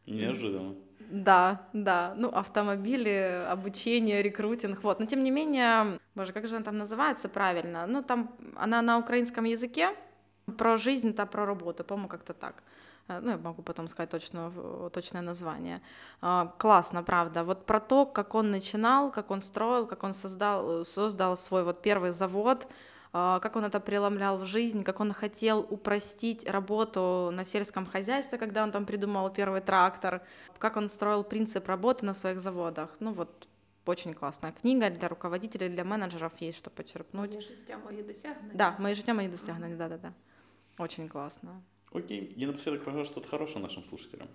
Неожиданно. 0.05 0.75
Да, 1.09 1.67
да. 1.73 2.13
Ну, 2.15 2.29
автомобили, 2.29 3.43
обучение, 3.49 4.21
рекрутинг. 4.21 4.83
Вот. 4.83 4.99
Но 4.99 5.07
тем 5.07 5.23
не 5.23 5.31
менее, 5.31 5.99
боже, 6.13 6.31
как 6.31 6.47
же 6.47 6.55
она 6.55 6.63
там 6.65 6.77
называется 6.77 7.27
правильно? 7.27 7.87
Ну, 7.87 8.03
там 8.03 8.35
она 8.55 8.83
на 8.83 8.99
украинском 8.99 9.45
языке 9.45 9.95
про 10.57 10.77
жизнь, 10.77 11.15
та 11.15 11.25
про 11.25 11.45
работу, 11.47 11.83
по-моему, 11.83 12.07
как-то 12.07 12.33
так. 12.33 12.63
Э, 13.09 13.19
ну, 13.21 13.31
я 13.31 13.37
могу 13.37 13.61
потом 13.61 13.87
сказать 13.87 14.09
точно, 14.09 14.51
точное 14.93 15.21
название. 15.21 15.81
А, 16.21 16.53
классно, 16.57 17.03
правда. 17.03 17.43
Вот 17.43 17.65
про 17.65 17.79
то, 17.79 18.05
как 18.05 18.35
он 18.35 18.51
начинал, 18.51 19.11
как 19.11 19.31
он 19.31 19.41
строил, 19.41 19.87
как 19.87 20.03
он 20.03 20.13
создал, 20.13 20.85
создал 20.85 21.35
свой 21.35 21.63
вот 21.63 21.81
первый 21.81 22.11
завод, 22.11 22.67
а, 23.11 23.39
как 23.39 23.55
он 23.55 23.65
это 23.65 23.79
преломлял 23.79 24.37
в 24.37 24.45
жизнь, 24.45 24.83
как 24.83 24.99
он 24.99 25.13
хотел 25.13 25.65
упростить 25.69 26.47
работу 26.47 27.31
на 27.33 27.43
сельском 27.43 27.85
хозяйстве, 27.85 28.37
когда 28.37 28.63
он 28.63 28.71
там 28.71 28.85
придумал 28.85 29.29
первый 29.31 29.61
трактор, 29.61 30.21
как 30.59 30.77
он 30.77 30.87
строил 30.89 31.23
принцип 31.23 31.67
работы 31.67 32.05
на 32.05 32.13
своих 32.13 32.39
заводах. 32.39 32.95
Ну 32.99 33.11
вот 33.11 33.47
очень 33.85 34.13
классная 34.13 34.51
книга 34.51 34.91
для 34.91 35.07
руководителей, 35.07 35.69
для 35.69 35.83
менеджеров 35.83 36.33
есть 36.41 36.59
что 36.59 36.69
почерпнуть. 36.69 37.33
Мои 37.33 37.41
життя, 37.41 37.77
мои 37.77 38.03
досягнення. 38.03 38.53
Да, 38.53 38.75
мои 38.79 38.93
життя, 38.93 39.13
мои 39.13 39.27
досягнения, 39.27 39.75
да-да-да. 39.75 40.13
Очень 40.77 41.09
классно. 41.09 41.63
Окей, 41.91 42.31
и 42.35 42.45
напоследок, 42.45 42.83
пожалуйста, 42.83 43.13
что-то 43.13 43.29
хорошее 43.29 43.61
нашим 43.61 43.83
слушателям. 43.83 44.27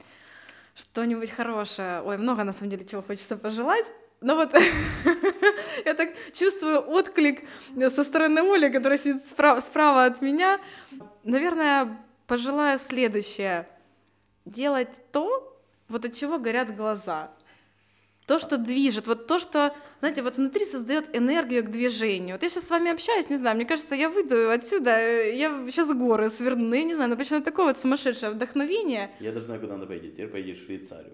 Что-нибудь 0.75 1.31
хорошее. 1.31 2.03
Ой, 2.03 2.19
много 2.19 2.43
на 2.43 2.53
самом 2.53 2.71
деле 2.71 2.85
чего 2.85 3.03
хочется 3.03 3.37
пожелать. 3.37 3.87
Но 4.21 4.35
вот 4.37 4.53
я 5.85 5.95
так 5.95 6.11
чувствую 6.33 6.81
отклик 6.89 7.45
со 7.77 8.03
стороны 8.03 8.41
Оли, 8.41 8.71
которая 8.71 8.99
сидит 8.99 9.27
справа, 9.27 9.61
справа 9.61 10.07
от 10.07 10.23
меня. 10.23 10.61
Наверное, 11.23 11.99
пожелаю 12.27 12.79
следующее. 12.79 13.69
Делать 14.45 15.03
то, 15.13 15.57
вот 15.89 16.05
от 16.05 16.15
чего 16.15 16.39
горят 16.39 16.75
глаза. 16.75 17.31
То, 18.27 18.39
что 18.39 18.57
движет, 18.57 19.07
вот 19.07 19.27
то, 19.27 19.39
что, 19.39 19.75
знаете, 20.01 20.23
вот 20.23 20.39
внутри 20.39 20.65
создает 20.65 21.15
энергию 21.15 21.63
к 21.63 21.71
движению. 21.71 22.37
Вот 22.37 22.43
я 22.43 22.49
сейчас 22.49 22.67
с 22.67 22.71
вами 22.71 22.91
общаюсь, 22.91 23.29
не 23.29 23.37
знаю, 23.37 23.55
мне 23.57 23.67
кажется, 23.67 23.95
я 23.95 24.09
выйду 24.09 24.51
отсюда, 24.51 25.31
я 25.31 25.51
сейчас 25.71 25.93
горы 25.93 26.31
сверну, 26.31 26.69
ну, 26.69 26.75
я 26.75 26.85
не 26.85 26.95
знаю, 26.95 27.11
но 27.11 27.17
почему 27.17 27.43
такое 27.43 27.67
вот 27.67 27.79
сумасшедшее 27.79 28.31
вдохновение. 28.33 29.11
Я 29.21 29.33
даже 29.33 29.45
знаю, 29.45 29.61
куда 29.61 29.75
надо 29.75 29.87
пойти. 29.87 30.11
Теперь 30.11 30.29
поедешь 30.29 30.61
в 30.61 30.65
Швейцарию. 30.65 31.13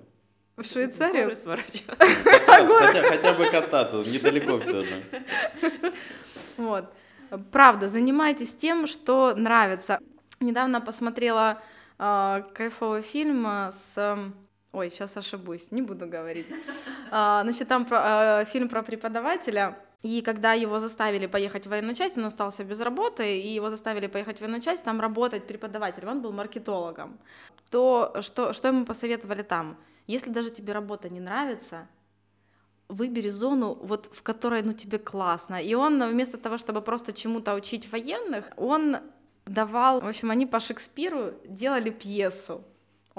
В 0.56 0.64
Швейцарию? 0.64 1.24
Горы 1.24 1.36
сворачивать. 1.36 1.84
Хотя, 2.46 3.02
хотя 3.02 3.32
бы 3.32 3.44
кататься, 3.46 3.96
недалеко 3.96 4.60
все 4.60 4.84
же. 4.84 5.04
Вот. 6.56 6.84
Правда, 7.52 7.88
занимайтесь 7.88 8.54
тем, 8.54 8.86
что 8.86 9.34
нравится. 9.34 9.98
Недавно 10.40 10.80
посмотрела 10.80 11.62
э, 11.98 12.42
кайфовый 12.54 13.02
фильм 13.02 13.46
с 13.46 13.96
Ой, 14.72 14.90
сейчас 14.90 15.16
ошибусь, 15.16 15.70
не 15.70 15.82
буду 15.82 16.06
говорить. 16.06 16.46
А, 17.12 17.42
значит, 17.42 17.66
там 17.66 17.86
про, 17.86 17.98
а, 18.00 18.44
фильм 18.44 18.68
про 18.68 18.82
преподавателя. 18.82 19.76
И 20.02 20.22
когда 20.22 20.52
его 20.52 20.78
заставили 20.78 21.26
поехать 21.26 21.66
в 21.66 21.70
военную 21.70 21.94
часть, 21.94 22.16
он 22.16 22.24
остался 22.24 22.64
без 22.64 22.80
работы, 22.80 23.40
и 23.40 23.48
его 23.48 23.68
заставили 23.68 24.06
поехать 24.06 24.38
в 24.38 24.40
военную 24.40 24.62
часть, 24.62 24.84
там 24.84 25.00
работать 25.00 25.46
преподавателем, 25.46 26.08
он 26.08 26.22
был 26.22 26.32
маркетологом. 26.32 27.18
То, 27.70 28.14
что, 28.20 28.52
что 28.52 28.68
ему 28.68 28.84
посоветовали 28.84 29.42
там? 29.42 29.76
Если 30.06 30.30
даже 30.30 30.50
тебе 30.50 30.72
работа 30.72 31.08
не 31.08 31.20
нравится, 31.20 31.88
выбери 32.88 33.30
зону, 33.30 33.76
вот, 33.82 34.08
в 34.12 34.22
которой 34.22 34.62
ну, 34.62 34.72
тебе 34.72 34.98
классно. 34.98 35.60
И 35.62 35.74
он 35.74 36.02
вместо 36.02 36.38
того, 36.38 36.58
чтобы 36.58 36.80
просто 36.80 37.12
чему-то 37.12 37.54
учить 37.54 37.90
военных, 37.92 38.50
он 38.56 38.98
давал, 39.46 40.00
в 40.00 40.06
общем, 40.06 40.30
они 40.30 40.46
по 40.46 40.60
Шекспиру 40.60 41.32
делали 41.44 41.90
пьесу. 41.90 42.64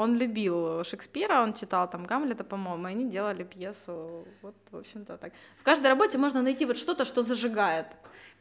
Он 0.02 0.18
любил 0.18 0.84
Шекспира, 0.84 1.44
он 1.44 1.54
читал 1.54 1.88
там 1.88 2.06
Гамлета, 2.06 2.44
по-моему, 2.44 2.88
и 2.88 2.92
они 2.92 3.10
делали 3.10 3.44
пьесу. 3.44 4.26
Вот, 4.42 4.56
в 4.72 4.78
общем-то, 4.78 5.18
так. 5.18 5.32
В 5.60 5.64
каждой 5.64 5.88
работе 5.88 6.18
можно 6.18 6.42
найти 6.42 6.66
вот 6.66 6.78
что-то, 6.78 7.06
что 7.06 7.22
зажигает. 7.22 7.86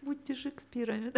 Будьте 0.00 0.34
Шекспирами. 0.34 1.12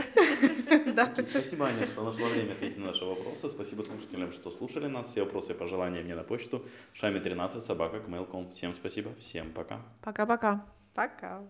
Да. 0.95 1.15
Спасибо, 1.31 1.67
Аня, 1.67 1.87
что 1.87 2.03
нашла 2.03 2.29
время 2.29 2.55
ответить 2.55 2.79
на 2.79 2.87
наши 2.87 3.05
вопросы. 3.05 3.49
Спасибо 3.49 3.83
слушателям, 3.83 4.33
что 4.33 4.51
слушали 4.51 4.89
нас. 4.89 5.11
Все 5.11 5.23
вопросы 5.25 5.53
и 5.53 5.55
пожелания 5.55 6.03
мне 6.03 6.17
на 6.17 6.25
почту 6.25 6.65
шами13 6.95 7.61
собака 7.61 8.03
Всем 8.51 8.75
спасибо, 8.75 9.15
всем 9.21 9.53
пока. 9.53 9.81
Пока-пока. 10.01 10.67
Пока. 10.95 11.43